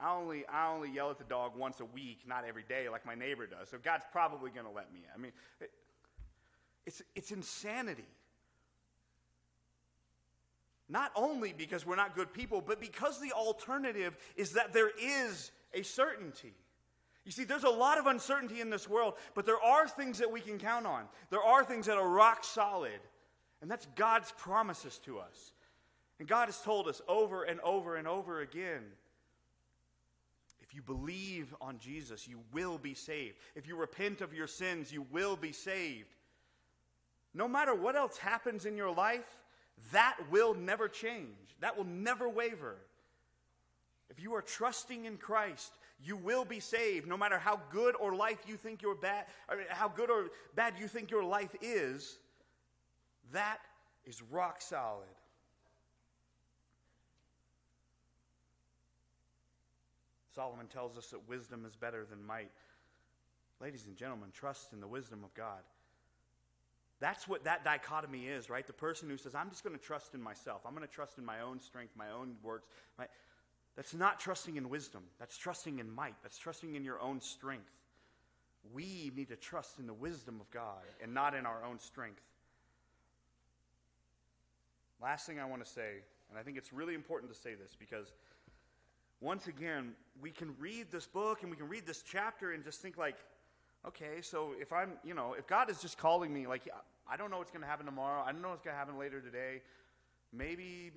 I 0.00 0.14
only 0.14 0.46
I 0.46 0.72
only 0.72 0.90
yell 0.90 1.10
at 1.10 1.18
the 1.18 1.24
dog 1.24 1.56
once 1.56 1.80
a 1.80 1.84
week, 1.84 2.20
not 2.26 2.44
every 2.46 2.62
day 2.68 2.88
like 2.88 3.04
my 3.04 3.14
neighbor 3.14 3.46
does. 3.46 3.68
So 3.68 3.78
God's 3.82 4.04
probably 4.12 4.50
going 4.50 4.66
to 4.66 4.72
let 4.72 4.92
me. 4.92 5.00
I 5.12 5.18
mean, 5.18 5.32
it, 5.60 5.70
it's 6.86 7.02
it's 7.16 7.32
insanity. 7.32 8.06
Not 10.88 11.10
only 11.14 11.52
because 11.52 11.84
we're 11.84 11.96
not 11.96 12.14
good 12.14 12.32
people, 12.32 12.62
but 12.62 12.80
because 12.80 13.20
the 13.20 13.32
alternative 13.32 14.16
is 14.36 14.52
that 14.52 14.72
there 14.72 14.90
is 14.98 15.50
a 15.74 15.82
certainty. 15.82 16.54
You 17.26 17.32
see, 17.32 17.44
there's 17.44 17.64
a 17.64 17.70
lot 17.70 17.98
of 17.98 18.06
uncertainty 18.06 18.62
in 18.62 18.70
this 18.70 18.88
world, 18.88 19.14
but 19.34 19.44
there 19.44 19.60
are 19.60 19.86
things 19.86 20.18
that 20.18 20.32
we 20.32 20.40
can 20.40 20.58
count 20.58 20.86
on. 20.86 21.04
There 21.28 21.42
are 21.42 21.62
things 21.62 21.84
that 21.86 21.98
are 21.98 22.08
rock 22.08 22.42
solid, 22.42 23.00
and 23.60 23.70
that's 23.70 23.86
God's 23.96 24.32
promises 24.38 24.98
to 25.04 25.18
us. 25.18 25.52
And 26.18 26.26
God 26.26 26.46
has 26.46 26.58
told 26.62 26.88
us 26.88 27.02
over 27.06 27.42
and 27.42 27.60
over 27.60 27.96
and 27.96 28.08
over 28.08 28.40
again 28.40 28.82
if 30.68 30.74
you 30.74 30.82
believe 30.82 31.54
on 31.62 31.78
Jesus, 31.78 32.28
you 32.28 32.40
will 32.52 32.76
be 32.76 32.92
saved. 32.92 33.36
If 33.54 33.66
you 33.66 33.74
repent 33.74 34.20
of 34.20 34.34
your 34.34 34.46
sins, 34.46 34.92
you 34.92 35.06
will 35.10 35.34
be 35.34 35.52
saved. 35.52 36.14
No 37.32 37.48
matter 37.48 37.74
what 37.74 37.96
else 37.96 38.18
happens 38.18 38.66
in 38.66 38.76
your 38.76 38.94
life, 38.94 39.40
that 39.92 40.18
will 40.30 40.52
never 40.54 40.86
change. 40.88 41.56
That 41.60 41.76
will 41.76 41.84
never 41.84 42.28
waver. 42.28 42.76
If 44.10 44.20
you 44.20 44.34
are 44.34 44.42
trusting 44.42 45.06
in 45.06 45.16
Christ, 45.16 45.72
you 46.04 46.16
will 46.16 46.44
be 46.44 46.60
saved 46.60 47.08
no 47.08 47.16
matter 47.16 47.38
how 47.38 47.60
good 47.70 47.94
or 47.96 48.14
life 48.14 48.38
you 48.46 48.56
think 48.56 48.82
your 48.82 48.94
bad 48.94 49.24
how 49.70 49.88
good 49.88 50.10
or 50.10 50.26
bad 50.54 50.74
you 50.78 50.86
think 50.86 51.10
your 51.10 51.24
life 51.24 51.54
is 51.60 52.18
that 53.32 53.58
is 54.04 54.22
rock 54.30 54.62
solid 54.62 55.08
solomon 60.38 60.66
tells 60.66 60.96
us 60.96 61.08
that 61.08 61.28
wisdom 61.28 61.64
is 61.66 61.74
better 61.74 62.06
than 62.08 62.24
might 62.24 62.50
ladies 63.60 63.86
and 63.86 63.96
gentlemen 63.96 64.28
trust 64.32 64.72
in 64.72 64.80
the 64.80 64.86
wisdom 64.86 65.24
of 65.24 65.34
god 65.34 65.62
that's 67.00 67.26
what 67.26 67.44
that 67.44 67.64
dichotomy 67.64 68.26
is 68.26 68.48
right 68.48 68.66
the 68.66 68.72
person 68.72 69.08
who 69.08 69.16
says 69.16 69.34
i'm 69.34 69.50
just 69.50 69.64
going 69.64 69.76
to 69.76 69.82
trust 69.82 70.14
in 70.14 70.22
myself 70.22 70.60
i'm 70.64 70.74
going 70.74 70.86
to 70.86 70.92
trust 70.92 71.18
in 71.18 71.24
my 71.24 71.40
own 71.40 71.58
strength 71.58 71.92
my 71.96 72.10
own 72.10 72.36
works 72.42 72.68
my, 72.98 73.06
that's 73.78 73.94
not 73.94 74.18
trusting 74.18 74.56
in 74.56 74.70
wisdom. 74.70 75.04
That's 75.20 75.38
trusting 75.38 75.78
in 75.78 75.88
might. 75.88 76.16
That's 76.24 76.36
trusting 76.36 76.74
in 76.74 76.82
your 76.82 77.00
own 77.00 77.20
strength. 77.20 77.70
We 78.74 79.12
need 79.14 79.28
to 79.28 79.36
trust 79.36 79.78
in 79.78 79.86
the 79.86 79.94
wisdom 79.94 80.40
of 80.40 80.50
God 80.50 80.82
and 81.00 81.14
not 81.14 81.32
in 81.32 81.46
our 81.46 81.64
own 81.64 81.78
strength. 81.78 82.20
Last 85.00 85.26
thing 85.26 85.38
I 85.38 85.44
want 85.44 85.64
to 85.64 85.70
say, 85.70 86.02
and 86.28 86.36
I 86.36 86.42
think 86.42 86.58
it's 86.58 86.72
really 86.72 86.94
important 86.94 87.32
to 87.32 87.38
say 87.38 87.54
this 87.54 87.76
because 87.78 88.12
once 89.20 89.48
again, 89.48 89.92
we 90.20 90.30
can 90.30 90.54
read 90.58 90.90
this 90.90 91.06
book 91.06 91.42
and 91.42 91.50
we 91.50 91.56
can 91.56 91.68
read 91.68 91.86
this 91.86 92.02
chapter 92.02 92.52
and 92.52 92.64
just 92.64 92.80
think 92.80 92.96
like, 92.96 93.16
okay, 93.86 94.20
so 94.22 94.54
if 94.60 94.72
I'm, 94.72 94.92
you 95.04 95.14
know, 95.14 95.34
if 95.36 95.46
God 95.46 95.70
is 95.70 95.80
just 95.80 95.98
calling 95.98 96.32
me, 96.32 96.46
like, 96.46 96.68
I 97.10 97.16
don't 97.16 97.30
know 97.30 97.38
what's 97.38 97.50
going 97.50 97.62
to 97.62 97.68
happen 97.68 97.86
tomorrow. 97.86 98.22
I 98.24 98.32
don't 98.32 98.42
know 98.42 98.50
what's 98.50 98.62
going 98.62 98.74
to 98.74 98.78
happen 98.78 98.98
later 98.98 99.20
today. 99.20 99.62
Maybe 100.32 100.92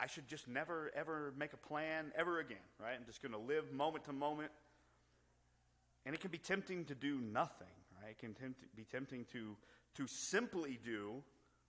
I 0.00 0.06
should 0.06 0.26
just 0.28 0.48
never, 0.48 0.90
ever 0.96 1.32
make 1.38 1.52
a 1.52 1.56
plan 1.56 2.12
ever 2.16 2.40
again, 2.40 2.56
right? 2.80 2.94
I'm 2.98 3.06
just 3.06 3.22
going 3.22 3.32
to 3.32 3.38
live 3.38 3.72
moment 3.72 4.04
to 4.04 4.12
moment. 4.12 4.50
And 6.04 6.14
it 6.14 6.20
can 6.20 6.30
be 6.30 6.38
tempting 6.38 6.84
to 6.86 6.94
do 6.94 7.20
nothing, 7.20 7.68
right? 8.02 8.10
It 8.10 8.18
can 8.18 8.34
tempt, 8.34 8.60
be 8.74 8.84
tempting 8.84 9.24
to, 9.32 9.56
to 9.94 10.06
simply 10.06 10.80
do 10.84 11.22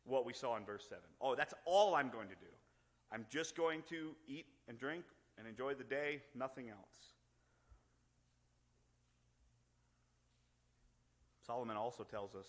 what 0.06 0.26
we 0.26 0.34
saw 0.34 0.58
in 0.58 0.66
verse 0.66 0.86
7. 0.90 1.04
Oh, 1.22 1.36
that's 1.36 1.54
all 1.66 1.96
I'm 1.96 2.10
going 2.10 2.28
to 2.30 2.36
do. 2.36 2.52
I'm 3.12 3.26
just 3.30 3.56
going 3.56 3.84
to 3.90 4.16
eat 4.28 4.48
and 4.68 4.78
drink 4.78 5.04
and 5.38 5.48
enjoy 5.48 5.74
the 5.74 5.84
day, 5.84 6.22
nothing 6.36 6.70
else. 6.70 7.14
Solomon 11.46 11.78
also 11.78 12.04
tells 12.04 12.36
us 12.36 12.48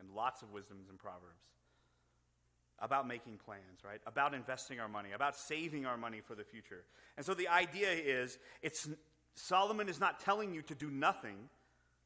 in 0.00 0.14
lots 0.14 0.42
of 0.42 0.50
wisdoms 0.50 0.88
and 0.88 0.98
proverbs 0.98 1.44
about 2.80 3.06
making 3.06 3.36
plans, 3.44 3.84
right? 3.84 4.00
About 4.06 4.32
investing 4.32 4.80
our 4.80 4.88
money, 4.88 5.12
about 5.12 5.36
saving 5.36 5.84
our 5.84 5.98
money 5.98 6.20
for 6.26 6.34
the 6.34 6.44
future. 6.44 6.84
And 7.16 7.26
so 7.26 7.34
the 7.34 7.48
idea 7.48 7.90
is 7.90 8.38
it's 8.62 8.88
Solomon 9.34 9.88
is 9.88 10.00
not 10.00 10.20
telling 10.20 10.54
you 10.54 10.62
to 10.62 10.74
do 10.74 10.90
nothing, 10.90 11.36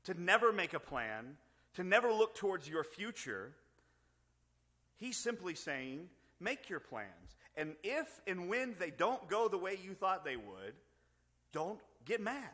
to 0.05 0.21
never 0.21 0.53
make 0.53 0.75
a 0.75 0.81
plan, 0.81 1.37
to 1.75 1.85
never 1.85 2.13
look 2.13 2.35
towards 2.35 2.69
your 2.69 2.85
future. 2.85 3.53
He's 4.97 5.17
simply 5.17 5.55
saying, 5.55 6.09
make 6.41 6.69
your 6.69 6.81
plans. 6.81 7.37
And 7.57 7.75
if 7.83 8.21
and 8.27 8.49
when 8.49 8.75
they 8.79 8.91
don't 8.91 9.29
go 9.29 9.49
the 9.49 9.59
way 9.59 9.79
you 9.83 9.95
thought 9.95 10.25
they 10.25 10.37
would, 10.37 10.75
don't 11.53 11.81
get 12.05 12.21
mad. 12.21 12.51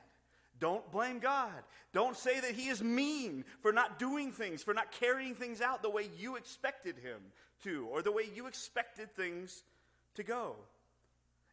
Don't 0.59 0.89
blame 0.93 1.19
God. 1.19 1.53
Don't 1.93 2.17
say 2.17 2.39
that 2.39 2.53
He 2.53 2.69
is 2.69 2.83
mean 2.83 3.45
for 3.63 3.73
not 3.73 3.99
doing 3.99 4.31
things, 4.31 4.63
for 4.63 4.75
not 4.75 4.93
carrying 4.93 5.35
things 5.35 5.61
out 5.61 5.83
the 5.83 5.91
way 5.91 6.11
you 6.19 6.37
expected 6.37 6.99
Him 6.99 7.21
to 7.65 7.89
or 7.91 8.03
the 8.03 8.13
way 8.13 8.25
you 8.35 8.47
expected 8.47 9.15
things 9.15 9.65
to 10.15 10.23
go. 10.23 10.57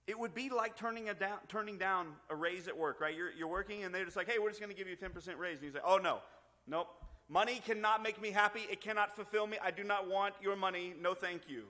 It 0.07 0.17
would 0.17 0.33
be 0.33 0.49
like 0.49 0.77
turning, 0.77 1.09
a 1.09 1.13
down, 1.13 1.39
turning 1.49 1.77
down 1.77 2.07
a 2.29 2.35
raise 2.35 2.67
at 2.67 2.77
work, 2.77 3.01
right? 3.01 3.15
You're, 3.15 3.31
you're 3.31 3.47
working 3.47 3.83
and 3.83 3.93
they're 3.93 4.05
just 4.05 4.15
like, 4.15 4.29
hey, 4.29 4.39
we're 4.39 4.49
just 4.49 4.61
going 4.61 4.71
to 4.71 4.77
give 4.77 4.87
you 4.87 4.95
a 5.01 5.09
10% 5.09 5.37
raise. 5.37 5.57
And 5.57 5.67
you 5.67 5.71
say, 5.71 5.79
oh, 5.85 5.97
no, 5.97 6.19
nope. 6.65 6.87
Money 7.29 7.61
cannot 7.65 8.01
make 8.01 8.21
me 8.21 8.31
happy. 8.31 8.61
It 8.71 8.79
cannot 8.79 9.13
fulfill 9.13 9.47
me. 9.47 9.57
I 9.61 9.69
do 9.71 9.83
not 9.83 10.09
want 10.09 10.33
your 10.41 10.55
money. 10.55 10.93
No, 11.01 11.13
thank 11.13 11.41
you. 11.49 11.63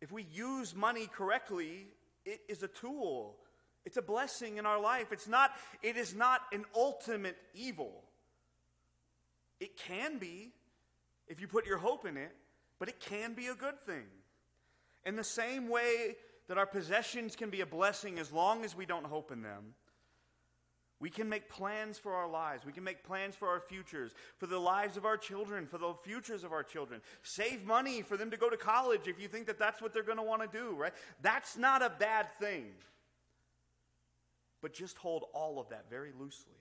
If 0.00 0.12
we 0.12 0.26
use 0.32 0.74
money 0.74 1.06
correctly, 1.06 1.86
it 2.24 2.40
is 2.48 2.62
a 2.62 2.68
tool. 2.68 3.36
It's 3.84 3.96
a 3.96 4.02
blessing 4.02 4.58
in 4.58 4.66
our 4.66 4.80
life. 4.80 5.12
It's 5.12 5.28
not, 5.28 5.52
it 5.82 5.96
is 5.96 6.14
not 6.14 6.42
an 6.52 6.64
ultimate 6.74 7.36
evil. 7.54 8.02
It 9.60 9.76
can 9.76 10.18
be, 10.18 10.52
if 11.28 11.40
you 11.40 11.48
put 11.48 11.66
your 11.66 11.78
hope 11.78 12.04
in 12.04 12.16
it, 12.16 12.34
but 12.78 12.88
it 12.88 13.00
can 13.00 13.32
be 13.32 13.46
a 13.46 13.54
good 13.54 13.80
thing. 13.80 14.04
In 15.04 15.16
the 15.16 15.24
same 15.24 15.68
way 15.68 16.16
that 16.48 16.58
our 16.58 16.66
possessions 16.66 17.36
can 17.36 17.48
be 17.48 17.60
a 17.60 17.66
blessing 17.66 18.18
as 18.18 18.32
long 18.32 18.64
as 18.64 18.76
we 18.76 18.86
don't 18.86 19.06
hope 19.06 19.32
in 19.32 19.42
them, 19.42 19.74
we 20.98 21.10
can 21.10 21.28
make 21.28 21.48
plans 21.50 21.98
for 21.98 22.14
our 22.14 22.28
lives. 22.28 22.64
We 22.64 22.72
can 22.72 22.84
make 22.84 23.04
plans 23.04 23.34
for 23.34 23.48
our 23.48 23.60
futures, 23.60 24.12
for 24.38 24.46
the 24.46 24.58
lives 24.58 24.96
of 24.96 25.04
our 25.04 25.18
children, 25.18 25.66
for 25.66 25.76
the 25.76 25.92
futures 25.92 26.42
of 26.42 26.52
our 26.52 26.62
children. 26.62 27.02
Save 27.22 27.66
money 27.66 28.00
for 28.00 28.16
them 28.16 28.30
to 28.30 28.36
go 28.38 28.48
to 28.48 28.56
college 28.56 29.06
if 29.06 29.20
you 29.20 29.28
think 29.28 29.46
that 29.46 29.58
that's 29.58 29.82
what 29.82 29.92
they're 29.92 30.02
going 30.02 30.16
to 30.16 30.24
want 30.24 30.50
to 30.50 30.58
do, 30.58 30.74
right? 30.74 30.94
That's 31.20 31.58
not 31.58 31.82
a 31.82 31.90
bad 31.90 32.26
thing. 32.40 32.68
But 34.62 34.72
just 34.72 34.96
hold 34.96 35.24
all 35.34 35.60
of 35.60 35.68
that 35.68 35.84
very 35.90 36.12
loosely. 36.18 36.54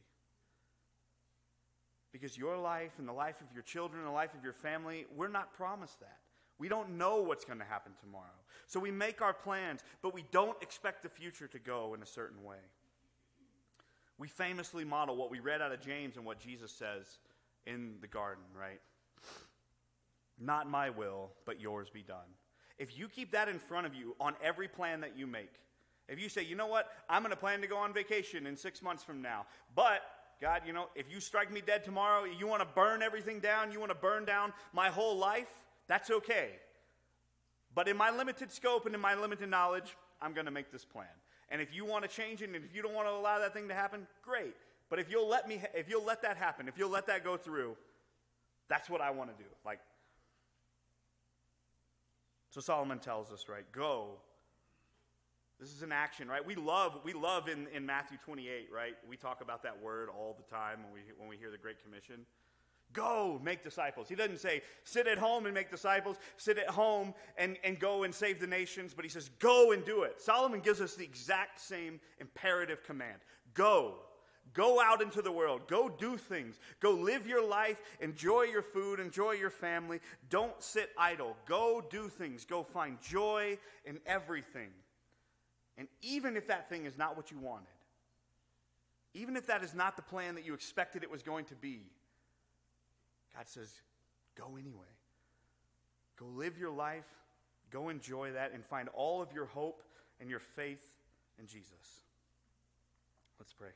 Because 2.12 2.38
your 2.38 2.58
life 2.58 2.92
and 2.98 3.08
the 3.08 3.14
life 3.14 3.40
of 3.40 3.48
your 3.54 3.64
children 3.64 4.00
and 4.02 4.08
the 4.08 4.14
life 4.14 4.34
of 4.34 4.44
your 4.44 4.54
family, 4.54 5.06
we're 5.16 5.30
not 5.30 5.54
promised 5.54 6.02
that. 6.02 6.18
We 6.58 6.68
don't 6.68 6.98
know 6.98 7.22
what's 7.22 7.46
going 7.46 7.60
to 7.60 7.66
happen 7.66 7.94
tomorrow. 8.02 8.26
So 8.68 8.80
we 8.82 8.92
make 8.92 9.22
our 9.22 9.34
plans, 9.34 9.82
but 10.02 10.14
we 10.14 10.26
don't 10.32 10.62
expect 10.62 11.04
the 11.04 11.10
future 11.10 11.48
to 11.48 11.60
go 11.60 11.94
in 11.94 12.02
a 12.02 12.06
certain 12.06 12.44
way. 12.44 12.58
We 14.18 14.28
famously 14.28 14.86
model 14.86 15.16
what 15.16 15.30
we 15.30 15.40
read 15.40 15.62
out 15.62 15.72
of 15.72 15.82
James 15.82 16.16
and 16.16 16.26
what 16.26 16.40
Jesus 16.40 16.72
says 16.72 17.20
in 17.66 17.96
the 18.02 18.08
garden, 18.08 18.44
right? 18.58 18.80
Not 20.40 20.70
my 20.70 20.90
will, 20.90 21.32
but 21.46 21.60
yours 21.60 21.90
be 21.90 22.02
done. 22.02 22.28
If 22.78 22.98
you 22.98 23.08
keep 23.08 23.32
that 23.32 23.48
in 23.48 23.60
front 23.60 23.88
of 23.88 23.94
you 23.94 24.16
on 24.20 24.36
every 24.42 24.68
plan 24.68 25.02
that 25.02 25.18
you 25.18 25.28
make, 25.28 25.54
if 26.08 26.20
you 26.20 26.30
say, 26.30 26.44
you 26.44 26.56
know 26.56 26.68
what, 26.68 26.92
I'm 27.10 27.24
going 27.24 27.32
to 27.32 27.38
plan 27.38 27.62
to 27.62 27.68
go 27.68 27.78
on 27.78 27.94
vacation 27.94 28.46
in 28.46 28.56
six 28.56 28.82
months 28.82 29.04
from 29.04 29.22
now, 29.22 29.46
but 29.76 30.02
God, 30.42 30.64
you 30.66 30.74
know, 30.74 30.88
if 30.96 31.12
you 31.12 31.20
strike 31.20 31.52
me 31.52 31.62
dead 31.66 31.84
tomorrow, 31.84 32.26
you 32.26 32.46
want 32.46 32.62
to 32.62 32.68
burn 32.76 33.02
everything 33.02 33.40
down, 33.40 33.72
you 33.72 33.80
want 33.80 33.92
to 33.92 33.98
burn 33.98 34.26
down 34.26 34.54
my 34.74 34.90
whole 34.90 35.18
life, 35.18 35.50
that's 35.88 36.12
okay. 36.12 36.50
But 37.74 37.88
in 37.88 37.98
my 37.98 38.12
limited 38.12 38.52
scope 38.52 38.86
and 38.86 38.94
in 38.94 39.02
my 39.02 39.16
limited 39.16 39.50
knowledge, 39.50 39.96
I'm 40.22 40.34
going 40.34 40.46
to 40.46 40.52
make 40.52 40.72
this 40.72 40.86
plan. 40.86 41.08
And 41.56 41.62
if 41.62 41.74
you 41.74 41.86
want 41.86 42.04
to 42.04 42.10
change 42.10 42.42
it 42.42 42.50
and 42.50 42.56
if 42.58 42.76
you 42.76 42.82
don't 42.82 42.94
want 42.94 43.08
to 43.08 43.14
allow 43.14 43.40
that 43.40 43.54
thing 43.54 43.70
to 43.70 43.74
happen, 43.74 44.06
great. 44.22 44.56
But 44.90 45.00
if 45.00 45.10
you'll 45.10 45.30
let 45.30 45.48
me 45.48 45.62
if 45.74 45.88
you'll 45.90 46.04
let 46.04 46.22
that 46.24 46.36
happen, 46.36 46.68
if 46.68 46.78
you'll 46.78 46.90
let 46.90 47.08
that 47.08 47.24
go 47.24 47.38
through, 47.38 47.78
that's 48.68 48.90
what 48.90 49.00
I 49.00 49.12
want 49.12 49.30
to 49.36 49.42
do. 49.42 49.50
Like 49.66 49.80
So 52.50 52.60
Solomon 52.60 53.00
tells 53.00 53.32
us, 53.32 53.46
right? 53.48 53.64
Go 53.72 54.18
this 55.60 55.72
is 55.72 55.84
an 55.84 55.92
action, 55.94 56.28
right? 56.28 56.46
We 56.46 56.56
love, 56.56 57.00
we 57.06 57.14
love 57.14 57.48
in, 57.48 57.68
in 57.74 57.86
Matthew 57.86 58.18
28, 58.26 58.68
right? 58.74 58.96
We 59.08 59.16
talk 59.16 59.40
about 59.40 59.64
that 59.64 59.82
word 59.82 60.10
all 60.10 60.36
the 60.38 60.54
time 60.54 60.80
when 60.84 60.92
we, 60.92 61.00
when 61.18 61.30
we 61.30 61.38
hear 61.38 61.50
the 61.50 61.58
Great 61.58 61.82
Commission. 61.82 62.26
Go 62.96 63.40
make 63.44 63.62
disciples. 63.62 64.08
He 64.08 64.16
doesn't 64.16 64.40
say 64.40 64.62
sit 64.86 65.06
at 65.06 65.18
home 65.18 65.46
and 65.46 65.54
make 65.54 65.70
disciples, 65.70 66.18
sit 66.38 66.58
at 66.58 66.70
home 66.70 67.14
and, 67.38 67.58
and 67.64 67.78
go 67.78 68.04
and 68.04 68.16
save 68.16 68.40
the 68.40 68.48
nations, 68.48 68.94
but 68.96 69.04
he 69.04 69.10
says 69.10 69.30
go 69.40 69.74
and 69.74 69.86
do 69.86 70.04
it. 70.04 70.22
Solomon 70.22 70.62
gives 70.62 70.80
us 70.82 70.96
the 70.96 71.04
exact 71.04 71.60
same 71.60 72.00
imperative 72.20 72.84
command 72.84 73.20
go. 73.54 73.96
Go 74.54 74.80
out 74.80 75.02
into 75.02 75.22
the 75.22 75.32
world. 75.32 75.68
Go 75.68 75.90
do 75.90 76.18
things. 76.18 76.60
Go 76.80 76.92
live 76.92 77.28
your 77.28 77.46
life. 77.46 77.82
Enjoy 78.00 78.44
your 78.44 78.62
food. 78.62 79.00
Enjoy 79.00 79.32
your 79.32 79.50
family. 79.50 80.00
Don't 80.30 80.62
sit 80.64 80.92
idle. 80.98 81.36
Go 81.46 81.84
do 81.90 82.08
things. 82.08 82.46
Go 82.46 82.64
find 82.64 83.02
joy 83.02 83.58
in 83.84 84.00
everything. 84.06 84.70
And 85.78 85.88
even 86.02 86.38
if 86.38 86.48
that 86.48 86.70
thing 86.70 86.86
is 86.86 86.98
not 86.98 87.18
what 87.18 87.32
you 87.32 87.40
wanted, 87.40 87.68
even 89.14 89.36
if 89.36 89.48
that 89.48 89.64
is 89.64 89.74
not 89.74 89.96
the 89.96 90.02
plan 90.04 90.36
that 90.36 90.46
you 90.46 90.54
expected 90.54 91.04
it 91.04 91.12
was 91.12 91.24
going 91.24 91.46
to 91.46 91.56
be, 91.56 91.82
God 93.36 93.48
says, 93.48 93.70
go 94.36 94.58
anyway. 94.58 94.88
Go 96.18 96.26
live 96.28 96.58
your 96.58 96.72
life. 96.72 97.06
Go 97.72 97.90
enjoy 97.90 98.32
that 98.32 98.54
and 98.54 98.64
find 98.66 98.88
all 98.90 99.22
of 99.22 99.34
your 99.34 99.46
hope 99.46 99.84
and 100.22 100.30
your 100.30 100.40
faith 100.40 100.84
in 101.40 101.48
Jesus. 101.48 102.02
Let's 103.40 103.52
pray. 103.54 103.72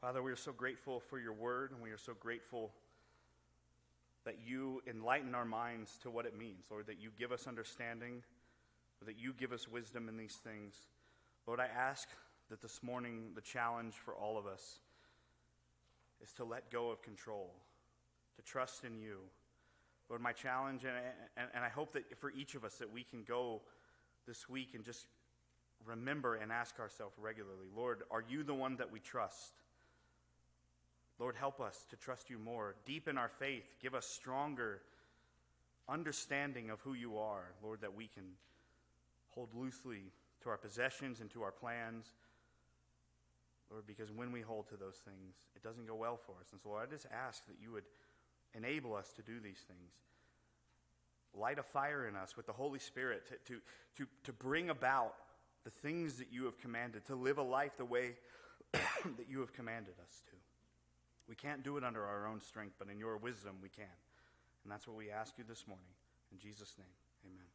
Father, 0.00 0.22
we 0.22 0.32
are 0.32 0.36
so 0.36 0.52
grateful 0.52 1.00
for 1.00 1.18
your 1.18 1.32
word, 1.32 1.70
and 1.70 1.80
we 1.80 1.90
are 1.90 1.96
so 1.96 2.12
grateful 2.18 2.72
that 4.24 4.36
you 4.44 4.82
enlighten 4.86 5.34
our 5.34 5.44
minds 5.44 5.96
to 6.02 6.10
what 6.10 6.26
it 6.26 6.36
means, 6.36 6.64
Lord, 6.70 6.88
that 6.88 7.00
you 7.00 7.10
give 7.18 7.32
us 7.32 7.46
understanding, 7.46 8.22
that 9.06 9.18
you 9.18 9.32
give 9.32 9.52
us 9.52 9.68
wisdom 9.68 10.08
in 10.08 10.16
these 10.16 10.34
things. 10.34 10.74
Lord, 11.46 11.60
I 11.60 11.66
ask 11.66 12.08
that 12.52 12.60
this 12.60 12.82
morning 12.82 13.30
the 13.34 13.40
challenge 13.40 13.94
for 13.94 14.12
all 14.12 14.36
of 14.36 14.46
us 14.46 14.80
is 16.22 16.30
to 16.32 16.44
let 16.44 16.70
go 16.70 16.90
of 16.90 17.00
control, 17.00 17.50
to 18.36 18.42
trust 18.42 18.84
in 18.84 18.98
you. 18.98 19.20
Lord, 20.10 20.20
my 20.20 20.32
challenge, 20.32 20.84
and, 20.84 20.92
and, 21.38 21.48
and 21.54 21.64
I 21.64 21.70
hope 21.70 21.94
that 21.94 22.18
for 22.18 22.30
each 22.30 22.54
of 22.54 22.62
us 22.62 22.74
that 22.74 22.92
we 22.92 23.04
can 23.04 23.22
go 23.22 23.62
this 24.26 24.50
week 24.50 24.74
and 24.74 24.84
just 24.84 25.06
remember 25.86 26.34
and 26.34 26.52
ask 26.52 26.78
ourselves 26.78 27.14
regularly, 27.18 27.68
Lord, 27.74 28.02
are 28.10 28.22
you 28.28 28.42
the 28.42 28.52
one 28.52 28.76
that 28.76 28.92
we 28.92 29.00
trust? 29.00 29.54
Lord, 31.18 31.36
help 31.36 31.58
us 31.58 31.86
to 31.88 31.96
trust 31.96 32.28
you 32.28 32.38
more. 32.38 32.74
Deepen 32.84 33.16
our 33.16 33.30
faith. 33.30 33.64
Give 33.80 33.94
us 33.94 34.06
stronger 34.06 34.82
understanding 35.88 36.68
of 36.68 36.80
who 36.82 36.92
you 36.92 37.16
are, 37.16 37.54
Lord, 37.62 37.80
that 37.80 37.96
we 37.96 38.08
can 38.08 38.24
hold 39.30 39.54
loosely 39.54 40.12
to 40.42 40.50
our 40.50 40.58
possessions 40.58 41.20
and 41.20 41.30
to 41.30 41.42
our 41.42 41.50
plans. 41.50 42.12
Lord, 43.72 43.86
because 43.86 44.12
when 44.12 44.32
we 44.32 44.42
hold 44.42 44.68
to 44.68 44.76
those 44.76 44.96
things, 44.96 45.34
it 45.56 45.62
doesn't 45.62 45.86
go 45.86 45.94
well 45.94 46.16
for 46.16 46.32
us. 46.32 46.52
And 46.52 46.60
so, 46.60 46.68
Lord, 46.68 46.86
I 46.86 46.90
just 46.90 47.06
ask 47.10 47.44
that 47.46 47.56
you 47.60 47.72
would 47.72 47.84
enable 48.54 48.94
us 48.94 49.12
to 49.16 49.22
do 49.22 49.40
these 49.40 49.64
things. 49.66 49.92
Light 51.34 51.58
a 51.58 51.62
fire 51.62 52.06
in 52.06 52.14
us 52.14 52.36
with 52.36 52.46
the 52.46 52.52
Holy 52.52 52.78
Spirit 52.78 53.26
to, 53.28 53.54
to, 53.54 53.60
to, 53.96 54.06
to 54.24 54.32
bring 54.32 54.68
about 54.68 55.14
the 55.64 55.70
things 55.70 56.18
that 56.18 56.26
you 56.30 56.44
have 56.44 56.58
commanded, 56.58 57.06
to 57.06 57.14
live 57.14 57.38
a 57.38 57.42
life 57.42 57.72
the 57.78 57.84
way 57.84 58.12
that 58.72 59.28
you 59.28 59.40
have 59.40 59.52
commanded 59.54 59.94
us 60.06 60.22
to. 60.26 60.36
We 61.28 61.34
can't 61.34 61.62
do 61.62 61.78
it 61.78 61.84
under 61.84 62.04
our 62.04 62.26
own 62.26 62.40
strength, 62.42 62.74
but 62.78 62.88
in 62.90 62.98
your 62.98 63.16
wisdom 63.16 63.56
we 63.62 63.70
can. 63.70 63.84
And 64.64 64.72
that's 64.72 64.86
what 64.86 64.96
we 64.96 65.10
ask 65.10 65.38
you 65.38 65.44
this 65.48 65.66
morning. 65.66 65.94
In 66.30 66.38
Jesus' 66.38 66.74
name, 66.78 66.94
amen. 67.24 67.51